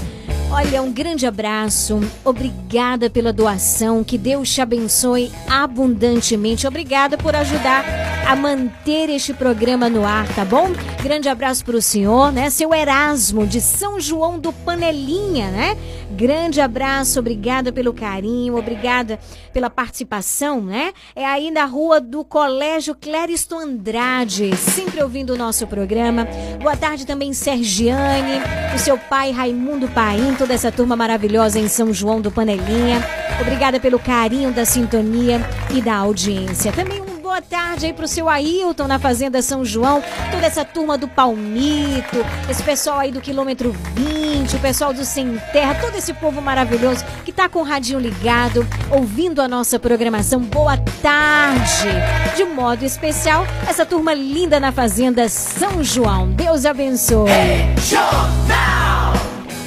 Olha, 0.53 0.81
um 0.81 0.91
grande 0.91 1.25
abraço. 1.25 2.01
Obrigada 2.25 3.09
pela 3.09 3.31
doação. 3.31 4.03
Que 4.03 4.17
Deus 4.17 4.53
te 4.53 4.59
abençoe 4.59 5.31
abundantemente. 5.49 6.67
Obrigada 6.67 7.17
por 7.17 7.33
ajudar 7.33 7.85
a 8.27 8.35
manter 8.35 9.09
este 9.09 9.33
programa 9.33 9.89
no 9.89 10.05
ar, 10.05 10.27
tá 10.35 10.43
bom? 10.43 10.69
Grande 11.01 11.29
abraço 11.29 11.63
pro 11.63 11.81
senhor, 11.81 12.33
né? 12.33 12.49
Seu 12.49 12.73
Erasmo 12.73 13.47
de 13.47 13.61
São 13.61 13.97
João 13.97 14.37
do 14.37 14.51
Panelinha, 14.51 15.49
né? 15.51 15.77
Grande 16.15 16.59
abraço, 16.59 17.19
obrigada 17.19 17.71
pelo 17.71 17.93
carinho, 17.93 18.57
obrigada 18.57 19.19
pela 19.53 19.69
participação, 19.69 20.61
né? 20.61 20.93
É 21.15 21.25
aí 21.25 21.49
na 21.49 21.65
rua 21.65 21.99
do 22.01 22.23
Colégio 22.23 22.93
Clériston 22.95 23.59
Andrade, 23.59 24.55
sempre 24.55 25.01
ouvindo 25.01 25.33
o 25.33 25.37
nosso 25.37 25.65
programa. 25.67 26.27
Boa 26.61 26.75
tarde 26.75 27.05
também, 27.05 27.33
Sergiane, 27.33 28.41
o 28.75 28.79
seu 28.79 28.97
pai 28.97 29.31
Raimundo 29.31 29.87
Paim, 29.89 30.35
toda 30.37 30.53
essa 30.53 30.71
turma 30.71 30.95
maravilhosa 30.95 31.59
em 31.59 31.67
São 31.67 31.93
João 31.93 32.21
do 32.21 32.31
Panelinha. 32.31 33.01
Obrigada 33.39 33.79
pelo 33.79 33.97
carinho 33.97 34.51
da 34.51 34.65
sintonia 34.65 35.41
e 35.73 35.81
da 35.81 35.95
audiência. 35.95 36.71
Também 36.71 37.01
um 37.01 37.10
boa 37.31 37.41
tarde 37.41 37.85
aí 37.85 37.93
pro 37.93 38.09
seu 38.09 38.27
Ailton 38.27 38.87
na 38.87 38.99
Fazenda 38.99 39.41
São 39.41 39.63
João, 39.63 40.03
toda 40.31 40.45
essa 40.45 40.65
turma 40.65 40.97
do 40.97 41.07
Palmito, 41.07 42.17
esse 42.49 42.61
pessoal 42.61 42.99
aí 42.99 43.09
do 43.09 43.21
quilômetro 43.21 43.73
20, 43.95 44.53
o 44.53 44.59
pessoal 44.59 44.93
do 44.93 45.05
Sem 45.05 45.37
Terra, 45.53 45.75
todo 45.75 45.95
esse 45.95 46.13
povo 46.13 46.41
maravilhoso 46.41 47.05
que 47.23 47.31
tá 47.31 47.47
com 47.47 47.59
o 47.59 47.63
radinho 47.63 48.01
ligado, 48.01 48.67
ouvindo 48.91 49.41
a 49.41 49.47
nossa 49.47 49.79
programação. 49.79 50.41
Boa 50.41 50.75
tarde! 51.01 51.87
De 52.35 52.43
modo 52.43 52.83
especial, 52.83 53.47
essa 53.65 53.85
turma 53.85 54.13
linda 54.13 54.59
na 54.59 54.73
Fazenda 54.73 55.29
São 55.29 55.81
João. 55.81 56.29
Deus 56.31 56.65
abençoe. 56.65 57.29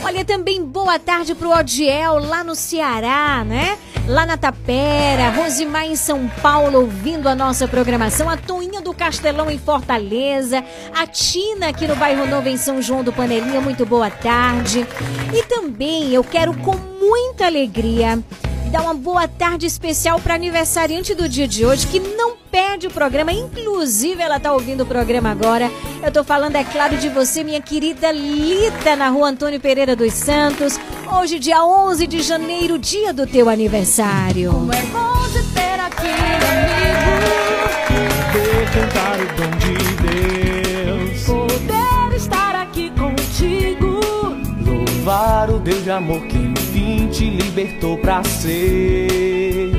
Olha, 0.05 0.23
também 0.23 0.63
boa 0.63 0.99
tarde 0.99 1.35
pro 1.35 1.51
Odiel 1.51 2.19
lá 2.19 2.45
no 2.45 2.55
Ceará, 2.55 3.43
né? 3.43 3.79
lá 4.07 4.27
na 4.27 4.37
Tapera, 4.37 5.31
Rosimar 5.31 5.87
em 5.87 5.97
São 5.97 6.29
Paulo 6.43 6.83
ouvindo 6.83 7.27
a 7.27 7.35
nossa 7.35 7.67
programação, 7.67 8.29
a 8.29 8.37
Toinha 8.37 8.83
do 8.83 8.93
Castelão 8.93 9.51
em 9.51 9.59
Fortaleza, 9.59 10.63
a 10.95 11.07
Tina 11.07 11.69
aqui 11.69 11.87
no 11.87 11.97
bairro 11.97 12.27
Novo 12.27 12.49
em 12.49 12.57
São 12.59 12.83
João 12.83 13.03
do 13.03 13.13
Panelinha, 13.13 13.63
muito 13.63 13.87
boa 13.87 14.11
tarde. 14.11 14.87
E 15.33 15.43
também 15.45 16.13
eu 16.13 16.23
quero 16.23 16.53
com 16.59 16.77
muita 16.77 17.47
alegria 17.47 18.23
dar 18.75 18.83
uma 18.83 18.95
boa 18.95 19.29
tarde 19.29 19.67
especial 19.67 20.19
para 20.19 20.35
aniversariante 20.35 21.15
do 21.15 21.29
dia 21.29 21.47
de 21.47 21.65
hoje 21.65 21.87
que 21.87 22.01
não 22.01 22.37
perde 22.51 22.89
o 22.89 22.91
programa, 22.91 23.33
inclusive 23.33 24.21
ela 24.21 24.41
tá 24.41 24.53
ouvindo 24.53 24.81
o 24.81 24.87
programa 24.87 25.31
agora. 25.31 25.71
Eu 26.03 26.11
tô 26.11 26.25
falando, 26.25 26.57
é 26.57 26.65
claro, 26.65 26.97
de 26.97 27.09
você, 27.09 27.45
minha 27.45 27.61
querida 27.61 28.11
Lita, 28.11 28.97
na 28.97 29.11
rua 29.11 29.29
Antônio 29.29 29.61
Pereira 29.61 29.95
dos 29.95 30.13
Santos. 30.13 30.77
Hoje, 31.21 31.39
dia 31.39 31.65
11 31.65 32.05
de 32.09 32.21
janeiro, 32.21 32.77
dia 32.77 33.13
do 33.13 33.29
teu 33.29 33.49
aniversário. 33.49 34.51
Como 34.51 34.73
é 34.73 34.83
bom 34.87 35.23
te 35.29 35.45
ter 35.55 35.79
aqui, 35.79 36.09
amigo. 36.51 37.15
Poder 38.33 38.71
cantar 38.73 39.21
o 39.21 39.27
dom 39.37 39.57
de 39.59 40.44
O 45.07 45.59
Deus 45.59 45.85
de 45.85 45.91
amor 45.91 46.23
que 46.29 46.39
no 46.39 46.59
fim 46.59 47.07
te 47.09 47.29
libertou 47.29 47.99
pra 47.99 48.25
ser. 48.25 49.71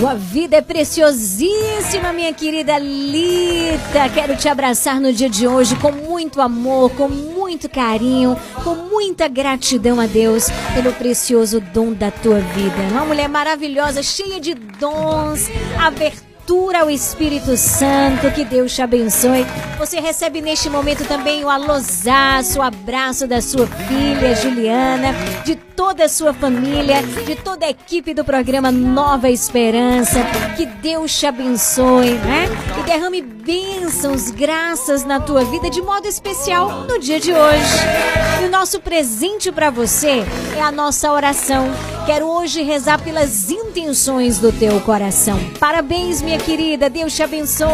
Tua 0.00 0.14
vida 0.14 0.56
é 0.56 0.62
preciosíssima, 0.62 2.10
minha 2.10 2.32
querida 2.32 2.78
Lita. 2.78 4.08
Quero 4.14 4.34
te 4.34 4.48
abraçar 4.48 4.98
no 4.98 5.12
dia 5.12 5.28
de 5.28 5.46
hoje 5.46 5.76
com 5.76 5.92
muito 5.92 6.40
amor, 6.40 6.90
com 6.92 7.06
muito 7.06 7.68
carinho, 7.68 8.34
com 8.64 8.74
muita 8.74 9.28
gratidão 9.28 10.00
a 10.00 10.06
Deus 10.06 10.46
pelo 10.72 10.90
precioso 10.94 11.60
dom 11.60 11.92
da 11.92 12.10
tua 12.10 12.40
vida. 12.40 12.76
Uma 12.92 13.04
mulher 13.04 13.28
maravilhosa, 13.28 14.02
cheia 14.02 14.40
de 14.40 14.54
dons, 14.54 15.50
abertura 15.78 16.29
ao 16.80 16.90
Espírito 16.90 17.56
Santo. 17.56 18.30
Que 18.32 18.44
Deus 18.44 18.74
te 18.74 18.82
abençoe. 18.82 19.46
Você 19.78 20.00
recebe 20.00 20.40
neste 20.40 20.68
momento 20.68 21.06
também 21.06 21.44
o 21.44 21.48
alôzaço, 21.48 22.58
o 22.58 22.62
abraço 22.62 23.26
da 23.26 23.40
sua 23.40 23.66
filha 23.66 24.34
Juliana, 24.34 25.14
de 25.44 25.54
toda 25.54 26.04
a 26.04 26.08
sua 26.08 26.34
família, 26.34 27.02
de 27.24 27.36
toda 27.36 27.66
a 27.66 27.70
equipe 27.70 28.12
do 28.12 28.24
programa 28.24 28.72
Nova 28.72 29.30
Esperança. 29.30 30.20
Que 30.56 30.66
Deus 30.66 31.16
te 31.18 31.26
abençoe, 31.26 32.14
né? 32.14 32.46
E 32.78 32.82
derrame 32.82 33.22
bênçãos, 33.22 34.30
graças 34.30 35.04
na 35.04 35.20
tua 35.20 35.44
vida 35.44 35.70
de 35.70 35.80
modo 35.80 36.06
especial 36.06 36.82
no 36.82 36.98
dia 36.98 37.20
de 37.20 37.32
hoje. 37.32 37.74
E 38.42 38.46
o 38.46 38.50
nosso 38.50 38.80
presente 38.80 39.50
para 39.52 39.70
você 39.70 40.24
é 40.56 40.60
a 40.60 40.72
nossa 40.72 41.10
oração. 41.12 41.68
Quero 42.06 42.26
hoje 42.26 42.62
rezar 42.62 43.00
pelas 43.02 43.50
intenções 43.50 44.38
do 44.38 44.50
teu 44.52 44.80
coração. 44.80 45.38
Parabéns, 45.58 46.20
minha 46.20 46.38
querida. 46.42 46.88
Deus 46.88 47.14
te 47.14 47.22
abençoe. 47.22 47.68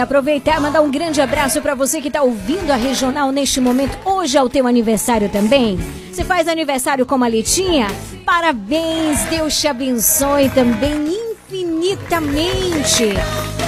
Quero 0.00 0.08
aproveitar 0.08 0.58
mandar 0.62 0.80
um 0.80 0.90
grande 0.90 1.20
abraço 1.20 1.60
para 1.60 1.74
você 1.74 2.00
que 2.00 2.08
está 2.08 2.22
ouvindo 2.22 2.70
a 2.70 2.74
regional 2.74 3.30
neste 3.30 3.60
momento. 3.60 3.98
Hoje 4.02 4.38
é 4.38 4.42
o 4.42 4.48
teu 4.48 4.66
aniversário 4.66 5.28
também. 5.28 5.78
Você 6.10 6.24
faz 6.24 6.48
aniversário 6.48 7.04
como 7.04 7.22
a 7.22 7.28
Litinha? 7.28 7.86
Parabéns, 8.24 9.20
Deus 9.28 9.60
te 9.60 9.68
abençoe 9.68 10.48
também 10.48 11.20
infinitamente. 11.50 13.10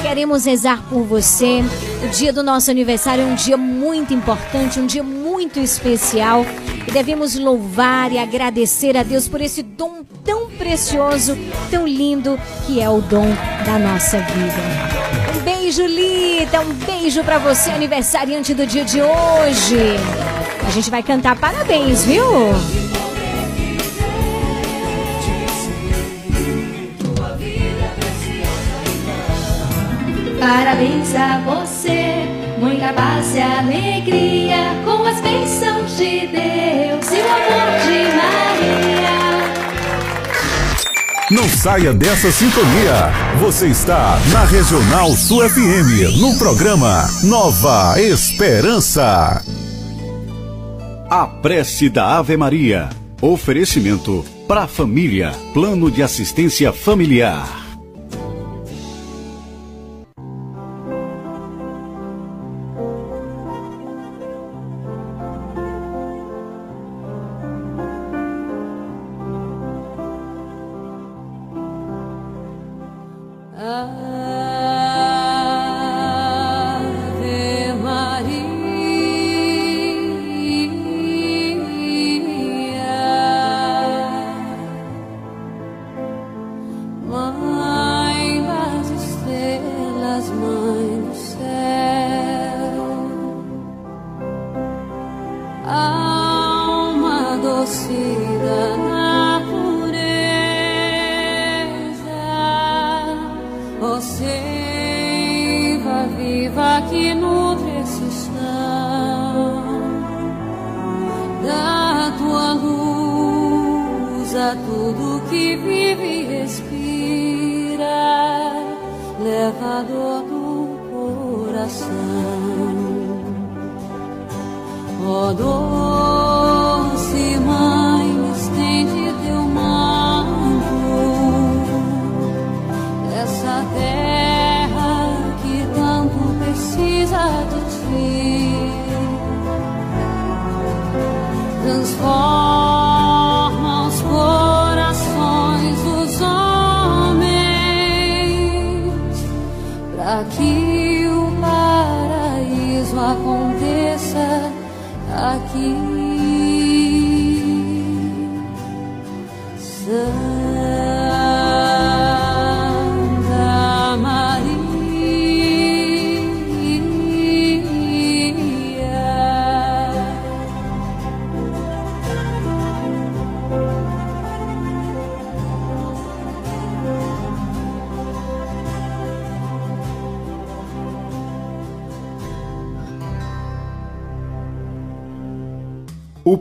Queremos 0.01 0.47
rezar 0.47 0.83
por 0.89 1.03
você. 1.03 1.61
O 2.03 2.09
dia 2.09 2.33
do 2.33 2.43
nosso 2.43 2.71
aniversário 2.71 3.25
é 3.25 3.27
um 3.27 3.35
dia 3.35 3.59
muito 3.59 4.15
importante, 4.15 4.81
um 4.81 4.87
dia 4.87 5.03
muito 5.03 5.61
especial. 5.61 6.47
E 6.89 6.91
devemos 6.91 7.39
louvar 7.39 8.11
e 8.11 8.19
agradecer 8.19 8.97
a 8.97 9.03
Deus 9.03 9.29
por 9.29 9.43
esse 9.43 9.63
dom 9.63 10.03
tão 10.25 10.49
precioso, 10.53 11.37
tão 11.71 11.87
lindo, 11.87 12.41
que 12.67 12.81
é 12.81 12.89
o 12.89 13.03
dom 13.03 13.29
da 13.67 13.79
nossa 13.79 14.17
vida. 14.17 15.22
Beijo, 15.45 15.85
Lita. 15.87 16.61
Um 16.61 16.73
beijo 16.73 17.25
pra 17.25 17.39
você, 17.39 17.71
aniversariante 17.71 18.55
do 18.55 18.67
dia 18.67 18.85
de 18.85 19.01
hoje. 19.01 19.97
A 20.67 20.71
gente 20.71 20.91
vai 20.91 21.03
cantar 21.03 21.37
parabéns, 21.37 22.05
viu? 22.05 22.25
Parabéns 30.39 31.15
a 31.15 31.39
você, 31.45 32.27
muita 32.59 32.93
paz 32.93 33.35
e 33.37 33.41
alegria, 33.41 34.57
com 34.85 35.05
as 35.07 35.21
bênçãos 35.21 35.97
de 35.97 36.27
Deus 36.27 37.13
e 37.13 37.21
o 37.21 37.27
amor 37.27 37.79
de 37.87 38.03
Maria. 38.17 39.22
Não 41.33 41.49
saia 41.49 41.95
dessa 41.95 42.31
sintonia. 42.31 43.11
Você 43.41 43.69
está 43.69 44.21
na 44.31 44.45
Regional 44.45 45.17
Sul 45.17 45.49
FM, 45.49 46.21
no 46.21 46.37
programa 46.37 47.09
Nova 47.23 47.99
Esperança. 47.99 49.43
A 51.09 51.27
prece 51.27 51.89
da 51.89 52.19
Ave 52.19 52.37
Maria. 52.37 52.91
Oferecimento 53.23 54.23
para 54.47 54.65
a 54.65 54.69
família. 54.69 55.33
Plano 55.55 55.91
de 55.91 56.03
assistência 56.03 56.71
familiar. 56.71 57.62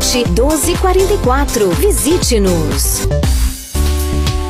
1244. 0.00 1.68
Visite-nos. 1.70 3.06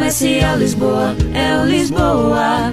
Comercial 0.00 0.56
Lisboa, 0.56 1.14
é 1.34 1.60
o 1.60 1.66
Lisboa. 1.66 2.72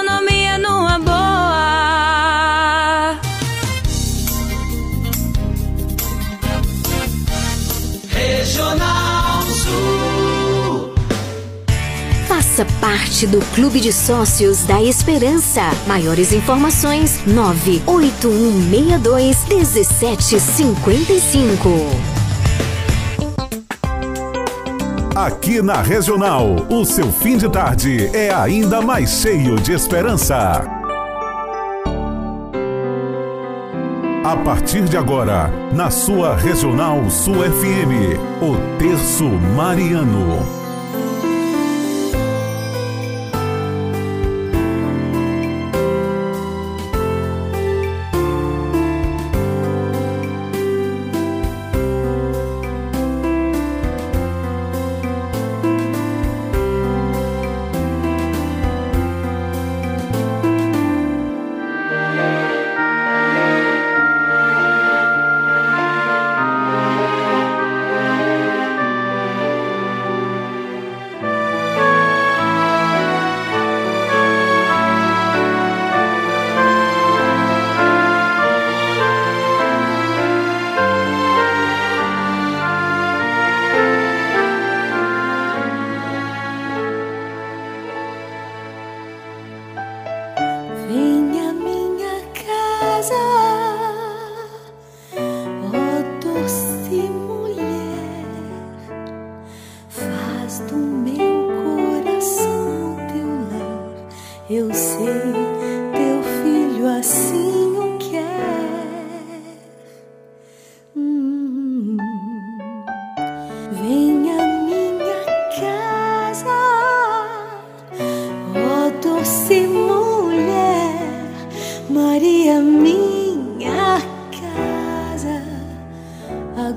Regional 8.51 9.43
Sul. 9.43 10.93
Faça 12.27 12.65
parte 12.81 13.25
do 13.25 13.39
Clube 13.55 13.79
de 13.79 13.93
Sócios 13.93 14.65
da 14.65 14.83
Esperança. 14.83 15.61
Maiores 15.87 16.33
informações: 16.33 17.21
98162 17.25 19.47
1755. 19.47 21.69
Aqui 25.15 25.61
na 25.61 25.81
Regional, 25.81 26.67
o 26.69 26.83
seu 26.83 27.09
fim 27.09 27.37
de 27.37 27.49
tarde 27.49 28.09
é 28.13 28.33
ainda 28.33 28.81
mais 28.81 29.11
cheio 29.11 29.55
de 29.55 29.71
esperança. 29.71 30.70
A 34.23 34.37
partir 34.37 34.83
de 34.83 34.95
agora, 34.95 35.49
na 35.73 35.89
sua 35.89 36.35
Regional 36.35 37.09
Sul 37.09 37.37
FM, 37.37 38.19
o 38.39 38.77
Terço 38.77 39.25
Mariano. 39.25 40.60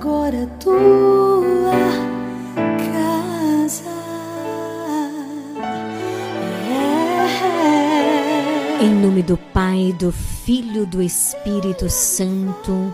Agora 0.04 0.46
tua 0.60 1.72
casa. 2.92 3.84
É. 8.80 8.84
Em 8.84 8.94
nome 9.00 9.22
do 9.22 9.38
Pai, 9.38 9.94
do 9.98 10.12
Filho, 10.12 10.84
do 10.84 11.00
Espírito 11.00 11.88
Santo. 11.88 12.92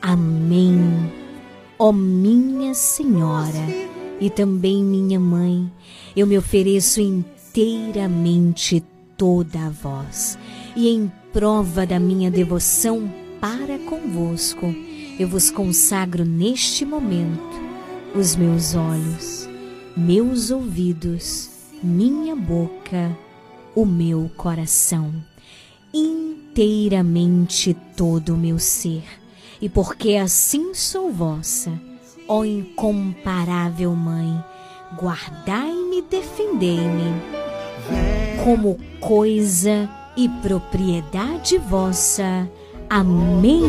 Amém. 0.00 1.12
Ó 1.78 1.92
minha 1.92 2.72
Senhora 2.72 3.88
e 4.18 4.30
também 4.30 4.82
minha 4.82 5.20
mãe, 5.20 5.70
eu 6.16 6.26
me 6.26 6.38
ofereço 6.38 6.98
inteiramente 7.02 8.82
toda 9.18 9.66
a 9.66 9.68
vós 9.68 10.38
e 10.74 10.88
em 10.88 11.12
prova 11.30 11.84
da 11.84 12.00
minha 12.00 12.30
devoção 12.30 13.12
para 13.38 13.78
convosco, 13.80 14.74
eu 15.18 15.26
vos 15.26 15.50
consagro 15.50 16.24
neste 16.24 16.84
momento 16.84 17.60
os 18.14 18.36
meus 18.36 18.74
olhos, 18.74 19.48
meus 19.96 20.50
ouvidos, 20.50 21.50
minha 21.82 22.36
boca, 22.36 23.16
o 23.74 23.84
meu 23.84 24.30
coração, 24.36 25.12
inteiramente 25.92 27.76
todo 27.96 28.34
o 28.34 28.38
meu 28.38 28.58
ser. 28.58 29.02
E 29.60 29.68
porque 29.68 30.14
assim 30.14 30.72
sou 30.72 31.12
vossa, 31.12 31.72
ó 32.28 32.44
incomparável 32.44 33.94
Mãe, 33.94 34.42
guardai-me 34.96 36.02
defendei-me 36.02 37.12
como 38.44 38.78
coisa 39.00 39.88
e 40.16 40.28
propriedade 40.28 41.58
vossa. 41.58 42.48
Amém. 42.88 43.66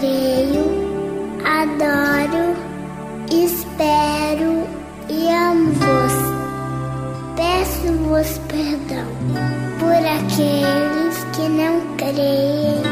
Creio, 0.00 0.64
adoro, 1.44 2.56
espero 3.30 4.66
e 5.08 5.28
amo-vos. 5.28 6.16
Peço-vos 7.36 8.38
perdão 8.48 9.06
por 9.78 9.92
aqueles 9.92 11.24
que 11.34 11.48
não 11.48 11.96
creem, 11.96 12.89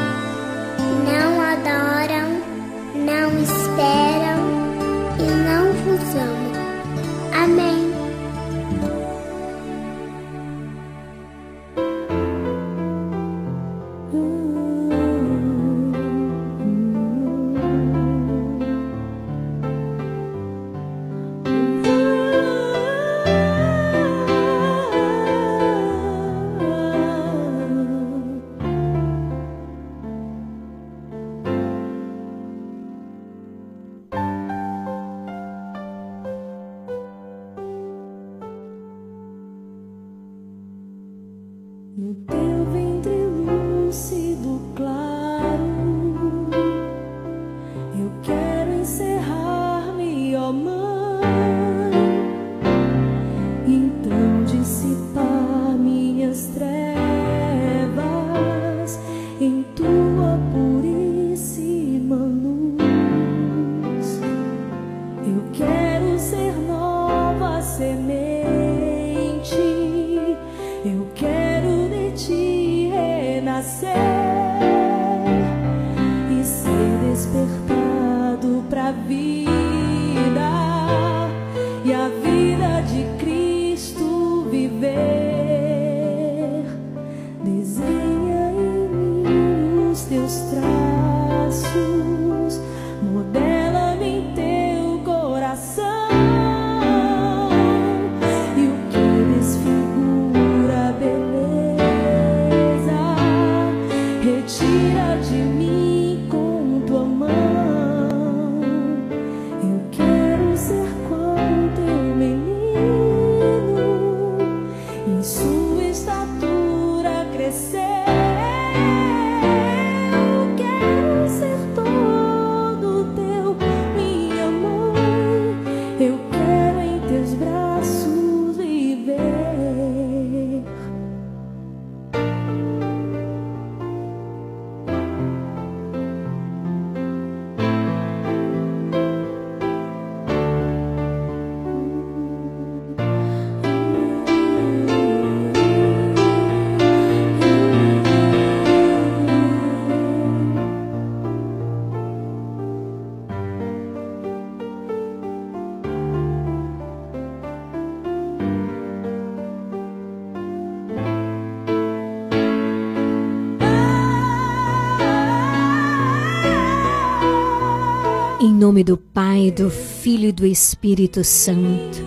nome 168.69 168.85
do 168.85 168.99
Pai, 168.99 169.51
do 169.51 169.71
Filho 169.71 170.29
e 170.29 170.33
do 170.33 170.45
Espírito 170.45 171.25
Santo. 171.25 172.05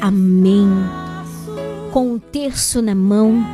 Amém. 0.00 0.66
Com 1.92 2.14
o 2.14 2.18
terço 2.18 2.80
na 2.80 2.94
mão, 2.94 3.44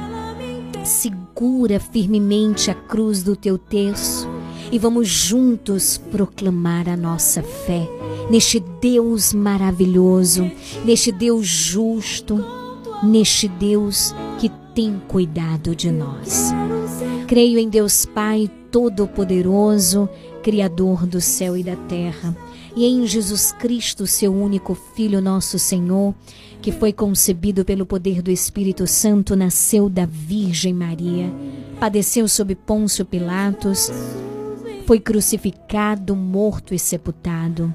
segura 0.85 1.81
firmemente 1.81 2.70
a 2.70 2.74
cruz 2.74 3.24
do 3.24 3.35
teu 3.35 3.59
terço 3.59 4.28
e 4.70 4.78
vamos 4.78 5.09
juntos 5.09 5.98
proclamar 6.12 6.89
a 6.89 6.97
nossa 6.97 7.43
fé 7.43 7.89
neste 8.31 8.60
Deus 8.81 9.35
maravilhoso, 9.35 10.48
neste 10.85 11.10
Deus 11.10 11.48
justo, 11.48 12.39
neste 13.02 13.48
Deus 13.48 14.14
que 14.39 14.48
tem 14.76 15.02
cuidado 15.09 15.74
de 15.74 15.90
nós. 15.90 16.52
Creio 17.26 17.59
em 17.59 17.68
Deus 17.68 18.06
Pai 18.06 18.48
Todo-Poderoso, 18.70 20.09
Criador 20.40 21.06
do 21.06 21.20
céu 21.20 21.56
e 21.56 21.64
da 21.64 21.74
terra, 21.74 22.36
e 22.76 22.86
em 22.86 23.06
Jesus 23.06 23.52
Cristo, 23.52 24.06
seu 24.06 24.34
único 24.34 24.74
Filho, 24.74 25.20
nosso 25.20 25.59
Senhor, 25.59 26.14
que 26.60 26.72
foi 26.72 26.92
concebido 26.92 27.64
pelo 27.64 27.86
poder 27.86 28.22
do 28.22 28.30
Espírito 28.30 28.86
Santo, 28.86 29.36
nasceu 29.36 29.88
da 29.88 30.06
Virgem 30.06 30.72
Maria, 30.72 31.30
padeceu 31.78 32.26
sob 32.26 32.55
Pôncio 32.55 33.05
Pilatos, 33.05 33.90
foi 34.86 34.98
crucificado, 34.98 36.16
morto 36.16 36.74
e 36.74 36.78
sepultado. 36.78 37.74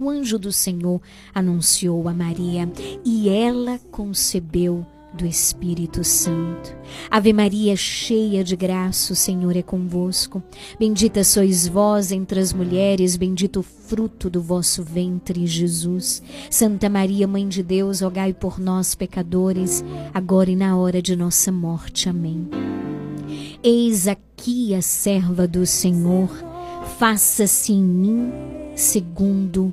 o 0.00 0.08
anjo 0.08 0.38
do 0.38 0.50
Senhor 0.50 1.00
anunciou 1.34 2.08
a 2.08 2.14
Maria 2.14 2.70
e 3.04 3.28
ela 3.28 3.78
concebeu 3.90 4.86
do 5.12 5.26
Espírito 5.26 6.02
Santo. 6.04 6.74
Ave 7.10 7.32
Maria, 7.32 7.76
cheia 7.76 8.42
de 8.42 8.56
graça, 8.56 9.12
o 9.12 9.16
Senhor 9.16 9.56
é 9.56 9.62
convosco. 9.62 10.42
Bendita 10.78 11.22
sois 11.24 11.66
vós 11.66 12.12
entre 12.12 12.40
as 12.40 12.52
mulheres, 12.52 13.16
bendito 13.16 13.60
o 13.60 13.62
fruto 13.62 14.30
do 14.30 14.40
vosso 14.40 14.82
ventre, 14.82 15.46
Jesus. 15.46 16.22
Santa 16.48 16.88
Maria, 16.88 17.26
Mãe 17.26 17.46
de 17.46 17.62
Deus, 17.62 18.00
rogai 18.00 18.32
por 18.32 18.58
nós, 18.58 18.94
pecadores, 18.94 19.84
agora 20.14 20.50
e 20.50 20.56
na 20.56 20.76
hora 20.76 21.02
de 21.02 21.16
nossa 21.16 21.50
morte. 21.50 22.08
Amém. 22.08 22.48
Eis 23.62 24.08
aqui 24.08 24.74
a 24.74 24.80
serva 24.80 25.46
do 25.46 25.66
Senhor, 25.66 26.30
faça-se 26.98 27.72
em 27.72 27.82
mim 27.82 28.32
segundo 28.74 29.72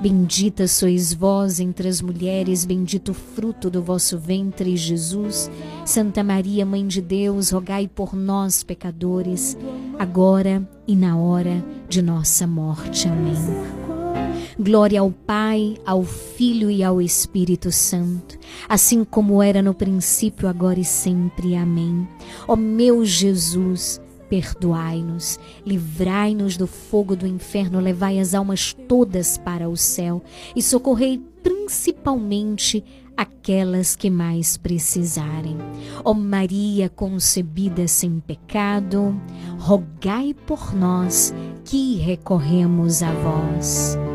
Bendita 0.00 0.66
sois 0.66 1.12
vós 1.12 1.60
entre 1.60 1.86
as 1.86 2.00
mulheres, 2.00 2.64
bendito 2.64 3.10
o 3.10 3.14
fruto 3.14 3.68
do 3.68 3.82
vosso 3.82 4.16
ventre, 4.16 4.74
Jesus. 4.74 5.50
Santa 5.84 6.24
Maria, 6.24 6.64
Mãe 6.64 6.86
de 6.86 7.02
Deus, 7.02 7.50
rogai 7.50 7.86
por 7.86 8.16
nós, 8.16 8.62
pecadores, 8.62 9.58
agora 9.98 10.66
e 10.88 10.96
na 10.96 11.18
hora 11.18 11.62
de 11.86 12.00
nossa 12.00 12.46
morte. 12.46 13.08
Amém. 13.08 13.80
Glória 14.58 15.00
ao 15.00 15.10
Pai, 15.10 15.76
ao 15.84 16.02
Filho 16.02 16.70
e 16.70 16.82
ao 16.82 17.00
Espírito 17.02 17.70
Santo, 17.70 18.38
assim 18.66 19.04
como 19.04 19.42
era 19.42 19.60
no 19.60 19.74
princípio, 19.74 20.48
agora 20.48 20.80
e 20.80 20.84
sempre. 20.84 21.54
Amém. 21.56 22.08
Ó 22.48 22.56
meu 22.56 23.04
Jesus, 23.04 24.00
perdoai-nos, 24.30 25.40
livrai-nos 25.66 26.56
do 26.56 26.68
fogo 26.68 27.16
do 27.16 27.26
inferno, 27.26 27.80
levai 27.80 28.20
as 28.20 28.32
almas 28.32 28.72
todas 28.86 29.36
para 29.36 29.68
o 29.68 29.76
céu 29.76 30.22
e 30.54 30.62
socorrei 30.62 31.20
principalmente 31.42 32.84
aquelas 33.16 33.96
que 33.96 34.08
mais 34.08 34.56
precisarem. 34.56 35.58
Ó 36.04 36.14
Maria 36.14 36.88
concebida 36.88 37.86
sem 37.88 38.20
pecado, 38.20 39.20
rogai 39.58 40.32
por 40.46 40.74
nós 40.74 41.34
que 41.64 41.96
recorremos 41.96 43.02
a 43.02 43.12
vós. 43.12 44.09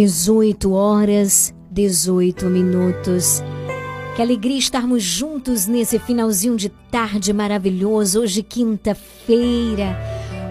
18 0.00 0.72
horas, 0.72 1.54
18 1.70 2.46
minutos. 2.46 3.42
Que 4.16 4.22
alegria 4.22 4.56
estarmos 4.56 5.02
juntos 5.02 5.66
nesse 5.66 5.98
finalzinho 5.98 6.56
de 6.56 6.70
tarde 6.70 7.34
maravilhoso, 7.34 8.22
hoje 8.22 8.42
quinta-feira. 8.42 9.94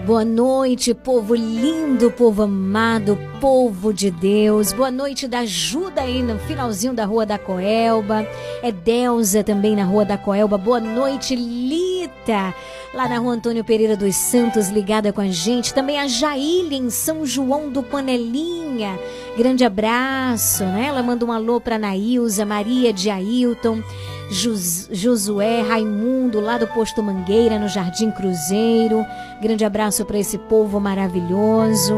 Boa 0.06 0.24
noite, 0.24 0.94
povo 0.94 1.34
lindo, 1.34 2.12
povo 2.12 2.44
amado, 2.44 3.18
povo 3.40 3.92
de 3.92 4.08
Deus. 4.12 4.72
Boa 4.72 4.90
noite 4.90 5.26
da 5.26 5.40
ajuda 5.40 6.02
aí 6.02 6.22
no 6.22 6.38
finalzinho 6.38 6.94
da 6.94 7.04
Rua 7.04 7.26
da 7.26 7.36
Coelba. 7.36 8.24
É 8.62 8.70
Delza 8.70 9.42
também 9.42 9.74
na 9.74 9.84
Rua 9.84 10.04
da 10.04 10.16
Coelba. 10.16 10.56
Boa 10.58 10.78
noite, 10.78 11.34
Lita. 11.34 12.54
Lá 12.92 13.08
na 13.08 13.18
Rua 13.18 13.34
Antônio 13.34 13.62
Pereira 13.62 13.96
dos 13.96 14.16
Santos, 14.16 14.68
ligada 14.68 15.12
com 15.12 15.20
a 15.20 15.28
gente. 15.28 15.72
Também 15.72 16.00
a 16.00 16.08
Jaília 16.08 16.76
em 16.76 16.90
São 16.90 17.24
João 17.24 17.70
do 17.70 17.84
Panelinha. 17.84 18.98
Grande 19.38 19.64
abraço, 19.64 20.64
né? 20.64 20.86
Ela 20.88 21.00
manda 21.00 21.24
um 21.24 21.30
alô 21.30 21.60
para 21.60 21.78
Nailza, 21.78 22.44
Maria 22.44 22.92
de 22.92 23.08
Ailton, 23.08 23.80
Jos- 24.28 24.88
Josué, 24.90 25.60
Raimundo, 25.62 26.40
lá 26.40 26.58
do 26.58 26.66
Posto 26.66 27.00
Mangueira, 27.00 27.60
no 27.60 27.68
Jardim 27.68 28.10
Cruzeiro. 28.10 29.06
Grande 29.40 29.64
abraço 29.64 30.04
para 30.04 30.18
esse 30.18 30.36
povo 30.36 30.80
maravilhoso. 30.80 31.94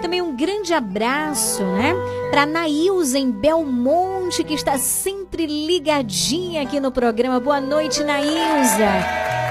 Também 0.00 0.22
um 0.22 0.36
grande 0.36 0.72
abraço, 0.72 1.64
né? 1.64 1.92
Para 2.30 2.46
Nailza 2.46 3.18
em 3.18 3.32
Belmonte. 3.32 4.44
que 4.44 4.54
está 4.54 4.78
sempre 4.78 5.44
ligadinha 5.46 6.62
aqui 6.62 6.78
no 6.78 6.92
programa. 6.92 7.40
Boa 7.40 7.60
noite, 7.60 8.02
Naísa. 8.04 9.45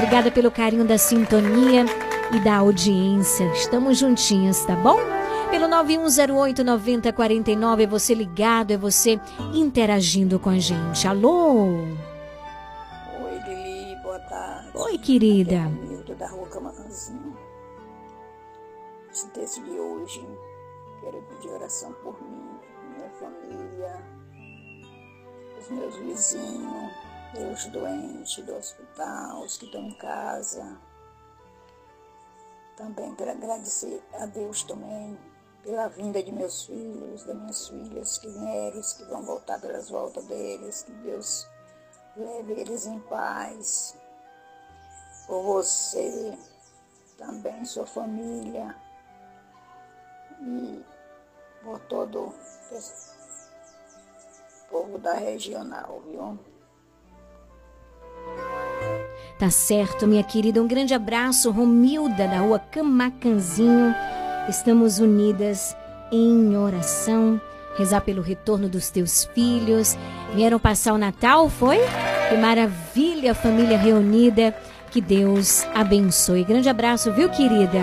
Obrigada 0.00 0.30
pelo 0.30 0.50
carinho 0.50 0.86
da 0.86 0.96
sintonia 0.96 1.84
e 2.32 2.40
da 2.40 2.56
audiência. 2.56 3.44
Estamos 3.52 3.98
juntinhos, 3.98 4.64
tá 4.64 4.74
bom? 4.74 4.96
Pelo 5.50 5.68
9108-9049 5.68 7.82
é 7.82 7.86
você 7.86 8.14
ligado, 8.14 8.70
é 8.70 8.78
você 8.78 9.20
interagindo 9.52 10.38
com 10.38 10.48
a 10.48 10.58
gente. 10.58 11.06
Alô? 11.06 11.66
Oi, 11.66 11.98
Lili, 13.46 13.94
boa 14.02 14.18
tarde. 14.20 14.70
Oi, 14.74 14.96
querida. 14.96 15.70
Aqui 16.00 16.12
é 16.12 16.14
da 16.14 16.28
Rua 16.28 16.48
Camacanzinho. 16.48 17.36
Esse 19.12 19.28
texto 19.28 19.62
de 19.62 19.78
hoje, 19.78 20.26
quero 21.02 21.22
pedir 21.28 21.50
oração 21.50 21.92
por 22.02 22.18
mim, 22.22 22.40
minha 22.96 23.10
família, 23.10 24.02
os 25.58 25.68
meus 25.68 25.94
vizinhos, 25.96 26.90
os 27.38 27.66
doentes 27.66 28.44
do 28.44 28.56
hospital, 28.56 29.42
os 29.42 29.56
que 29.56 29.66
estão 29.66 29.82
em 29.82 29.94
casa. 29.94 30.76
Também 32.76 33.14
quero 33.14 33.30
agradecer 33.30 34.02
a 34.14 34.26
Deus 34.26 34.62
também 34.64 35.18
pela 35.62 35.88
vinda 35.88 36.22
de 36.22 36.32
meus 36.32 36.64
filhos, 36.64 37.24
das 37.24 37.36
minhas 37.36 37.68
filhas 37.68 38.18
que 38.18 38.28
vieram, 38.28 38.80
que 38.80 39.04
vão 39.04 39.22
voltar 39.22 39.60
pelas 39.60 39.90
voltas 39.90 40.24
deles, 40.24 40.82
que 40.82 40.92
Deus 40.92 41.46
leve 42.16 42.52
eles 42.54 42.86
em 42.86 42.98
paz. 43.00 43.94
Por 45.26 45.42
você, 45.42 46.36
também 47.18 47.64
sua 47.64 47.86
família 47.86 48.74
e 50.40 50.84
por 51.62 51.78
todo 51.80 52.28
o 52.28 52.34
povo 54.70 54.98
da 54.98 55.12
regional, 55.14 56.00
viu? 56.06 56.49
Tá 59.38 59.48
certo, 59.48 60.06
minha 60.06 60.22
querida. 60.22 60.62
Um 60.62 60.68
grande 60.68 60.92
abraço, 60.92 61.50
Romilda, 61.50 62.28
da 62.28 62.40
rua 62.40 62.58
Camacanzinho. 62.58 63.94
Estamos 64.48 64.98
unidas 64.98 65.74
em 66.12 66.56
oração, 66.56 67.40
rezar 67.78 68.02
pelo 68.02 68.20
retorno 68.20 68.68
dos 68.68 68.90
teus 68.90 69.24
filhos. 69.24 69.96
Vieram 70.34 70.58
passar 70.58 70.92
o 70.92 70.98
Natal, 70.98 71.48
foi? 71.48 71.78
Que 72.28 72.36
maravilha, 72.36 73.34
família 73.34 73.78
reunida. 73.78 74.54
Que 74.90 75.00
Deus 75.00 75.64
abençoe. 75.74 76.44
Grande 76.44 76.68
abraço, 76.68 77.10
viu, 77.12 77.30
querida? 77.30 77.80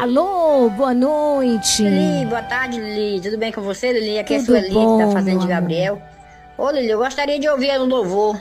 Alô, 0.00 0.70
boa 0.70 0.94
noite. 0.94 1.82
Lili, 1.82 2.26
boa 2.26 2.42
tarde, 2.42 2.78
Lili. 2.78 3.20
Tudo 3.20 3.36
bem 3.36 3.50
com 3.50 3.62
você, 3.62 3.92
Lili? 3.92 4.18
Aqui 4.18 4.34
é 4.34 4.38
Tudo 4.38 4.56
a 4.56 4.60
Sueli, 4.60 4.74
bom, 4.74 4.98
da 4.98 5.10
Fazenda 5.10 5.40
de 5.40 5.46
meu 5.46 5.56
Gabriel. 5.56 6.02
Ô, 6.56 6.70
Lili, 6.70 6.90
eu 6.90 6.98
gostaria 6.98 7.38
de 7.40 7.48
ouvir 7.48 7.80
o 7.80 7.84
louvor. 7.84 8.38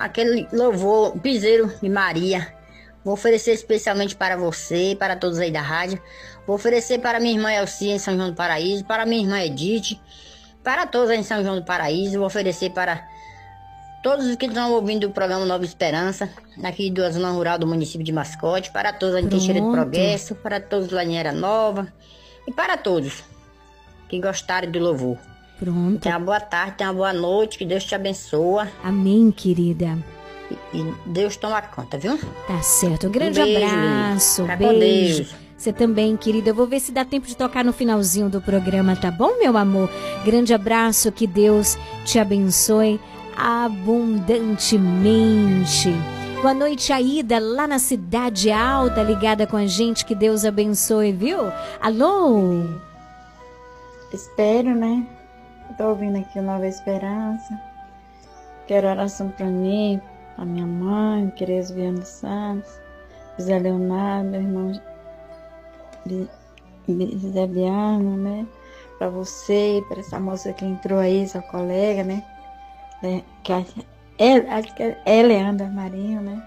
Aquele 0.00 0.48
louvor, 0.50 1.18
Piseiro 1.18 1.70
de 1.80 1.88
Maria. 1.90 2.54
Vou 3.04 3.12
oferecer 3.14 3.52
especialmente 3.52 4.16
para 4.16 4.34
você 4.34 4.92
e 4.92 4.96
para 4.96 5.14
todos 5.14 5.38
aí 5.38 5.50
da 5.50 5.60
rádio. 5.60 6.00
Vou 6.46 6.56
oferecer 6.56 7.00
para 7.00 7.20
minha 7.20 7.34
irmã 7.34 7.52
Elcia 7.52 7.94
em 7.94 7.98
São 7.98 8.16
João 8.16 8.30
do 8.30 8.34
Paraíso, 8.34 8.82
para 8.84 9.04
minha 9.04 9.22
irmã 9.22 9.38
Edith, 9.40 10.00
para 10.64 10.86
todos 10.86 11.10
aí 11.10 11.18
em 11.18 11.22
São 11.22 11.42
João 11.42 11.56
do 11.56 11.64
Paraíso. 11.64 12.16
Vou 12.16 12.26
oferecer 12.26 12.70
para 12.70 13.06
todos 14.02 14.24
os 14.24 14.36
que 14.36 14.46
estão 14.46 14.72
ouvindo 14.72 15.06
o 15.06 15.10
programa 15.10 15.44
Nova 15.44 15.64
Esperança, 15.64 16.30
aqui 16.62 16.90
da 16.90 17.10
zona 17.10 17.30
rural 17.30 17.58
do 17.58 17.66
município 17.66 18.04
de 18.04 18.12
Mascote, 18.12 18.70
para 18.70 18.94
todos 18.94 19.14
aí 19.14 19.24
em 19.24 19.28
Teixeira 19.28 19.60
do. 19.60 19.70
Progresso, 19.70 20.34
para 20.34 20.58
todos 20.60 20.90
lá 20.90 21.04
em 21.04 21.18
Era 21.18 21.32
Nova 21.32 21.92
e 22.48 22.52
para 22.52 22.78
todos 22.78 23.22
que 24.08 24.18
gostarem 24.18 24.70
do 24.70 24.78
louvor. 24.78 25.18
Pronto. 25.60 26.00
Tenha 26.00 26.16
uma 26.16 26.24
boa 26.24 26.40
tarde, 26.40 26.72
tenha 26.78 26.88
uma 26.90 26.96
boa 26.96 27.12
noite, 27.12 27.58
que 27.58 27.66
Deus 27.66 27.84
te 27.84 27.94
abençoa. 27.94 28.66
Amém, 28.82 29.30
querida. 29.30 29.98
E, 30.50 30.54
e 30.78 30.94
Deus 31.06 31.36
toma 31.36 31.60
conta, 31.60 31.98
viu? 31.98 32.18
Tá 32.48 32.62
certo. 32.62 33.08
Um 33.08 33.12
grande 33.12 33.38
Um 33.40 33.44
beijo, 33.44 33.66
abraço. 33.66 34.42
Lili. 34.42 34.56
Fica 34.56 34.66
com 34.66 34.78
beijo. 34.78 35.22
Deus. 35.24 35.34
Você 35.58 35.72
também, 35.74 36.16
querida. 36.16 36.48
Eu 36.48 36.54
vou 36.54 36.66
ver 36.66 36.80
se 36.80 36.90
dá 36.90 37.04
tempo 37.04 37.26
de 37.26 37.36
tocar 37.36 37.62
no 37.62 37.74
finalzinho 37.74 38.30
do 38.30 38.40
programa, 38.40 38.96
tá 38.96 39.10
bom, 39.10 39.38
meu 39.38 39.54
amor? 39.58 39.90
Grande 40.24 40.54
abraço, 40.54 41.12
que 41.12 41.26
Deus 41.26 41.76
te 42.06 42.18
abençoe 42.18 42.98
abundantemente. 43.36 45.90
Boa 46.40 46.54
noite, 46.54 46.90
Aida, 46.90 47.38
lá 47.38 47.66
na 47.66 47.78
Cidade 47.78 48.50
Alta, 48.50 49.02
ligada 49.02 49.46
com 49.46 49.58
a 49.58 49.66
gente. 49.66 50.06
Que 50.06 50.14
Deus 50.14 50.46
abençoe, 50.46 51.12
viu? 51.12 51.52
Alô? 51.78 52.62
Espero, 54.10 54.74
né? 54.74 55.06
Tô 55.80 55.88
ouvindo 55.88 56.18
aqui 56.18 56.38
o 56.38 56.42
Nova 56.42 56.66
Esperança. 56.66 57.58
Quero 58.66 58.86
oração 58.86 59.30
pra 59.30 59.46
mim, 59.46 59.98
pra 60.36 60.44
minha 60.44 60.66
mãe, 60.66 61.30
Tereza 61.30 61.72
Viana 61.72 62.02
Santos, 62.02 62.70
José 63.38 63.58
Leonardo, 63.58 64.28
meu 64.28 64.42
irmão 64.42 64.80
José 66.86 67.46
Biano, 67.46 68.14
né? 68.18 68.46
Pra 68.98 69.08
você, 69.08 69.82
pra 69.88 70.00
essa 70.00 70.20
moça 70.20 70.52
que 70.52 70.66
entrou 70.66 70.98
aí, 70.98 71.26
sua 71.26 71.40
colega, 71.40 72.04
né? 72.04 72.22
É, 73.02 73.22
que 73.42 73.50
a- 73.50 73.64
é, 74.18 74.34
acho 74.50 74.74
que 74.74 74.82
é, 74.82 75.22
Leandra 75.22 75.66
Marinho, 75.68 76.20
né? 76.20 76.46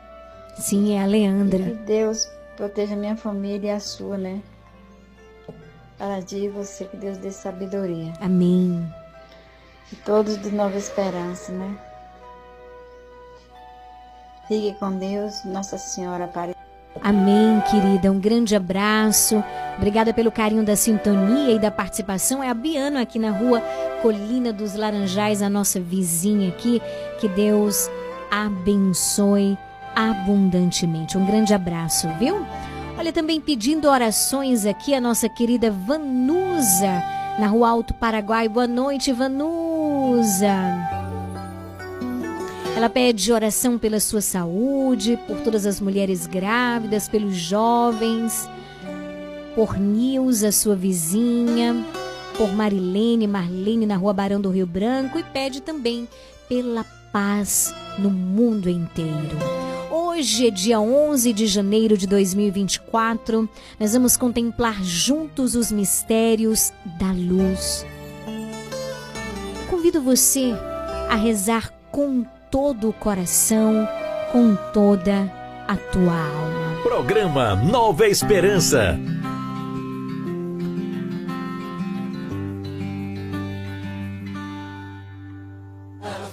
Sim, 0.59 0.95
é 0.95 1.01
a 1.01 1.07
Leandra. 1.07 1.57
E 1.57 1.71
que 1.71 1.83
Deus 1.85 2.29
proteja 2.55 2.93
a 2.93 2.97
minha 2.97 3.17
família 3.17 3.69
e 3.69 3.71
a 3.71 3.79
sua, 3.79 4.15
né? 4.15 4.43
Para 5.97 6.19
e 6.19 6.49
você, 6.49 6.85
que 6.85 6.97
Deus 6.97 7.17
dê 7.17 7.31
sabedoria. 7.31 8.13
Amém. 8.21 8.87
E 9.93 9.95
todos 9.97 10.41
de 10.41 10.49
Nova 10.49 10.75
Esperança, 10.75 11.51
né? 11.51 11.77
Fique 14.47 14.73
com 14.79 14.97
Deus, 14.97 15.43
Nossa 15.45 15.77
Senhora 15.77 16.23
Aparecida. 16.23 16.57
Amém, 16.99 17.61
querida. 17.69 18.11
Um 18.11 18.19
grande 18.19 18.55
abraço. 18.55 19.43
Obrigada 19.77 20.11
pelo 20.11 20.31
carinho 20.31 20.63
da 20.63 20.75
sintonia 20.75 21.53
e 21.53 21.59
da 21.59 21.69
participação. 21.69 22.41
É 22.41 22.49
a 22.49 22.55
Biano 22.55 22.97
aqui 22.97 23.19
na 23.19 23.29
rua 23.29 23.61
Colina 24.01 24.51
dos 24.51 24.73
Laranjais, 24.73 25.43
a 25.43 25.49
nossa 25.49 25.79
vizinha 25.79 26.49
aqui. 26.49 26.81
Que 27.19 27.27
Deus 27.27 27.87
abençoe 28.31 29.55
abundantemente. 29.95 31.19
Um 31.19 31.25
grande 31.27 31.53
abraço, 31.53 32.07
viu? 32.17 32.43
Olha, 32.97 33.13
também 33.13 33.39
pedindo 33.39 33.87
orações 33.87 34.65
aqui 34.65 34.95
a 34.95 35.01
nossa 35.01 35.29
querida 35.29 35.69
Vanusa, 35.69 37.03
na 37.39 37.47
rua 37.47 37.69
Alto 37.69 37.93
Paraguai. 37.93 38.47
Boa 38.47 38.67
noite, 38.67 39.11
Vanusa. 39.11 40.53
Ela 42.75 42.89
pede 42.89 43.31
oração 43.31 43.77
pela 43.77 43.99
sua 43.99 44.21
saúde, 44.21 45.17
por 45.27 45.41
todas 45.41 45.65
as 45.65 45.79
mulheres 45.79 46.25
grávidas, 46.25 47.07
pelos 47.07 47.35
jovens, 47.35 48.49
por 49.55 49.77
Nilza, 49.77 50.51
sua 50.51 50.75
vizinha, 50.75 51.85
por 52.37 52.51
Marilene, 52.51 53.27
Marlene 53.27 53.85
na 53.85 53.95
Rua 53.95 54.13
Barão 54.13 54.41
do 54.41 54.49
Rio 54.49 54.65
Branco 54.65 55.19
e 55.19 55.23
pede 55.23 55.61
também 55.61 56.07
pela 56.49 56.83
paz 57.11 57.73
no 57.99 58.09
mundo 58.09 58.67
inteiro. 58.69 59.72
Hoje 59.95 60.47
é 60.47 60.49
dia 60.49 60.79
11 60.79 61.31
de 61.33 61.45
janeiro 61.45 61.95
de 61.95 62.07
2024. 62.07 63.47
Nós 63.79 63.93
vamos 63.93 64.17
contemplar 64.17 64.83
juntos 64.83 65.53
os 65.53 65.71
mistérios 65.71 66.73
da 66.99 67.11
luz. 67.11 67.85
Convido 69.69 70.01
você 70.01 70.51
a 71.11 71.15
rezar 71.15 71.71
com 71.91 72.25
todo 72.49 72.89
o 72.89 72.93
coração, 72.93 73.87
com 74.31 74.55
toda 74.73 75.31
a 75.67 75.77
tua 75.77 76.11
alma. 76.11 76.81
Programa 76.81 77.55
Nova 77.55 78.07
Esperança. 78.07 78.99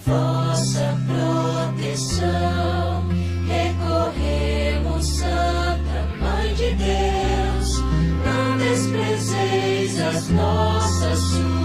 vossa 0.06 0.96
proteção. 1.06 2.69
Desprezeis 10.10 10.16
as 10.16 10.28
nossas 10.30 11.59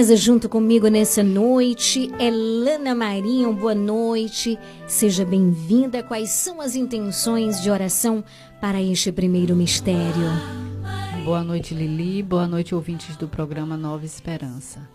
Reza 0.00 0.16
junto 0.16 0.48
comigo 0.48 0.88
nessa 0.88 1.22
noite. 1.22 2.10
Elana 2.18 2.94
Marinho, 2.94 3.52
boa 3.52 3.74
noite. 3.74 4.58
Seja 4.86 5.26
bem-vinda. 5.26 6.02
Quais 6.02 6.30
são 6.30 6.58
as 6.58 6.74
intenções 6.74 7.60
de 7.60 7.70
oração 7.70 8.24
para 8.62 8.80
este 8.80 9.12
primeiro 9.12 9.54
mistério? 9.54 10.24
Boa 11.22 11.44
noite, 11.44 11.74
Lili. 11.74 12.22
Boa 12.22 12.48
noite, 12.48 12.74
ouvintes 12.74 13.14
do 13.14 13.28
programa 13.28 13.76
Nova 13.76 14.06
Esperança. 14.06 14.88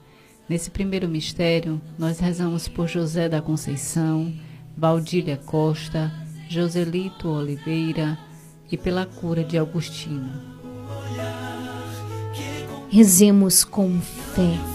Nesse 0.49 0.71
primeiro 0.71 1.07
mistério, 1.07 1.79
nós 1.99 2.17
rezamos 2.17 2.67
por 2.67 2.87
José 2.87 3.29
da 3.29 3.43
Conceição, 3.43 4.33
Valdília 4.75 5.37
Costa, 5.37 6.11
Joselito 6.49 7.29
Oliveira 7.29 8.17
e 8.71 8.75
pela 8.75 9.05
cura 9.05 9.43
de 9.43 9.55
Agostinho. 9.55 10.31
Rezemos 12.89 13.63
com 13.63 14.01
fé 14.01 14.74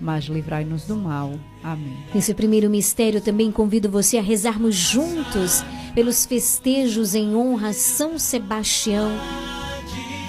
mas 0.00 0.24
livrai-nos 0.24 0.84
do 0.84 0.96
mal. 0.96 1.32
Amém. 1.62 1.96
Nesse 2.14 2.34
primeiro 2.34 2.70
mistério 2.70 3.20
também 3.20 3.50
convido 3.50 3.90
você 3.90 4.18
a 4.18 4.22
rezarmos 4.22 4.74
juntos 4.74 5.64
pelos 5.94 6.24
festejos 6.24 7.14
em 7.14 7.34
honra 7.34 7.68
a 7.68 7.72
São 7.72 8.18
Sebastião, 8.18 9.10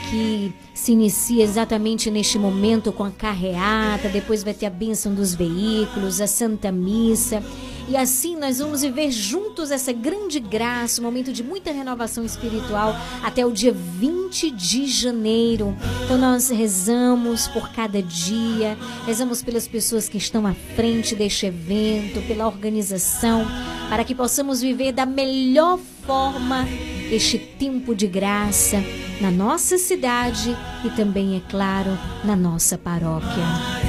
que 0.09 0.53
se 0.73 0.93
inicia 0.93 1.43
exatamente 1.43 2.09
neste 2.09 2.39
momento 2.39 2.91
com 2.91 3.03
a 3.03 3.11
carreata, 3.11 4.09
depois 4.09 4.43
vai 4.43 4.53
ter 4.53 4.65
a 4.65 4.69
bênção 4.69 5.13
dos 5.13 5.35
veículos, 5.35 6.21
a 6.21 6.27
Santa 6.27 6.71
Missa. 6.71 7.43
E 7.89 7.97
assim 7.97 8.35
nós 8.35 8.59
vamos 8.59 8.81
viver 8.81 9.09
juntos 9.09 9.71
essa 9.71 9.91
grande 9.91 10.39
graça, 10.39 11.01
um 11.01 11.03
momento 11.03 11.33
de 11.33 11.43
muita 11.43 11.71
renovação 11.71 12.23
espiritual 12.23 12.95
até 13.23 13.43
o 13.43 13.51
dia 13.51 13.71
20 13.73 14.51
de 14.51 14.85
janeiro. 14.85 15.75
Então 16.05 16.15
nós 16.15 16.49
rezamos 16.49 17.47
por 17.47 17.71
cada 17.71 17.99
dia, 17.99 18.77
rezamos 19.07 19.41
pelas 19.41 19.67
pessoas 19.67 20.07
que 20.07 20.19
estão 20.19 20.45
à 20.45 20.53
frente 20.75 21.15
deste 21.15 21.47
evento, 21.47 22.21
pela 22.27 22.45
organização, 22.45 23.47
para 23.89 24.03
que 24.03 24.13
possamos 24.13 24.61
viver 24.61 24.91
da 24.91 25.07
melhor 25.07 25.79
forma 26.05 26.67
este 27.11 27.39
tempo 27.39 27.95
de 27.95 28.05
graça 28.05 28.77
na 29.19 29.31
nossa 29.31 29.79
cidade 29.79 30.55
e 30.85 30.91
também, 30.91 31.37
é 31.37 31.41
claro, 31.49 31.97
na 32.23 32.35
nossa 32.35 32.77
paróquia. 32.77 33.88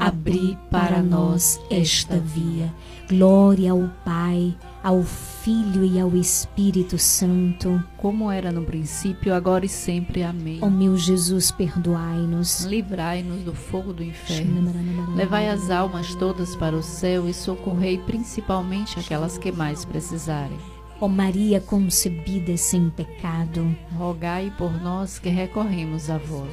abri 0.00 0.56
para 0.70 1.02
nós 1.02 1.60
esta 1.70 2.16
via. 2.18 2.72
Glória 3.06 3.72
ao 3.72 3.90
Pai, 4.02 4.56
ao 4.82 5.02
Filho 5.02 5.84
e 5.84 6.00
ao 6.00 6.16
Espírito 6.16 6.96
Santo, 6.96 7.82
como 7.98 8.30
era 8.30 8.50
no 8.50 8.64
princípio, 8.64 9.34
agora 9.34 9.66
e 9.66 9.68
sempre. 9.68 10.22
Amém. 10.22 10.58
Ó 10.62 10.70
meu 10.70 10.96
Jesus, 10.96 11.50
perdoai-nos. 11.50 12.64
Livrai-nos 12.64 13.42
do 13.42 13.52
fogo 13.52 13.92
do 13.92 14.02
inferno. 14.02 14.72
Levai 15.14 15.50
as 15.50 15.70
almas 15.70 16.14
todas 16.14 16.56
para 16.56 16.74
o 16.74 16.82
céu 16.82 17.28
e 17.28 17.34
socorrei 17.34 17.98
principalmente 17.98 18.98
aquelas 18.98 19.36
que 19.36 19.52
mais 19.52 19.84
precisarem. 19.84 20.56
Ó 20.98 21.08
Maria 21.08 21.60
concebida 21.60 22.56
sem 22.56 22.88
pecado, 22.90 23.76
rogai 23.98 24.52
por 24.56 24.72
nós 24.82 25.18
que 25.18 25.28
recorremos 25.28 26.08
a 26.08 26.16
vós. 26.16 26.50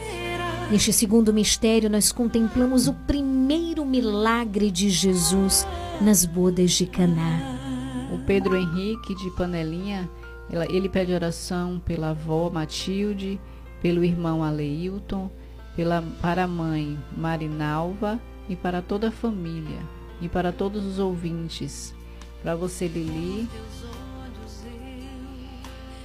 Neste 0.69 0.91
segundo 0.91 1.33
mistério, 1.33 1.89
nós 1.89 2.11
contemplamos 2.11 2.89
o 2.89 2.93
primeiro 2.93 3.26
milagre 3.87 4.69
de 4.69 4.89
Jesus 4.89 5.65
nas 6.01 6.25
bodas 6.25 6.71
de 6.71 6.85
Caná. 6.85 7.57
O 8.13 8.19
Pedro 8.19 8.55
Henrique 8.55 9.15
de 9.15 9.31
Panelinha, 9.31 10.09
ele 10.69 10.89
pede 10.89 11.13
oração 11.13 11.81
pela 11.83 12.09
avó 12.09 12.49
Matilde, 12.49 13.39
pelo 13.81 14.03
irmão 14.03 14.43
Aleilton, 14.43 15.29
pela, 15.75 16.03
para 16.21 16.43
a 16.43 16.47
mãe 16.47 16.97
Marinalva 17.15 18.19
e 18.49 18.55
para 18.55 18.81
toda 18.81 19.09
a 19.09 19.11
família 19.11 19.79
e 20.21 20.27
para 20.27 20.51
todos 20.51 20.85
os 20.85 20.99
ouvintes. 20.99 21.93
Para 22.41 22.55
você, 22.55 22.87
Lili. 22.87 23.47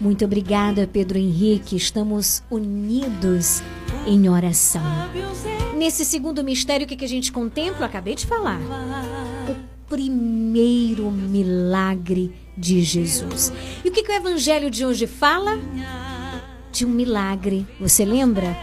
Muito 0.00 0.24
obrigada, 0.24 0.86
Pedro 0.86 1.18
Henrique. 1.18 1.76
Estamos 1.76 2.42
unidos 2.50 3.62
em 4.06 4.28
oração. 4.28 4.82
Nesse 5.82 6.04
segundo 6.04 6.44
mistério, 6.44 6.84
o 6.84 6.88
que, 6.88 7.04
a 7.04 7.08
gente 7.08 7.32
contempla? 7.32 7.86
Acabei 7.86 8.14
de 8.14 8.24
falar. 8.24 8.60
O 9.50 9.88
primeiro 9.88 11.10
milagre 11.10 12.32
de 12.56 12.84
Jesus. 12.84 13.52
E 13.84 13.88
o 13.88 13.90
que, 13.90 14.04
que 14.04 14.12
o 14.12 14.14
evangelho 14.14 14.70
de 14.70 14.86
hoje 14.86 15.08
fala? 15.08 15.58
De 16.70 16.86
um 16.86 16.88
milagre. 16.88 17.66
Você 17.80 18.04
lembra? 18.04 18.56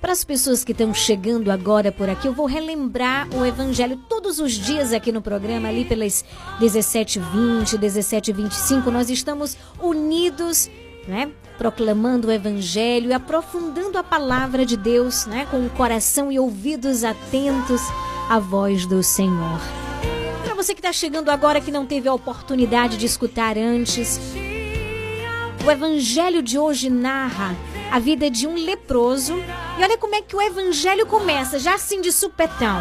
Para 0.00 0.10
as 0.10 0.24
pessoas 0.24 0.64
que 0.64 0.72
estão 0.72 0.92
chegando 0.92 1.52
agora 1.52 1.92
por 1.92 2.10
aqui, 2.10 2.26
eu 2.26 2.34
vou 2.34 2.46
relembrar 2.46 3.28
o 3.32 3.46
Evangelho 3.46 3.96
todos 4.08 4.40
os 4.40 4.52
dias 4.54 4.92
aqui 4.92 5.12
no 5.12 5.22
programa, 5.22 5.68
ali 5.68 5.84
pelas 5.84 6.24
17h20, 6.60 7.78
17h25. 7.78 8.86
Nós 8.86 9.08
estamos 9.08 9.56
unidos, 9.80 10.68
né? 11.06 11.30
Proclamando 11.56 12.28
o 12.28 12.32
Evangelho 12.32 13.10
e 13.10 13.12
aprofundando 13.12 13.96
a 13.96 14.02
palavra 14.02 14.66
de 14.66 14.76
Deus, 14.76 15.24
né? 15.26 15.46
Com 15.50 15.64
o 15.64 15.70
coração 15.70 16.30
e 16.30 16.38
ouvidos 16.38 17.04
atentos 17.04 17.80
à 18.28 18.38
voz 18.38 18.86
do 18.86 19.02
Senhor. 19.02 19.60
Para 20.44 20.54
você 20.54 20.74
que 20.74 20.80
está 20.80 20.92
chegando 20.92 21.30
agora, 21.30 21.60
que 21.60 21.70
não 21.70 21.86
teve 21.86 22.08
a 22.08 22.14
oportunidade 22.14 22.96
de 22.96 23.06
escutar 23.06 23.56
antes, 23.56 24.18
o 25.64 25.70
Evangelho 25.70 26.42
de 26.42 26.58
hoje 26.58 26.90
narra 26.90 27.56
a 27.90 28.00
vida 28.00 28.28
de 28.28 28.46
um 28.46 28.54
leproso. 28.54 29.34
E 29.78 29.82
olha 29.82 29.96
como 29.96 30.16
é 30.16 30.22
que 30.22 30.34
o 30.34 30.42
Evangelho 30.42 31.06
começa, 31.06 31.58
já 31.58 31.74
assim 31.74 32.00
de 32.00 32.10
supetão. 32.10 32.80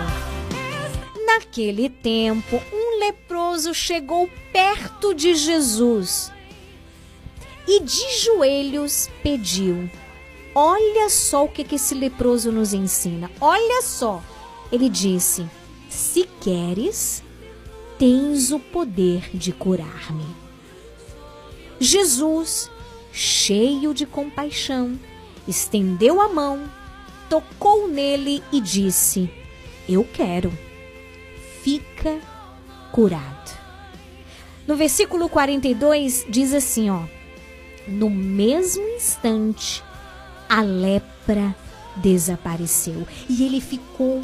Naquele 1.27 1.89
tempo, 1.89 2.59
um 2.73 2.99
leproso 2.99 3.73
chegou 3.73 4.27
perto 4.51 5.13
de 5.13 5.35
Jesus 5.35 6.32
e 7.67 7.79
de 7.81 8.23
joelhos 8.23 9.09
pediu. 9.21 9.89
Olha 10.55 11.09
só 11.09 11.45
o 11.45 11.49
que, 11.49 11.75
esse 11.75 11.95
leproso 11.95 12.51
nos 12.51 12.73
ensina. 12.73 13.31
Olha 13.41 13.81
só. 13.81 14.21
Ele 14.71 14.89
disse: 14.89 15.45
Se 15.89 16.27
queres, 16.41 17.23
tens 17.97 18.51
o 18.51 18.59
poder 18.59 19.29
de 19.33 19.51
curar-me. 19.51 20.25
Jesus, 21.79 22.69
cheio 23.11 23.93
de 23.93 24.05
compaixão, 24.05 24.97
estendeu 25.47 26.21
a 26.21 26.29
mão, 26.29 26.69
tocou 27.29 27.87
nele 27.87 28.43
e 28.51 28.61
disse: 28.61 29.29
Eu 29.87 30.07
quero. 30.13 30.51
Fica 31.63 32.19
curado. 32.91 33.57
No 34.67 34.75
versículo 34.75 35.27
42 35.27 36.25
diz 36.29 36.53
assim, 36.53 36.89
ó: 36.89 37.03
No 37.87 38.09
mesmo 38.09 38.83
instante, 38.95 39.83
a 40.49 40.61
lepra 40.61 41.55
desapareceu 41.97 43.07
e 43.29 43.43
ele 43.43 43.59
ficou 43.59 44.21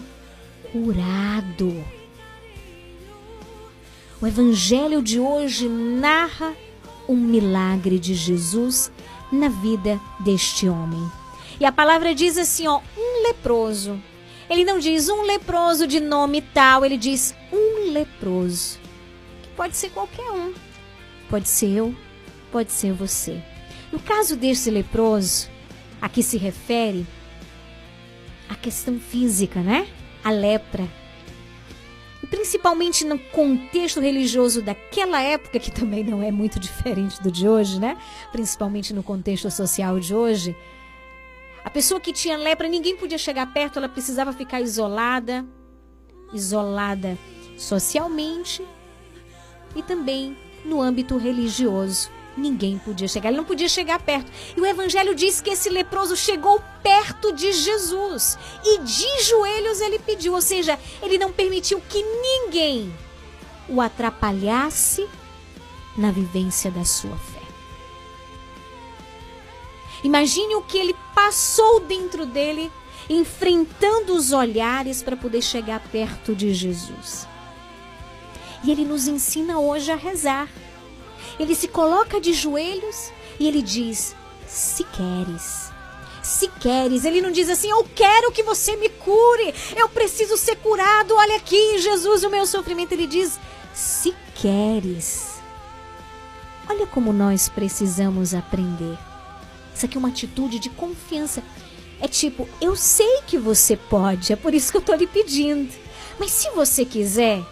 curado. 0.72 1.84
O 4.22 4.27
evangelho 4.27 5.02
de 5.02 5.19
hoje 5.19 5.68
narra 5.68 6.53
um 7.07 7.15
milagre 7.15 7.98
de 7.98 8.14
Jesus 8.14 8.91
na 9.31 9.48
vida 9.48 9.99
deste 10.19 10.68
homem. 10.68 11.10
E 11.60 11.65
a 11.65 11.72
palavra 11.72 12.14
diz 12.15 12.38
assim, 12.38 12.68
ó, 12.68 12.80
um 12.98 13.23
leproso. 13.23 14.02
Ele 14.49 14.64
não 14.64 14.80
diz 14.80 15.10
um 15.10 15.23
leproso 15.23 15.86
de 15.86 15.99
nome 15.99 16.41
tal, 16.41 16.86
ele 16.86 16.98
diz 16.98 17.36
um 17.52 17.91
leproso. 17.91 18.80
Que 19.41 19.49
pode 19.49 19.76
ser 19.76 19.90
qualquer 19.90 20.30
um. 20.31 20.53
Pode 21.30 21.48
ser 21.48 21.68
eu, 21.68 21.95
pode 22.51 22.71
ser 22.71 22.93
você. 22.93 23.41
No 23.91 23.99
caso 23.99 24.35
desse 24.35 24.69
leproso, 24.69 25.49
a 26.01 26.07
que 26.07 26.21
se 26.21 26.38
refere 26.38 27.05
a 28.47 28.55
questão 28.55 28.99
física, 28.99 29.61
né? 29.61 29.88
A 30.23 30.31
lepra. 30.31 30.88
E 32.21 32.27
principalmente 32.27 33.05
no 33.05 33.17
contexto 33.17 33.99
religioso 33.99 34.61
daquela 34.61 35.21
época, 35.21 35.59
que 35.59 35.71
também 35.71 36.03
não 36.03 36.21
é 36.21 36.31
muito 36.31 36.59
diferente 36.59 37.21
do 37.21 37.31
de 37.31 37.47
hoje, 37.47 37.80
né? 37.80 37.97
Principalmente 38.31 38.93
no 38.93 39.03
contexto 39.03 39.49
social 39.49 39.99
de 39.99 40.13
hoje. 40.13 40.55
A 41.63 41.69
pessoa 41.69 41.99
que 41.99 42.13
tinha 42.13 42.38
lepra, 42.38 42.67
ninguém 42.67 42.95
podia 42.95 43.17
chegar 43.17 43.53
perto, 43.53 43.77
ela 43.77 43.89
precisava 43.89 44.34
ficar 44.34 44.61
isolada, 44.61 45.45
isolada 46.34 47.17
socialmente 47.57 48.65
e 49.76 49.84
também 49.84 50.38
no 50.65 50.81
âmbito 50.81 51.17
religioso. 51.17 52.09
Ninguém 52.39 52.77
podia 52.77 53.07
chegar, 53.07 53.29
ele 53.29 53.37
não 53.37 53.45
podia 53.45 53.67
chegar 53.67 53.99
perto. 53.99 54.31
E 54.55 54.61
o 54.61 54.65
evangelho 54.65 55.13
diz 55.13 55.41
que 55.41 55.49
esse 55.49 55.69
leproso 55.69 56.15
chegou 56.15 56.63
perto 56.81 57.33
de 57.33 57.51
Jesus 57.51 58.37
e 58.63 58.79
de 58.79 59.23
joelhos 59.23 59.81
ele 59.81 59.99
pediu, 59.99 60.33
ou 60.33 60.41
seja, 60.41 60.79
ele 61.01 61.17
não 61.17 61.31
permitiu 61.31 61.81
que 61.89 62.01
ninguém 62.01 62.93
o 63.67 63.81
atrapalhasse 63.81 65.07
na 65.97 66.11
vivência 66.11 66.71
da 66.71 66.85
sua 66.85 67.17
fé. 67.17 67.39
Imagine 70.03 70.55
o 70.55 70.61
que 70.61 70.77
ele 70.77 70.95
passou 71.13 71.81
dentro 71.81 72.25
dele, 72.25 72.71
enfrentando 73.09 74.13
os 74.13 74.31
olhares 74.31 75.03
para 75.03 75.17
poder 75.17 75.41
chegar 75.41 75.81
perto 75.91 76.33
de 76.33 76.53
Jesus. 76.53 77.27
E 78.63 78.71
ele 78.71 78.85
nos 78.85 79.07
ensina 79.07 79.59
hoje 79.59 79.91
a 79.91 79.95
rezar. 79.95 80.47
Ele 81.39 81.55
se 81.55 81.67
coloca 81.67 82.19
de 82.19 82.33
joelhos 82.33 83.11
e 83.39 83.47
ele 83.47 83.61
diz: 83.61 84.15
Se 84.45 84.83
queres. 84.83 85.69
Se 86.21 86.47
queres, 86.47 87.05
ele 87.05 87.21
não 87.21 87.31
diz 87.31 87.49
assim, 87.49 87.71
eu 87.71 87.83
quero 87.95 88.31
que 88.31 88.43
você 88.43 88.75
me 88.75 88.89
cure, 88.89 89.53
eu 89.75 89.89
preciso 89.89 90.37
ser 90.37 90.57
curado, 90.57 91.15
olha 91.15 91.37
aqui, 91.37 91.79
Jesus, 91.79 92.23
o 92.23 92.29
meu 92.29 92.45
sofrimento. 92.45 92.91
Ele 92.91 93.07
diz, 93.07 93.39
se 93.73 94.13
queres. 94.35 95.39
Olha 96.69 96.85
como 96.85 97.11
nós 97.11 97.49
precisamos 97.49 98.35
aprender. 98.35 98.97
Isso 99.73 99.85
aqui 99.85 99.97
é 99.97 99.99
uma 99.99 100.09
atitude 100.09 100.59
de 100.59 100.69
confiança. 100.69 101.41
É 101.99 102.07
tipo, 102.07 102.47
eu 102.61 102.75
sei 102.75 103.21
que 103.25 103.37
você 103.37 103.75
pode, 103.75 104.31
é 104.31 104.35
por 104.35 104.53
isso 104.53 104.71
que 104.71 104.77
eu 104.77 104.81
tô 104.81 104.93
lhe 104.93 105.07
pedindo. 105.07 105.73
Mas 106.19 106.31
se 106.31 106.49
você 106.51 106.85
quiser, 106.85 107.43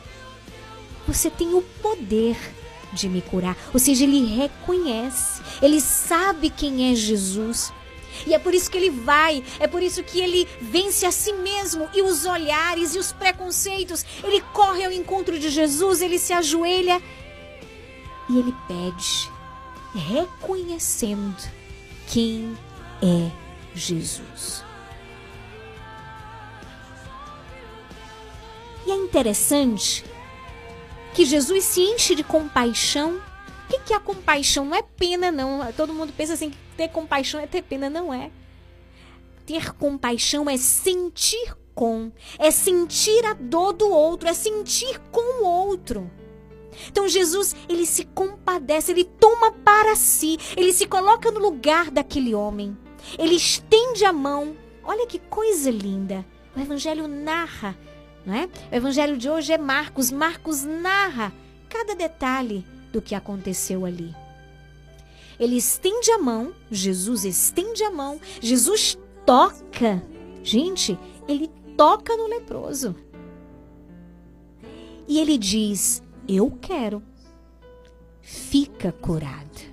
você 1.07 1.29
tem 1.29 1.53
o 1.53 1.61
poder 1.81 2.37
de 2.93 3.09
me 3.09 3.21
curar. 3.21 3.57
Ou 3.73 3.79
seja, 3.79 4.03
ele 4.03 4.25
reconhece, 4.25 5.41
ele 5.61 5.81
sabe 5.81 6.49
quem 6.49 6.91
é 6.91 6.95
Jesus. 6.95 7.71
E 8.25 8.33
é 8.33 8.39
por 8.39 8.53
isso 8.53 8.69
que 8.71 8.77
ele 8.77 8.89
vai, 8.89 9.43
é 9.59 9.67
por 9.67 9.83
isso 9.83 10.03
que 10.03 10.19
ele 10.19 10.47
vence 10.59 11.05
a 11.05 11.11
si 11.11 11.33
mesmo 11.33 11.87
e 11.93 12.01
os 12.01 12.25
olhares 12.25 12.95
e 12.95 12.99
os 12.99 13.11
preconceitos. 13.11 14.05
Ele 14.23 14.41
corre 14.53 14.85
ao 14.85 14.91
encontro 14.91 15.37
de 15.37 15.49
Jesus, 15.49 16.01
ele 16.01 16.17
se 16.17 16.33
ajoelha 16.33 17.01
e 18.29 18.39
ele 18.39 18.53
pede, 18.67 19.29
reconhecendo 19.93 21.37
quem 22.07 22.57
é 23.01 23.31
Jesus. 23.75 24.63
E 28.85 28.91
é 28.91 28.95
interessante 28.95 30.03
que 31.17 31.25
Jesus 31.25 31.63
se 31.63 31.81
enche 31.81 32.13
de 32.13 32.23
compaixão. 32.23 33.15
O 33.15 33.67
que, 33.67 33.79
que 33.79 33.91
é 33.91 33.95
a 33.95 33.99
compaixão? 33.99 34.65
Não 34.65 34.75
é 34.75 34.83
pena, 34.83 35.31
não. 35.31 35.73
Todo 35.73 35.91
mundo 35.91 36.13
pensa 36.15 36.33
assim 36.33 36.51
que 36.51 36.57
ter 36.77 36.89
compaixão 36.89 37.39
é 37.39 37.47
ter 37.47 37.63
pena. 37.63 37.89
Não 37.89 38.13
é. 38.13 38.29
Ter 39.43 39.73
compaixão 39.73 40.47
é 40.47 40.55
sentir 40.57 41.55
com, 41.73 42.11
é 42.37 42.51
sentir 42.51 43.25
a 43.25 43.33
dor 43.33 43.73
do 43.73 43.89
outro, 43.89 44.29
é 44.29 44.33
sentir 44.35 44.99
com 45.11 45.41
o 45.41 45.47
outro. 45.47 46.07
Então 46.87 47.07
Jesus, 47.07 47.55
ele 47.67 47.87
se 47.87 48.05
compadece, 48.05 48.91
ele 48.91 49.03
toma 49.03 49.51
para 49.51 49.95
si, 49.95 50.37
ele 50.55 50.71
se 50.71 50.85
coloca 50.85 51.31
no 51.31 51.39
lugar 51.39 51.89
daquele 51.89 52.35
homem. 52.35 52.77
Ele 53.17 53.33
estende 53.33 54.05
a 54.05 54.13
mão. 54.13 54.55
Olha 54.83 55.07
que 55.07 55.17
coisa 55.17 55.71
linda. 55.71 56.23
O 56.55 56.59
evangelho 56.59 57.07
narra, 57.07 57.75
não 58.27 58.33
é? 58.33 58.49
O 58.69 58.75
evangelho 58.75 59.17
de 59.17 59.29
hoje 59.29 59.53
é 59.53 59.57
Marcos. 59.57 60.11
Marcos 60.11 60.63
narra 60.63 61.31
cada 61.69 61.95
detalhe 61.95 62.65
do 62.91 63.01
que 63.01 63.15
aconteceu 63.15 63.85
ali. 63.85 64.13
Ele 65.39 65.55
estende 65.55 66.11
a 66.11 66.17
mão, 66.17 66.53
Jesus 66.69 67.23
estende 67.23 67.83
a 67.83 67.89
mão, 67.89 68.19
Jesus 68.41 68.97
toca. 69.25 70.03
Gente, 70.43 70.99
ele 71.25 71.49
toca 71.77 72.17
no 72.17 72.27
leproso. 72.27 72.93
E 75.07 75.19
ele 75.19 75.37
diz: 75.37 76.03
Eu 76.27 76.51
quero. 76.61 77.01
Fica 78.21 78.91
curado. 78.91 79.66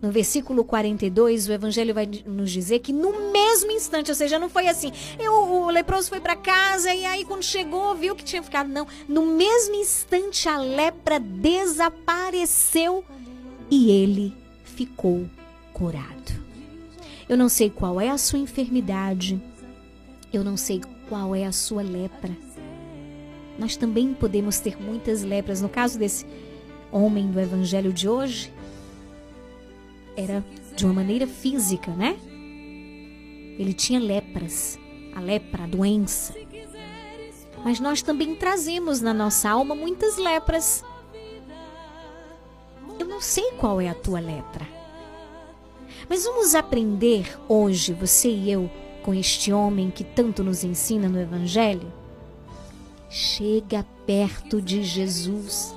No 0.00 0.10
versículo 0.10 0.64
42, 0.64 1.48
o 1.48 1.52
evangelho 1.52 1.92
vai 1.92 2.08
nos 2.26 2.50
dizer 2.50 2.78
que 2.78 2.92
no 2.92 3.30
mesmo 3.30 3.70
instante, 3.70 4.10
ou 4.10 4.14
seja, 4.14 4.38
não 4.38 4.48
foi 4.48 4.66
assim, 4.66 4.90
eu, 5.18 5.32
o 5.32 5.68
leproso 5.68 6.08
foi 6.08 6.20
para 6.20 6.34
casa 6.34 6.92
e 6.94 7.04
aí 7.04 7.22
quando 7.24 7.42
chegou 7.42 7.94
viu 7.94 8.16
que 8.16 8.24
tinha 8.24 8.42
ficado. 8.42 8.68
Não, 8.68 8.86
no 9.06 9.26
mesmo 9.26 9.74
instante 9.74 10.48
a 10.48 10.56
lepra 10.56 11.20
desapareceu 11.20 13.04
e 13.70 13.90
ele 13.90 14.34
ficou 14.64 15.28
curado. 15.74 16.40
Eu 17.28 17.36
não 17.36 17.48
sei 17.48 17.68
qual 17.68 18.00
é 18.00 18.08
a 18.08 18.16
sua 18.16 18.38
enfermidade, 18.38 19.40
eu 20.32 20.42
não 20.42 20.56
sei 20.56 20.80
qual 21.10 21.34
é 21.34 21.44
a 21.44 21.52
sua 21.52 21.82
lepra. 21.82 22.34
Nós 23.58 23.76
também 23.76 24.14
podemos 24.14 24.58
ter 24.58 24.80
muitas 24.80 25.22
lepras. 25.22 25.60
No 25.60 25.68
caso 25.68 25.98
desse 25.98 26.24
homem 26.90 27.30
do 27.30 27.38
evangelho 27.38 27.92
de 27.92 28.08
hoje, 28.08 28.50
era 30.20 30.44
de 30.76 30.84
uma 30.84 30.94
maneira 30.94 31.26
física, 31.26 31.90
né? 31.92 32.16
Ele 33.58 33.72
tinha 33.72 34.00
lepras, 34.00 34.78
a 35.14 35.20
lepra, 35.20 35.64
a 35.64 35.66
doença. 35.66 36.34
Mas 37.64 37.78
nós 37.80 38.00
também 38.02 38.34
trazemos 38.34 39.00
na 39.00 39.12
nossa 39.12 39.50
alma 39.50 39.74
muitas 39.74 40.16
lepras. 40.16 40.84
Eu 42.98 43.06
não 43.06 43.20
sei 43.20 43.52
qual 43.52 43.80
é 43.80 43.88
a 43.88 43.94
tua 43.94 44.20
lepra. 44.20 44.66
Mas 46.08 46.24
vamos 46.24 46.54
aprender 46.54 47.38
hoje, 47.48 47.92
você 47.92 48.30
e 48.30 48.50
eu, 48.50 48.70
com 49.02 49.14
este 49.14 49.52
homem 49.52 49.90
que 49.90 50.04
tanto 50.04 50.42
nos 50.42 50.64
ensina 50.64 51.08
no 51.08 51.20
Evangelho? 51.20 51.92
Chega 53.08 53.84
perto 54.06 54.60
de 54.60 54.82
Jesus. 54.82 55.74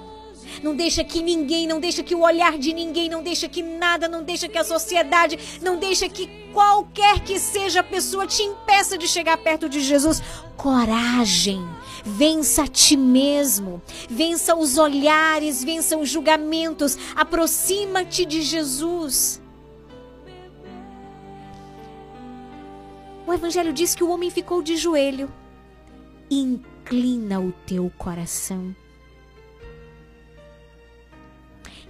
Não 0.62 0.76
deixa 0.76 1.04
que 1.04 1.22
ninguém, 1.22 1.66
não 1.68 1.80
deixa 1.80 2.04
que 2.04 2.14
o 2.14 2.22
olhar 2.22 2.58
de 2.58 2.74
ninguém, 2.74 3.10
não 3.10 3.24
deixa 3.24 3.48
que 3.48 3.64
nada, 3.64 4.08
não 4.08 4.24
deixa 4.24 4.48
que 4.48 4.58
a 4.58 4.64
sociedade, 4.64 5.60
não 5.62 5.78
deixa 5.78 6.08
que 6.10 6.28
qualquer 6.54 7.20
que 7.22 7.40
seja 7.40 7.80
a 7.80 7.84
pessoa 7.84 8.28
te 8.28 8.44
impeça 8.44 8.98
de 8.98 9.08
chegar 9.08 9.38
perto 9.38 9.68
de 9.68 9.82
Jesus. 9.82 10.22
Coragem. 10.56 11.66
Vença 12.06 12.64
a 12.64 12.68
ti 12.68 12.96
mesmo. 12.96 13.82
Vença 14.10 14.56
os 14.56 14.78
olhares, 14.78 15.64
vença 15.64 15.98
os 15.98 16.10
julgamentos. 16.10 16.98
Aproxima-te 17.16 18.26
de 18.26 18.42
Jesus. 18.42 19.42
O 23.26 23.34
Evangelho 23.34 23.72
diz 23.72 23.96
que 23.96 24.04
o 24.04 24.10
homem 24.10 24.30
ficou 24.30 24.62
de 24.62 24.76
joelho. 24.76 25.32
Inclina 26.30 27.40
o 27.40 27.54
teu 27.66 27.92
coração 27.98 28.76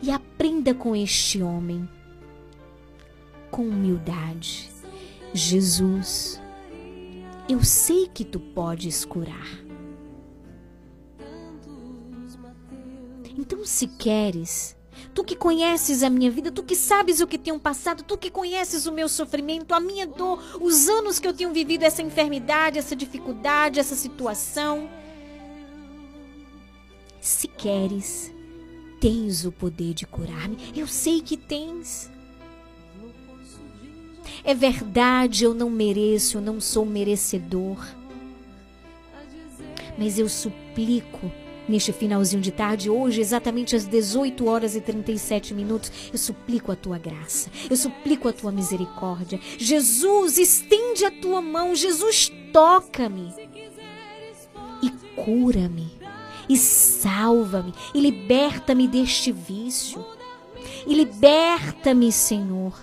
e 0.03 0.11
aprenda 0.11 0.73
com 0.73 0.93
este 0.93 1.41
homem, 1.41 1.87
com 3.49 3.61
humildade. 3.63 4.69
Jesus, 5.33 6.41
eu 7.47 7.63
sei 7.63 8.09
que 8.13 8.25
tu 8.25 8.37
podes 8.37 9.05
curar. 9.05 9.63
Então, 13.37 13.63
se 13.63 13.87
queres, 13.87 14.75
tu 15.13 15.23
que 15.23 15.37
conheces 15.37 16.03
a 16.03 16.09
minha 16.09 16.29
vida, 16.29 16.51
tu 16.51 16.63
que 16.63 16.75
sabes 16.75 17.21
o 17.21 17.27
que 17.27 17.37
tenho 17.37 17.57
passado, 17.57 18.03
tu 18.03 18.17
que 18.17 18.29
conheces 18.29 18.85
o 18.85 18.91
meu 18.91 19.07
sofrimento, 19.07 19.73
a 19.73 19.79
minha 19.79 20.05
dor, 20.05 20.37
os 20.61 20.89
anos 20.89 21.17
que 21.17 21.27
eu 21.27 21.33
tenho 21.33 21.53
vivido 21.53 21.83
essa 21.83 22.01
enfermidade, 22.01 22.77
essa 22.77 22.93
dificuldade, 22.95 23.79
essa 23.79 23.95
situação. 23.95 24.89
Se 27.21 27.47
queres, 27.47 28.32
tens 29.03 29.43
o 29.43 29.51
poder 29.51 29.93
de 29.93 30.07
curar-me. 30.07 30.57
Eu 30.73 30.87
sei 30.87 31.21
que 31.21 31.35
tens. 31.35 32.09
É 34.45 34.55
verdade, 34.55 35.43
eu 35.43 35.53
não 35.53 35.69
mereço, 35.69 36.37
eu 36.37 36.41
não 36.41 36.61
sou 36.61 36.85
merecedor. 36.85 37.85
Mas 39.97 40.17
eu 40.17 40.29
suplico 40.29 41.29
neste 41.67 41.91
finalzinho 41.91 42.41
de 42.41 42.51
tarde, 42.53 42.89
hoje, 42.89 43.19
exatamente 43.19 43.75
às 43.75 43.85
18 43.85 44.45
horas 44.45 44.73
e 44.73 44.79
37 44.79 45.53
minutos, 45.53 45.91
eu 46.11 46.17
suplico 46.17 46.71
a 46.71 46.75
tua 46.75 46.97
graça, 46.97 47.49
eu 47.69 47.75
suplico 47.75 48.29
a 48.29 48.33
tua 48.33 48.53
misericórdia. 48.53 49.39
Jesus, 49.57 50.37
estende 50.37 51.03
a 51.03 51.11
tua 51.11 51.41
mão, 51.41 51.75
Jesus, 51.75 52.31
toca-me 52.53 53.33
e 54.81 54.89
cura-me 55.15 55.92
e 56.47 56.57
salva-me 56.57 57.73
e 57.93 57.99
liberta-me 57.99 58.87
deste 58.87 59.31
vício. 59.31 60.05
E 60.85 60.93
liberta-me, 60.93 62.11
Senhor, 62.11 62.73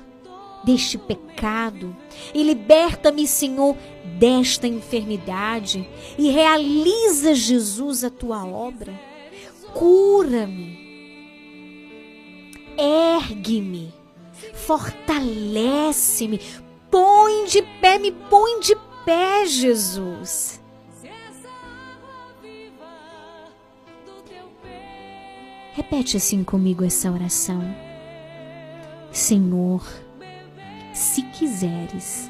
deste 0.65 0.99
pecado. 0.99 1.97
E 2.35 2.43
liberta-me, 2.43 3.27
Senhor, 3.27 3.77
desta 4.19 4.67
enfermidade. 4.67 5.89
E 6.19 6.31
realiza, 6.31 7.35
Jesus, 7.35 8.05
a 8.05 8.11
tua 8.11 8.45
obra. 8.45 8.93
Cura-me. 9.75 10.79
Ergue-me. 12.77 13.93
Fortalece-me. 14.55 16.41
Põe 16.91 17.45
de 17.47 17.63
pé, 17.81 17.99
me 17.99 18.11
põe 18.11 18.61
de 18.61 18.77
pé, 19.05 19.47
Jesus. 19.47 20.60
Repete 25.73 26.17
assim 26.17 26.43
comigo 26.43 26.85
essa 26.85 27.13
oração. 27.13 27.63
Senhor, 29.13 29.87
se 30.93 31.23
quiseres, 31.23 32.29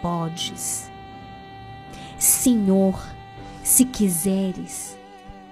podes. 0.00 0.88
Senhor, 2.16 2.96
se 3.64 3.84
quiseres, 3.84 4.96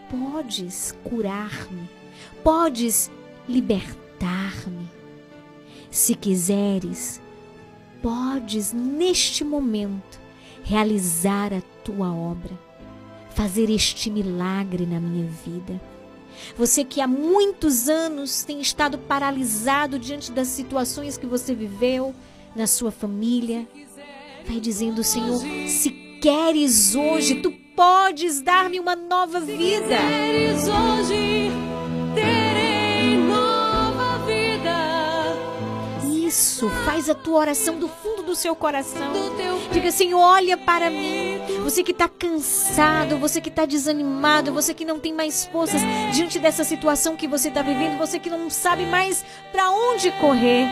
podes 0.09 0.97
curar-me, 1.03 1.91
podes 2.45 3.11
libertar-me. 3.49 4.89
Se 5.91 6.15
quiseres, 6.15 7.21
podes 8.01 8.73
neste 8.73 9.43
momento 9.43 10.21
realizar 10.63 11.53
a 11.53 11.61
tua 11.83 12.15
obra, 12.15 12.57
fazer 13.31 13.69
este 13.69 14.11
milagre 14.11 14.87
na 14.87 15.01
minha 15.01 15.27
vida 15.27 15.81
você 16.57 16.85
que 16.85 17.01
há 17.01 17.07
muitos 17.07 17.89
anos 17.89 18.45
tem 18.45 18.61
estado 18.61 18.99
paralisado 18.99 19.99
diante 19.99 20.31
das 20.33 20.49
situações 20.49 21.17
que 21.17 21.27
você 21.27 21.55
viveu 21.55 22.15
na 22.55 22.67
sua 22.67 22.91
família, 22.91 23.67
vai 24.47 24.61
dizendo, 24.61 25.03
Senhor, 25.03 25.41
se 25.69 25.91
queres 26.21 26.95
hoje, 26.95 27.37
tu 27.37 27.51
podes 27.75 28.41
dar-me 28.41 28.79
uma 28.79 28.95
nova 28.95 29.41
vida. 29.41 29.99
Se 29.99 30.07
queres 30.07 30.69
hoje, 30.69 31.51
Isso, 36.35 36.69
faz 36.85 37.09
a 37.09 37.15
tua 37.15 37.39
oração 37.39 37.79
do 37.79 37.87
fundo 37.87 38.25
do 38.25 38.35
seu 38.35 38.57
coração. 38.57 39.13
Diga 39.71 39.91
assim: 39.91 40.15
olha 40.15 40.57
para 40.57 40.91
mim. 40.91 41.39
Você 41.63 41.85
que 41.85 41.93
está 41.93 42.09
cansado, 42.09 43.19
você 43.19 43.41
que 43.41 43.51
está 43.51 43.65
desanimado, 43.65 44.53
você 44.53 44.75
que 44.75 44.85
não 44.85 44.99
tem 44.99 45.13
mais 45.13 45.47
forças 45.47 45.81
diante 46.13 46.41
dessa 46.41 46.65
situação 46.65 47.15
que 47.15 47.29
você 47.29 47.51
está 47.51 47.63
vivendo, 47.63 47.99
você 47.99 48.19
que 48.19 48.29
não 48.29 48.51
sabe 48.51 48.85
mais 48.85 49.25
para 49.53 49.71
onde 49.71 50.11
correr. 50.21 50.67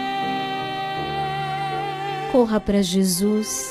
Corra 2.32 2.58
para 2.58 2.82
Jesus. 2.82 3.70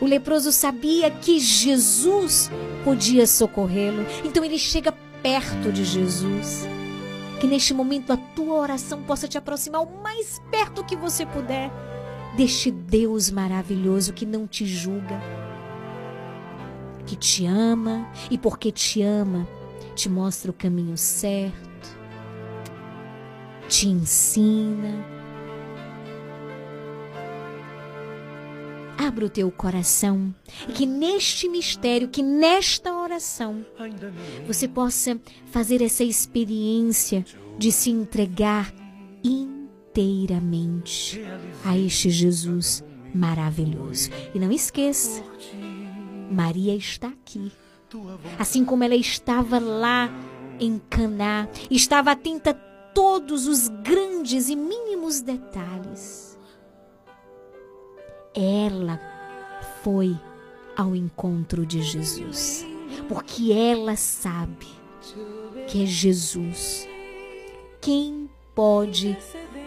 O 0.00 0.06
leproso 0.06 0.52
sabia 0.52 1.10
que 1.10 1.40
Jesus 1.40 2.48
podia 2.84 3.26
socorrê-lo, 3.26 4.06
então 4.24 4.44
ele 4.44 4.56
chega 4.56 4.94
perto 5.20 5.72
de 5.72 5.84
Jesus. 5.84 6.77
Que 7.40 7.46
neste 7.46 7.72
momento 7.72 8.12
a 8.12 8.16
tua 8.16 8.54
oração 8.54 9.02
possa 9.02 9.28
te 9.28 9.38
aproximar 9.38 9.82
o 9.82 10.02
mais 10.02 10.40
perto 10.50 10.84
que 10.84 10.96
você 10.96 11.24
puder 11.24 11.70
deste 12.36 12.70
Deus 12.70 13.30
maravilhoso 13.30 14.12
que 14.12 14.26
não 14.26 14.46
te 14.46 14.66
julga, 14.66 15.20
que 17.06 17.16
te 17.16 17.46
ama 17.46 18.06
e 18.30 18.36
porque 18.36 18.70
te 18.70 19.02
ama, 19.02 19.46
te 19.94 20.08
mostra 20.08 20.50
o 20.50 20.54
caminho 20.54 20.96
certo, 20.96 21.98
te 23.68 23.88
ensina. 23.88 25.17
Abra 29.08 29.24
o 29.24 29.30
teu 29.30 29.50
coração 29.50 30.34
e 30.68 30.72
que 30.72 30.84
neste 30.84 31.48
mistério, 31.48 32.08
que 32.08 32.22
nesta 32.22 32.92
oração, 32.92 33.64
você 34.46 34.68
possa 34.68 35.18
fazer 35.46 35.80
essa 35.80 36.04
experiência 36.04 37.24
de 37.56 37.72
se 37.72 37.88
entregar 37.88 38.70
inteiramente 39.24 41.22
a 41.64 41.74
este 41.78 42.10
Jesus 42.10 42.84
maravilhoso. 43.14 44.10
E 44.34 44.38
não 44.38 44.52
esqueça, 44.52 45.24
Maria 46.30 46.76
está 46.76 47.08
aqui. 47.08 47.50
Assim 48.38 48.62
como 48.62 48.84
ela 48.84 48.94
estava 48.94 49.58
lá 49.58 50.12
em 50.60 50.78
Caná, 50.90 51.48
estava 51.70 52.10
atenta 52.10 52.50
a 52.50 52.54
todos 52.92 53.46
os 53.46 53.68
grandes 53.68 54.50
e 54.50 54.56
mínimos 54.56 55.22
detalhes. 55.22 56.27
Ela 58.40 59.00
foi 59.82 60.16
ao 60.76 60.94
encontro 60.94 61.66
de 61.66 61.82
Jesus, 61.82 62.64
porque 63.08 63.52
ela 63.52 63.96
sabe 63.96 64.68
que 65.66 65.82
é 65.82 65.86
Jesus 65.86 66.88
quem 67.80 68.30
pode 68.54 69.16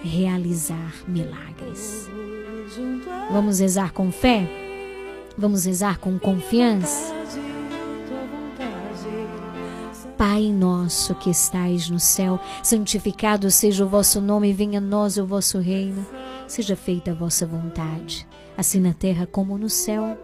realizar 0.02 1.04
milagres. 1.06 2.10
Vamos 3.30 3.60
rezar 3.60 3.92
com 3.92 4.10
fé? 4.10 4.48
Vamos 5.38 5.66
rezar 5.66 6.00
com 6.00 6.18
confiança? 6.18 7.14
Pai 10.18 10.52
nosso 10.52 11.16
que 11.16 11.30
estais 11.30 11.90
no 11.90 12.00
céu, 12.00 12.40
santificado 12.62 13.50
seja 13.50 13.84
o 13.84 13.90
vosso 13.90 14.22
nome, 14.22 14.54
venha 14.54 14.78
a 14.78 14.82
nós 14.82 15.18
o 15.18 15.26
vosso 15.26 15.58
reino, 15.58 16.06
seja 16.48 16.76
feita 16.76 17.12
a 17.12 17.16
vossa 17.16 17.46
vontade, 17.46 18.28
assim 18.62 18.80
na 18.80 18.94
terra 18.94 19.26
como 19.26 19.58
no 19.58 19.68
céu. 19.68 20.16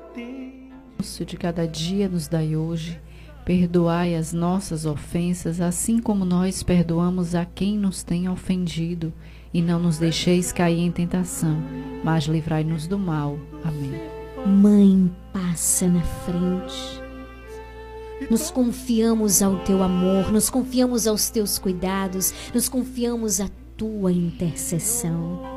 Nosso 0.96 1.26
de 1.26 1.36
cada 1.36 1.68
dia 1.68 2.08
nos 2.08 2.28
dai 2.28 2.56
hoje, 2.56 3.02
perdoai 3.44 4.16
as 4.16 4.32
nossas 4.32 4.86
ofensas, 4.86 5.60
assim 5.60 6.00
como 6.00 6.24
nós 6.24 6.62
perdoamos 6.62 7.34
a 7.34 7.46
quem 7.46 7.78
nos 7.80 8.04
tem 8.04 8.30
ofendido, 8.30 9.12
e 9.52 9.60
não 9.60 9.80
nos 9.80 9.98
deixeis 9.98 10.52
cair 10.52 10.82
em 10.82 10.92
tentação, 10.92 11.58
mas 12.04 12.26
livrai-nos 12.26 12.86
do 12.86 13.00
mal. 13.00 13.40
Amém. 13.64 14.00
Mãe, 14.46 15.12
passa 15.34 15.88
na 15.88 16.02
frente. 16.02 17.02
Nos 18.30 18.52
confiamos 18.52 19.42
ao 19.42 19.58
teu 19.64 19.82
amor, 19.82 20.32
nos 20.32 20.48
confiamos 20.48 21.08
aos 21.08 21.32
teus 21.32 21.58
cuidados, 21.58 22.32
nos 22.54 22.70
confiamos 22.70 23.42
à 23.42 23.50
tua 23.76 24.12
intercessão. 24.12 25.57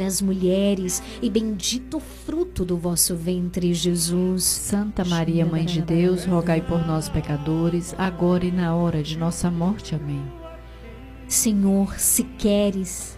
as 0.05 0.21
mulheres, 0.21 1.01
e 1.21 1.29
bendito 1.29 1.97
o 1.97 1.99
fruto 1.99 2.63
do 2.65 2.77
vosso 2.77 3.15
ventre, 3.15 3.73
Jesus. 3.73 4.43
Santa 4.43 5.05
Maria, 5.05 5.45
Mãe 5.45 5.65
de 5.65 5.81
Deus, 5.81 6.25
rogai 6.25 6.61
por 6.61 6.85
nós, 6.85 7.09
pecadores, 7.09 7.95
agora 7.97 8.45
e 8.45 8.51
na 8.51 8.75
hora 8.75 9.01
de 9.03 9.17
nossa 9.17 9.49
morte. 9.49 9.95
Amém. 9.95 10.21
Senhor, 11.27 11.97
se 11.97 12.23
queres, 12.23 13.17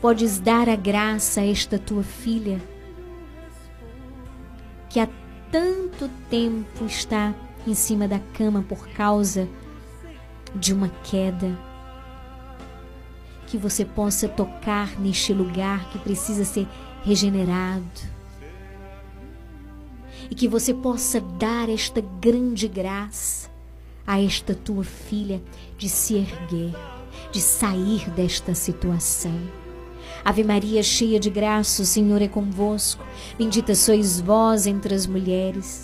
podes 0.00 0.38
dar 0.38 0.68
a 0.68 0.76
graça 0.76 1.40
a 1.40 1.46
esta 1.46 1.78
tua 1.78 2.02
filha, 2.02 2.60
que 4.90 4.98
há 4.98 5.08
tanto 5.50 6.10
tempo 6.28 6.84
está 6.84 7.34
em 7.66 7.74
cima 7.74 8.08
da 8.08 8.18
cama 8.18 8.64
por 8.68 8.88
causa 8.88 9.48
de 10.54 10.72
uma 10.72 10.88
queda. 11.04 11.73
Que 13.46 13.58
você 13.58 13.84
possa 13.84 14.28
tocar 14.28 14.98
neste 14.98 15.32
lugar 15.32 15.88
que 15.90 15.98
precisa 15.98 16.44
ser 16.44 16.66
regenerado. 17.02 17.84
E 20.30 20.34
que 20.34 20.48
você 20.48 20.72
possa 20.72 21.20
dar 21.20 21.68
esta 21.68 22.00
grande 22.00 22.66
graça 22.66 23.50
a 24.06 24.20
esta 24.20 24.54
tua 24.54 24.84
filha 24.84 25.42
de 25.78 25.88
se 25.88 26.14
erguer, 26.14 26.74
de 27.30 27.40
sair 27.40 28.08
desta 28.10 28.54
situação. 28.54 29.38
Ave 30.24 30.42
Maria, 30.42 30.82
cheia 30.82 31.20
de 31.20 31.28
graça, 31.28 31.82
o 31.82 31.86
Senhor 31.86 32.22
é 32.22 32.28
convosco. 32.28 33.04
Bendita 33.36 33.74
sois 33.74 34.20
vós 34.20 34.66
entre 34.66 34.94
as 34.94 35.06
mulheres. 35.06 35.83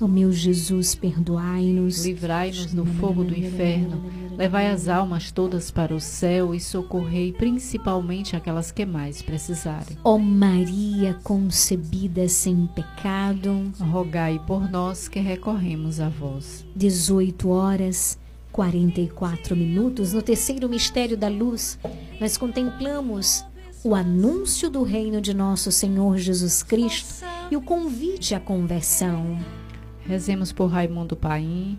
Ó 0.00 0.06
meu 0.06 0.30
Jesus, 0.30 0.94
perdoai-nos. 0.94 2.04
Livrai-nos 2.04 2.72
do 2.72 2.84
fogo 2.84 3.24
do 3.24 3.36
inferno. 3.36 4.02
Levai 4.36 4.68
as 4.68 4.88
almas 4.88 5.32
todas 5.32 5.70
para 5.70 5.92
o 5.92 5.98
céu 5.98 6.54
e 6.54 6.60
socorrei 6.60 7.32
principalmente 7.32 8.36
aquelas 8.36 8.70
que 8.70 8.86
mais 8.86 9.20
precisarem. 9.20 9.98
Ó 10.04 10.16
Maria 10.16 11.18
concebida 11.24 12.28
sem 12.28 12.68
pecado, 12.68 13.72
rogai 13.90 14.40
por 14.46 14.70
nós 14.70 15.08
que 15.08 15.18
recorremos 15.18 15.98
a 15.98 16.08
vós. 16.08 16.64
18 16.76 17.48
horas 17.48 18.16
44 18.52 19.54
minutos 19.54 20.12
no 20.12 20.22
terceiro 20.22 20.68
mistério 20.68 21.16
da 21.16 21.28
luz, 21.28 21.78
nós 22.20 22.36
contemplamos 22.36 23.44
o 23.84 23.94
anúncio 23.94 24.68
do 24.68 24.82
reino 24.82 25.20
de 25.20 25.32
nosso 25.32 25.70
Senhor 25.70 26.18
Jesus 26.18 26.62
Cristo 26.62 27.24
e 27.50 27.56
o 27.56 27.62
convite 27.62 28.34
à 28.34 28.40
conversão. 28.40 29.38
Rezemos 30.08 30.52
por 30.52 30.68
Raimundo 30.68 31.14
Paim, 31.14 31.78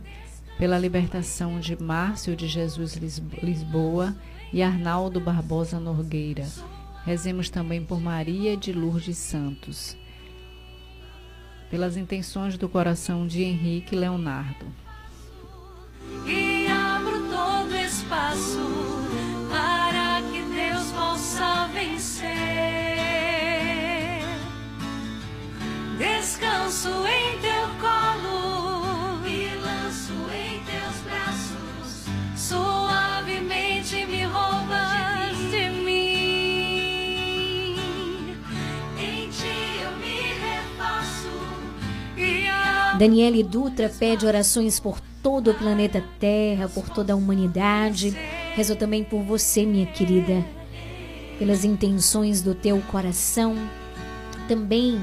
pela 0.60 0.78
libertação 0.78 1.60
de 1.60 1.76
Márcio 1.82 2.36
de 2.36 2.48
Jesus 2.48 2.94
Lisboa 3.42 4.16
e 4.54 4.62
Arnaldo 4.62 5.20
Barbosa 5.20 5.80
Norgueira. 5.80 6.46
Rezemos 7.04 7.50
também 7.50 7.84
por 7.84 8.00
Maria 8.00 8.56
de 8.56 8.72
Lourdes 8.72 9.18
Santos, 9.18 9.98
pelas 11.72 11.98
intenções 11.98 12.56
do 12.56 12.70
coração 12.70 13.26
de 13.26 13.42
Henrique 13.42 13.96
Leonardo. 13.96 14.68
E 16.28 16.68
abro 16.68 17.20
todo 17.32 17.76
espaço 17.76 18.60
para 19.50 20.22
que 20.30 20.44
Deus 20.54 20.92
possa 20.92 21.68
vencer. 21.74 22.30
Descanso 25.98 26.90
em 27.08 27.40
teu 27.40 27.68
colo 27.82 28.19
Daniele 43.00 43.44
Dutra 43.44 43.88
pede 43.88 44.26
orações 44.26 44.78
por 44.78 45.00
todo 45.24 45.52
o 45.52 45.54
planeta 45.54 46.04
Terra, 46.20 46.68
por 46.68 46.90
toda 46.90 47.14
a 47.14 47.16
humanidade. 47.16 48.14
Rezo 48.54 48.76
também 48.76 49.06
por 49.06 49.24
você, 49.24 49.66
minha 49.66 49.86
querida, 49.86 50.46
pelas 51.40 51.64
intenções 51.64 52.42
do 52.42 52.54
teu 52.54 52.82
coração. 52.92 53.56
Também 54.50 55.00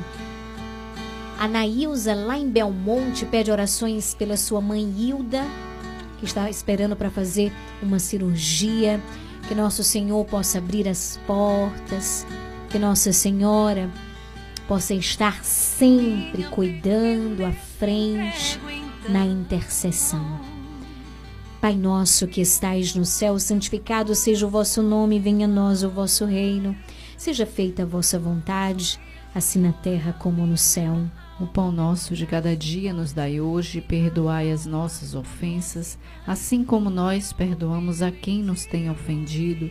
a 1.38 1.48
Nailza, 1.48 2.14
lá 2.14 2.36
em 2.36 2.50
Belmonte, 2.50 3.24
pede 3.24 3.50
orações 3.50 4.12
pela 4.12 4.36
sua 4.36 4.60
mãe 4.60 4.82
Hilda, 4.82 5.42
que 6.18 6.26
está 6.26 6.50
esperando 6.50 6.96
para 6.96 7.10
fazer 7.10 7.50
uma 7.82 7.98
cirurgia. 7.98 9.00
Que 9.48 9.54
Nosso 9.54 9.82
Senhor 9.82 10.22
possa 10.26 10.58
abrir 10.58 10.86
as 10.86 11.18
portas, 11.26 12.26
que 12.68 12.78
Nossa 12.78 13.10
Senhora 13.10 13.90
possa 14.66 14.94
estar 14.94 15.44
sempre 15.44 16.44
cuidando 16.44 17.44
à 17.44 17.52
frente 17.52 18.60
na 19.08 19.24
intercessão. 19.24 20.40
Pai 21.60 21.74
nosso 21.74 22.26
que 22.26 22.40
estais 22.40 22.94
no 22.94 23.04
céu, 23.04 23.38
santificado 23.38 24.14
seja 24.14 24.46
o 24.46 24.50
vosso 24.50 24.82
nome, 24.82 25.18
venha 25.18 25.46
a 25.46 25.48
nós 25.48 25.82
o 25.82 25.90
vosso 25.90 26.24
reino. 26.24 26.76
Seja 27.16 27.46
feita 27.46 27.82
a 27.82 27.86
vossa 27.86 28.18
vontade, 28.18 29.00
assim 29.34 29.60
na 29.60 29.72
terra 29.72 30.12
como 30.12 30.46
no 30.46 30.56
céu. 30.56 30.98
O 31.40 31.46
pão 31.46 31.70
nosso 31.72 32.14
de 32.14 32.26
cada 32.26 32.56
dia 32.56 32.92
nos 32.92 33.12
dai 33.12 33.40
hoje, 33.40 33.80
perdoai 33.80 34.50
as 34.50 34.64
nossas 34.64 35.14
ofensas, 35.14 35.98
assim 36.26 36.64
como 36.64 36.88
nós 36.88 37.32
perdoamos 37.32 38.00
a 38.00 38.10
quem 38.10 38.42
nos 38.42 38.64
tem 38.64 38.90
ofendido, 38.90 39.70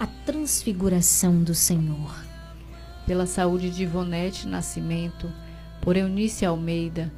a 0.00 0.06
transfiguração 0.06 1.42
do 1.42 1.54
Senhor. 1.54 2.24
Pela 3.06 3.26
saúde 3.26 3.68
de 3.68 3.82
Ivonete 3.82 4.48
Nascimento, 4.48 5.30
por 5.82 5.94
Eunice 5.94 6.46
Almeida 6.46 7.12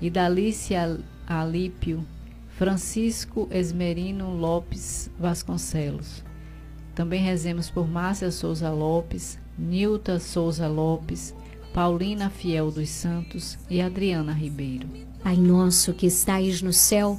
e 0.00 0.08
da 0.08 0.26
Alice 0.26 0.72
Alípio, 1.26 2.06
Francisco 2.50 3.48
Esmerino 3.50 4.30
Lopes 4.36 5.10
Vasconcelos. 5.18 6.22
Também 6.94 7.20
rezemos 7.20 7.70
por 7.70 7.88
Márcia 7.88 8.30
Souza 8.30 8.70
Lopes, 8.70 9.36
Nilta 9.58 10.20
Souza 10.20 10.68
Lopes, 10.68 11.34
Paulina 11.74 12.30
Fiel 12.30 12.70
dos 12.70 12.88
Santos 12.88 13.58
e 13.68 13.82
Adriana 13.82 14.32
Ribeiro. 14.32 14.86
Pai 15.24 15.36
nosso 15.36 15.92
que 15.92 16.06
estais 16.06 16.62
no 16.62 16.72
céu, 16.72 17.18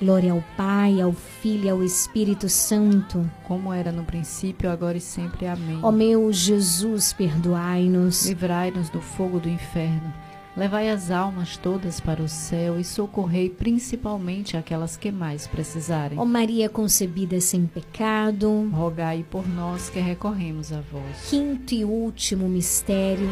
Glória 0.00 0.32
ao 0.32 0.44
Pai, 0.56 1.00
ao 1.00 1.12
Filho 1.12 1.64
e 1.64 1.70
ao 1.70 1.82
Espírito 1.82 2.48
Santo. 2.50 3.28
Como 3.44 3.72
era 3.72 3.90
no 3.90 4.04
princípio, 4.04 4.70
agora 4.70 4.98
e 4.98 5.00
sempre. 5.00 5.46
Amém. 5.46 5.78
Ó 5.82 5.90
meu 5.90 6.30
Jesus, 6.30 7.14
perdoai-nos. 7.14 8.26
Livrai-nos 8.26 8.90
do 8.90 9.00
fogo 9.00 9.40
do 9.40 9.48
inferno. 9.48 10.12
Levai 10.54 10.88
as 10.90 11.10
almas 11.10 11.58
todas 11.58 12.00
para 12.00 12.22
o 12.22 12.28
céu 12.28 12.80
e 12.80 12.84
socorrei 12.84 13.50
principalmente 13.50 14.56
aquelas 14.56 14.96
que 14.96 15.10
mais 15.10 15.46
precisarem. 15.46 16.18
Ó 16.18 16.24
Maria 16.24 16.68
concebida 16.68 17.38
sem 17.40 17.66
pecado. 17.66 18.70
Rogai 18.72 19.24
por 19.30 19.46
nós 19.46 19.90
que 19.90 20.00
recorremos 20.00 20.72
a 20.72 20.80
vós. 20.80 21.28
Quinto 21.28 21.74
e 21.74 21.84
último 21.84 22.48
mistério, 22.48 23.28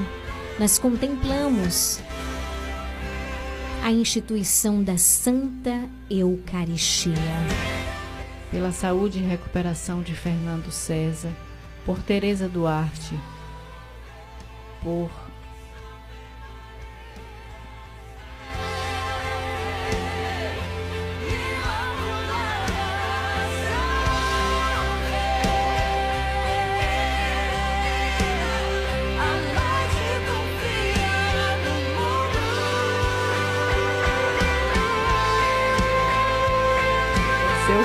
nós 0.58 0.78
contemplamos 0.78 2.00
a 3.84 3.92
instituição 3.92 4.82
da 4.82 4.96
Santa 4.96 5.86
Eucaristia. 6.08 7.12
Pela 8.50 8.72
saúde 8.72 9.18
e 9.18 9.22
recuperação 9.22 10.00
de 10.00 10.14
Fernando 10.14 10.72
César, 10.72 11.30
por 11.84 11.98
Teresa 12.02 12.48
Duarte, 12.48 13.14
por 14.82 15.10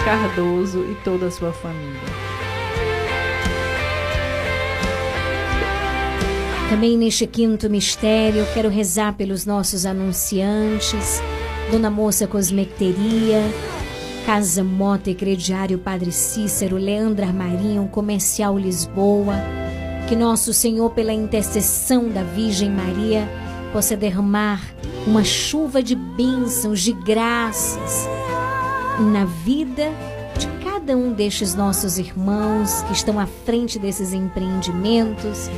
Cardoso 0.09 0.79
e 0.79 0.95
toda 1.03 1.27
a 1.27 1.31
sua 1.31 1.53
família. 1.53 2.01
Também 6.67 6.97
neste 6.97 7.27
quinto 7.27 7.69
mistério, 7.69 8.43
quero 8.51 8.69
rezar 8.69 9.13
pelos 9.13 9.45
nossos 9.45 9.85
anunciantes, 9.85 11.21
Dona 11.69 11.91
Moça 11.91 12.25
Cosmecteria, 12.25 13.43
Casa 14.25 14.63
Mota 14.63 15.11
e 15.11 15.13
Crediário 15.15 15.77
Padre 15.77 16.11
Cícero, 16.11 16.77
Leandra 16.77 17.27
Marinho, 17.27 17.87
Comercial 17.89 18.57
Lisboa. 18.57 19.35
Que 20.07 20.15
nosso 20.15 20.53
Senhor, 20.53 20.89
pela 20.89 21.13
intercessão 21.13 22.09
da 22.09 22.23
Virgem 22.23 22.71
Maria, 22.71 23.29
possa 23.71 23.95
derramar 23.95 24.59
uma 25.05 25.23
chuva 25.23 25.83
de 25.83 25.93
bênçãos, 25.93 26.81
de 26.81 26.93
graças 26.93 28.09
na 28.99 29.25
vida 29.25 29.91
de 30.37 30.47
cada 30.63 30.95
um 30.95 31.13
destes 31.13 31.55
nossos 31.55 31.97
irmãos 31.97 32.81
que 32.83 32.93
estão 32.93 33.19
à 33.19 33.25
frente 33.25 33.79
desses 33.79 34.13
empreendimentos, 34.13 35.49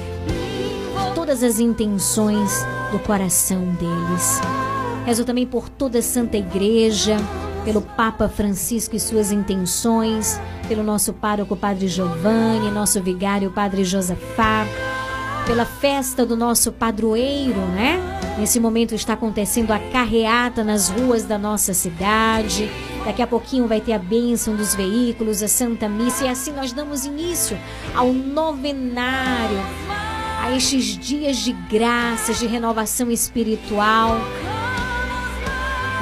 todas 1.16 1.44
as 1.44 1.60
intenções 1.60 2.66
do 2.92 3.00
coração 3.00 3.60
deles. 3.80 4.40
Rezo 5.06 5.26
também 5.26 5.48
por 5.48 5.70
toda 5.70 6.00
a 6.00 6.02
Santa 6.02 6.38
Igreja, 6.38 7.18
pelo 7.66 7.82
Papa 7.82 8.28
Francisco 8.28 8.96
e 8.96 9.00
suas 9.00 9.32
intenções, 9.32 10.40
pelo 10.68 10.84
nosso 10.84 11.14
pároco 11.14 11.56
Padre 11.56 11.88
Giovanni, 11.88 12.70
nosso 12.72 13.02
vigário 13.02 13.52
Padre 13.52 13.84
Josafá, 13.84 14.66
pela 15.46 15.66
festa 15.66 16.26
do 16.26 16.36
nosso 16.36 16.72
padroeiro, 16.72 17.60
né? 17.74 18.00
Nesse 18.38 18.60
momento 18.60 18.96
está 18.96 19.14
acontecendo 19.14 19.72
a 19.72 19.80
carreata 19.80 20.64
nas 20.64 20.90
ruas 20.90 21.24
da 21.24 21.38
nossa 21.38 21.74
cidade. 21.74 22.70
Daqui 23.06 23.22
a 23.22 23.28
pouquinho 23.28 23.68
vai 23.68 23.82
ter 23.82 23.94
a 23.94 24.00
bênção 24.00 24.56
dos 24.56 24.76
veículos, 24.76 25.42
a 25.42 25.48
Santa 25.48 25.90
Missa, 25.90 26.26
e 26.26 26.30
assim 26.30 26.54
nós 26.54 26.72
damos 26.72 27.06
início 27.06 27.58
ao 27.96 28.14
novenário, 28.14 29.58
a 30.42 30.52
estes 30.56 30.98
dias 30.98 31.38
de 31.38 31.52
graças, 31.52 32.40
de 32.40 32.46
renovação 32.46 33.10
espiritual. 33.10 34.18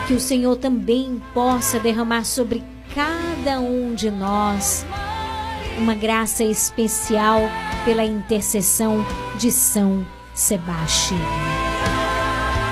Que 0.08 0.14
o 0.14 0.20
Senhor 0.20 0.58
também 0.58 1.22
possa 1.34 1.80
derramar 1.80 2.26
sobre 2.26 2.64
cada 2.94 3.60
um 3.60 3.94
de 3.94 4.10
nós 4.10 4.86
uma 5.78 5.96
graça 5.96 6.44
especial 6.44 7.42
pela 7.86 8.04
intercessão 8.04 9.06
de 9.38 9.52
São 9.52 10.06
Sebastião. 10.34 11.69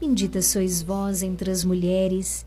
Bendita 0.00 0.40
sois 0.40 0.80
vós 0.80 1.24
entre 1.24 1.50
as 1.50 1.64
mulheres, 1.64 2.46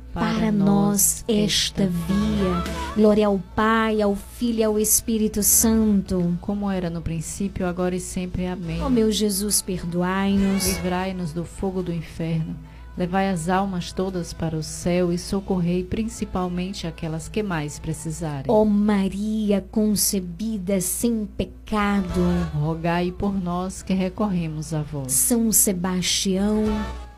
para, 0.13 0.51
nós 0.51 1.23
esta 1.27 1.87
via. 1.87 2.63
Glória 2.95 3.27
ao 3.27 3.39
Pai, 3.55 4.01
ao 4.01 4.15
Filho 4.15 4.59
e 4.59 4.63
ao 4.63 4.79
Espírito 4.79 5.41
Santo. 5.41 6.37
como 6.41 6.69
era 6.69 6.89
no 6.89 7.01
princípio, 7.01 7.65
agora 7.65 7.95
e 7.95 7.99
sempre. 7.99 8.45
Amém. 8.45 8.81
Ó 8.81 8.89
meu 8.89 9.11
Jesus, 9.11 9.61
perdoai-nos. 9.61 10.67
Livrai-nos 10.67 11.33
do 11.33 11.45
fogo 11.45 11.81
do 11.81 11.93
inferno. 11.93 12.55
Levai 12.97 13.29
as 13.29 13.47
almas 13.47 13.93
todas 13.93 14.33
para 14.33 14.55
o 14.55 14.61
céu 14.61 15.13
e 15.13 15.17
socorrei 15.17 15.83
principalmente 15.83 16.85
aquelas 16.85 17.29
que 17.29 17.41
mais 17.41 17.79
precisarem. 17.79 18.45
Ó 18.49 18.65
Maria 18.65 19.65
concebida 19.71 20.81
sem 20.81 21.25
pecado. 21.25 22.21
Rogai 22.53 23.11
por 23.11 23.33
nós 23.33 23.81
que 23.81 23.93
recorremos 23.93 24.73
a 24.73 24.81
vós. 24.81 25.13
São 25.13 25.51
Sebastião, 25.53 26.65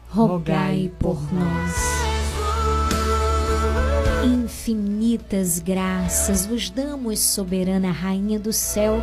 rogai 0.10 0.91
por 0.99 1.20
nós. 1.34 2.12
Infinitas 4.26 5.60
graças 5.60 6.45
vos 6.45 6.70
damos, 6.70 7.20
soberana 7.20 7.91
Rainha 7.91 8.40
do 8.40 8.54
céu, 8.54 9.02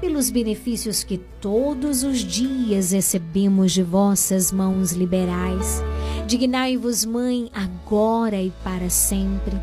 pelos 0.00 0.30
benefícios 0.30 1.02
que 1.02 1.18
todos 1.18 2.04
os 2.04 2.20
dias 2.20 2.92
recebemos 2.92 3.72
de 3.72 3.82
vossas 3.82 4.52
mãos 4.52 4.92
liberais. 4.92 5.82
Dignai-vos, 6.28 7.04
Mãe, 7.04 7.50
agora 7.52 8.40
e 8.40 8.52
para 8.62 8.88
sempre. 8.88 9.56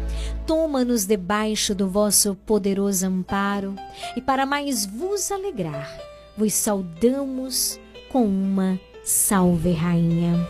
Toma-nos 0.46 1.06
debaixo 1.06 1.74
do 1.74 1.88
vosso 1.88 2.36
poderoso 2.36 3.06
amparo, 3.06 3.76
e 4.18 4.22
para 4.22 4.46
mais 4.46 4.86
vos 4.86 5.32
alegrar, 5.32 5.98
vos 6.38 6.54
saudamos 6.54 7.80
com 8.12 8.26
uma 8.26 8.78
salve, 9.04 9.72
Rainha. 9.72 10.46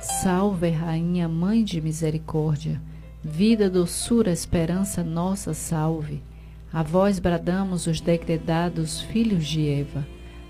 Salve, 0.00 0.70
Rainha, 0.70 1.28
Mãe 1.28 1.64
de 1.64 1.80
Misericórdia, 1.80 2.80
vida, 3.28 3.68
doçura, 3.68 4.32
esperança 4.32 5.04
nossa, 5.04 5.52
salve. 5.52 6.22
A 6.72 6.82
vós 6.82 7.18
bradamos 7.18 7.86
os 7.86 8.00
degredados 8.00 9.02
filhos 9.02 9.46
de 9.46 9.68
Eva, 9.68 10.06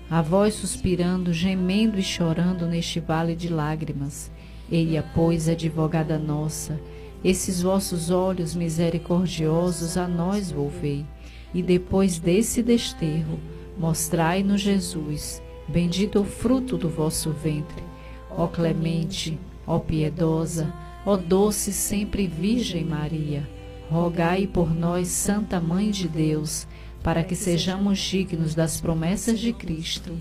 a 0.09 0.21
vós 0.21 0.53
suspirando, 0.55 1.33
gemendo 1.33 1.99
e 1.99 2.01
chorando 2.01 2.65
neste 2.65 2.99
vale 2.99 3.35
de 3.35 3.49
lágrimas. 3.49 4.31
Eia, 4.71 5.03
pois, 5.13 5.49
advogada 5.49 6.17
nossa, 6.17 6.79
esses 7.23 7.61
vossos 7.61 8.09
olhos 8.09 8.55
misericordiosos 8.55 9.97
a 9.97 10.07
nós 10.07 10.51
volvei. 10.51 11.05
e 11.51 11.63
depois 11.63 12.19
desse 12.19 12.61
desterro, 12.61 13.39
mostrai-nos 13.75 14.61
Jesus, 14.61 15.41
bendito 15.67 16.19
o 16.19 16.23
fruto 16.23 16.77
do 16.77 16.87
vosso 16.87 17.31
ventre. 17.31 17.83
Ó 18.29 18.45
clemente, 18.47 19.39
ó 19.65 19.79
piedosa, 19.79 20.71
ó 21.05 21.17
doce 21.17 21.71
sempre 21.71 22.27
Virgem 22.27 22.83
Maria, 22.83 23.47
rogai 23.89 24.47
por 24.47 24.73
nós, 24.73 25.07
Santa 25.07 25.59
Mãe 25.59 25.91
de 25.91 26.07
Deus, 26.07 26.67
para 27.03 27.23
que 27.23 27.35
sejamos 27.35 27.99
dignos 27.99 28.53
das 28.53 28.79
promessas 28.79 29.39
de 29.39 29.53
Cristo. 29.53 30.11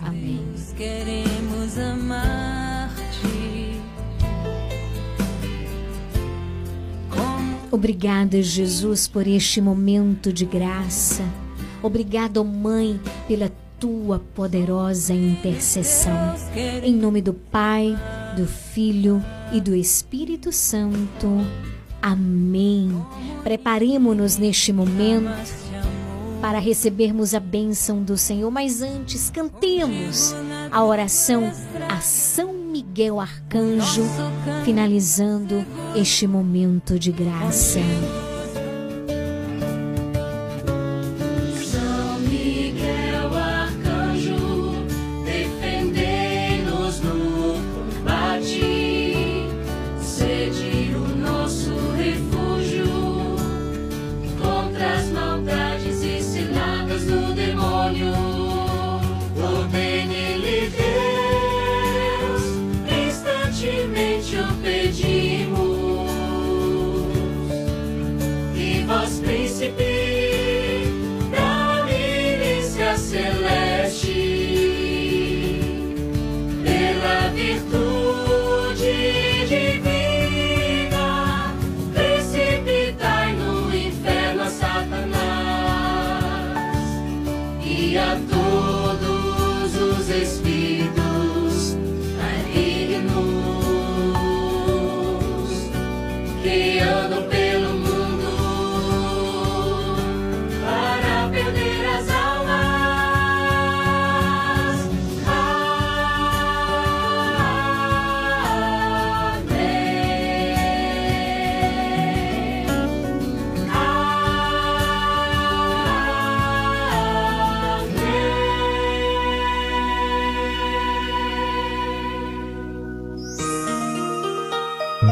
Amém. 0.00 0.40
Queremos 0.76 1.78
amar-te. 1.78 3.54
Obrigada, 7.70 8.40
Jesus, 8.40 9.08
por 9.08 9.26
este 9.26 9.60
momento 9.60 10.32
de 10.32 10.44
graça. 10.44 11.24
Obrigado, 11.82 12.44
Mãe, 12.44 13.00
pela 13.26 13.50
tua 13.80 14.20
poderosa 14.34 15.12
intercessão. 15.12 16.36
Em 16.84 16.94
nome 16.94 17.20
do 17.20 17.34
Pai, 17.34 17.96
do 18.34 18.46
Filho 18.46 19.24
e 19.52 19.60
do 19.60 19.74
Espírito 19.74 20.52
Santo. 20.52 21.28
Amém. 22.02 22.90
Preparemos-nos 23.42 24.36
neste 24.36 24.72
momento 24.72 25.30
para 26.40 26.58
recebermos 26.58 27.34
a 27.34 27.40
bênção 27.40 28.02
do 28.02 28.18
Senhor, 28.18 28.50
mas 28.50 28.82
antes 28.82 29.30
cantemos 29.30 30.34
a 30.70 30.84
oração 30.84 31.50
a 31.88 32.00
São 32.00 32.52
Miguel 32.52 33.18
Arcanjo, 33.18 34.04
finalizando 34.64 35.64
este 35.96 36.26
momento 36.26 36.98
de 36.98 37.12
graça. 37.12 37.80
E 87.94 87.98
a 87.98 88.43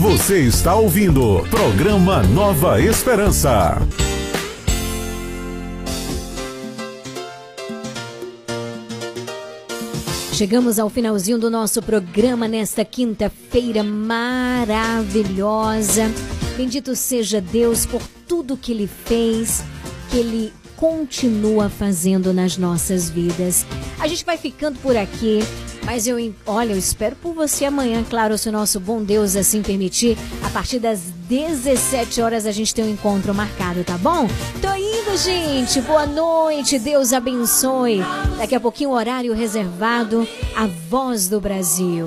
Você 0.00 0.40
está 0.40 0.74
ouvindo 0.74 1.46
programa 1.50 2.22
Nova 2.22 2.80
Esperança. 2.80 3.76
Chegamos 10.32 10.78
ao 10.78 10.88
finalzinho 10.88 11.38
do 11.38 11.50
nosso 11.50 11.82
programa 11.82 12.48
nesta 12.48 12.82
quinta-feira 12.82 13.84
maravilhosa. 13.84 16.10
Bendito 16.56 16.96
seja 16.96 17.38
Deus 17.38 17.84
por 17.84 18.00
tudo 18.26 18.56
que 18.56 18.72
Ele 18.72 18.86
fez, 18.86 19.62
que 20.10 20.16
Ele 20.16 20.50
continua 20.80 21.68
fazendo 21.68 22.32
nas 22.32 22.56
nossas 22.56 23.10
vidas. 23.10 23.66
A 23.98 24.08
gente 24.08 24.24
vai 24.24 24.38
ficando 24.38 24.78
por 24.78 24.96
aqui, 24.96 25.40
mas 25.84 26.06
eu, 26.06 26.16
olha, 26.46 26.72
eu 26.72 26.78
espero 26.78 27.14
por 27.16 27.34
você 27.34 27.66
amanhã, 27.66 28.02
claro, 28.08 28.38
se 28.38 28.48
o 28.48 28.52
nosso 28.52 28.80
bom 28.80 29.04
Deus 29.04 29.36
assim 29.36 29.62
permitir. 29.62 30.16
A 30.42 30.48
partir 30.48 30.78
das 30.78 31.00
17 31.28 32.22
horas 32.22 32.46
a 32.46 32.50
gente 32.50 32.74
tem 32.74 32.86
um 32.86 32.90
encontro 32.90 33.34
marcado, 33.34 33.84
tá 33.84 33.98
bom? 33.98 34.26
Tô 34.62 34.74
indo, 34.74 35.16
gente. 35.18 35.82
Boa 35.82 36.06
noite. 36.06 36.78
Deus 36.78 37.12
abençoe. 37.12 38.00
Daqui 38.38 38.54
a 38.54 38.60
pouquinho 38.60 38.90
horário 38.90 39.34
reservado 39.34 40.26
a 40.56 40.66
Voz 40.66 41.28
do 41.28 41.42
Brasil. 41.42 42.06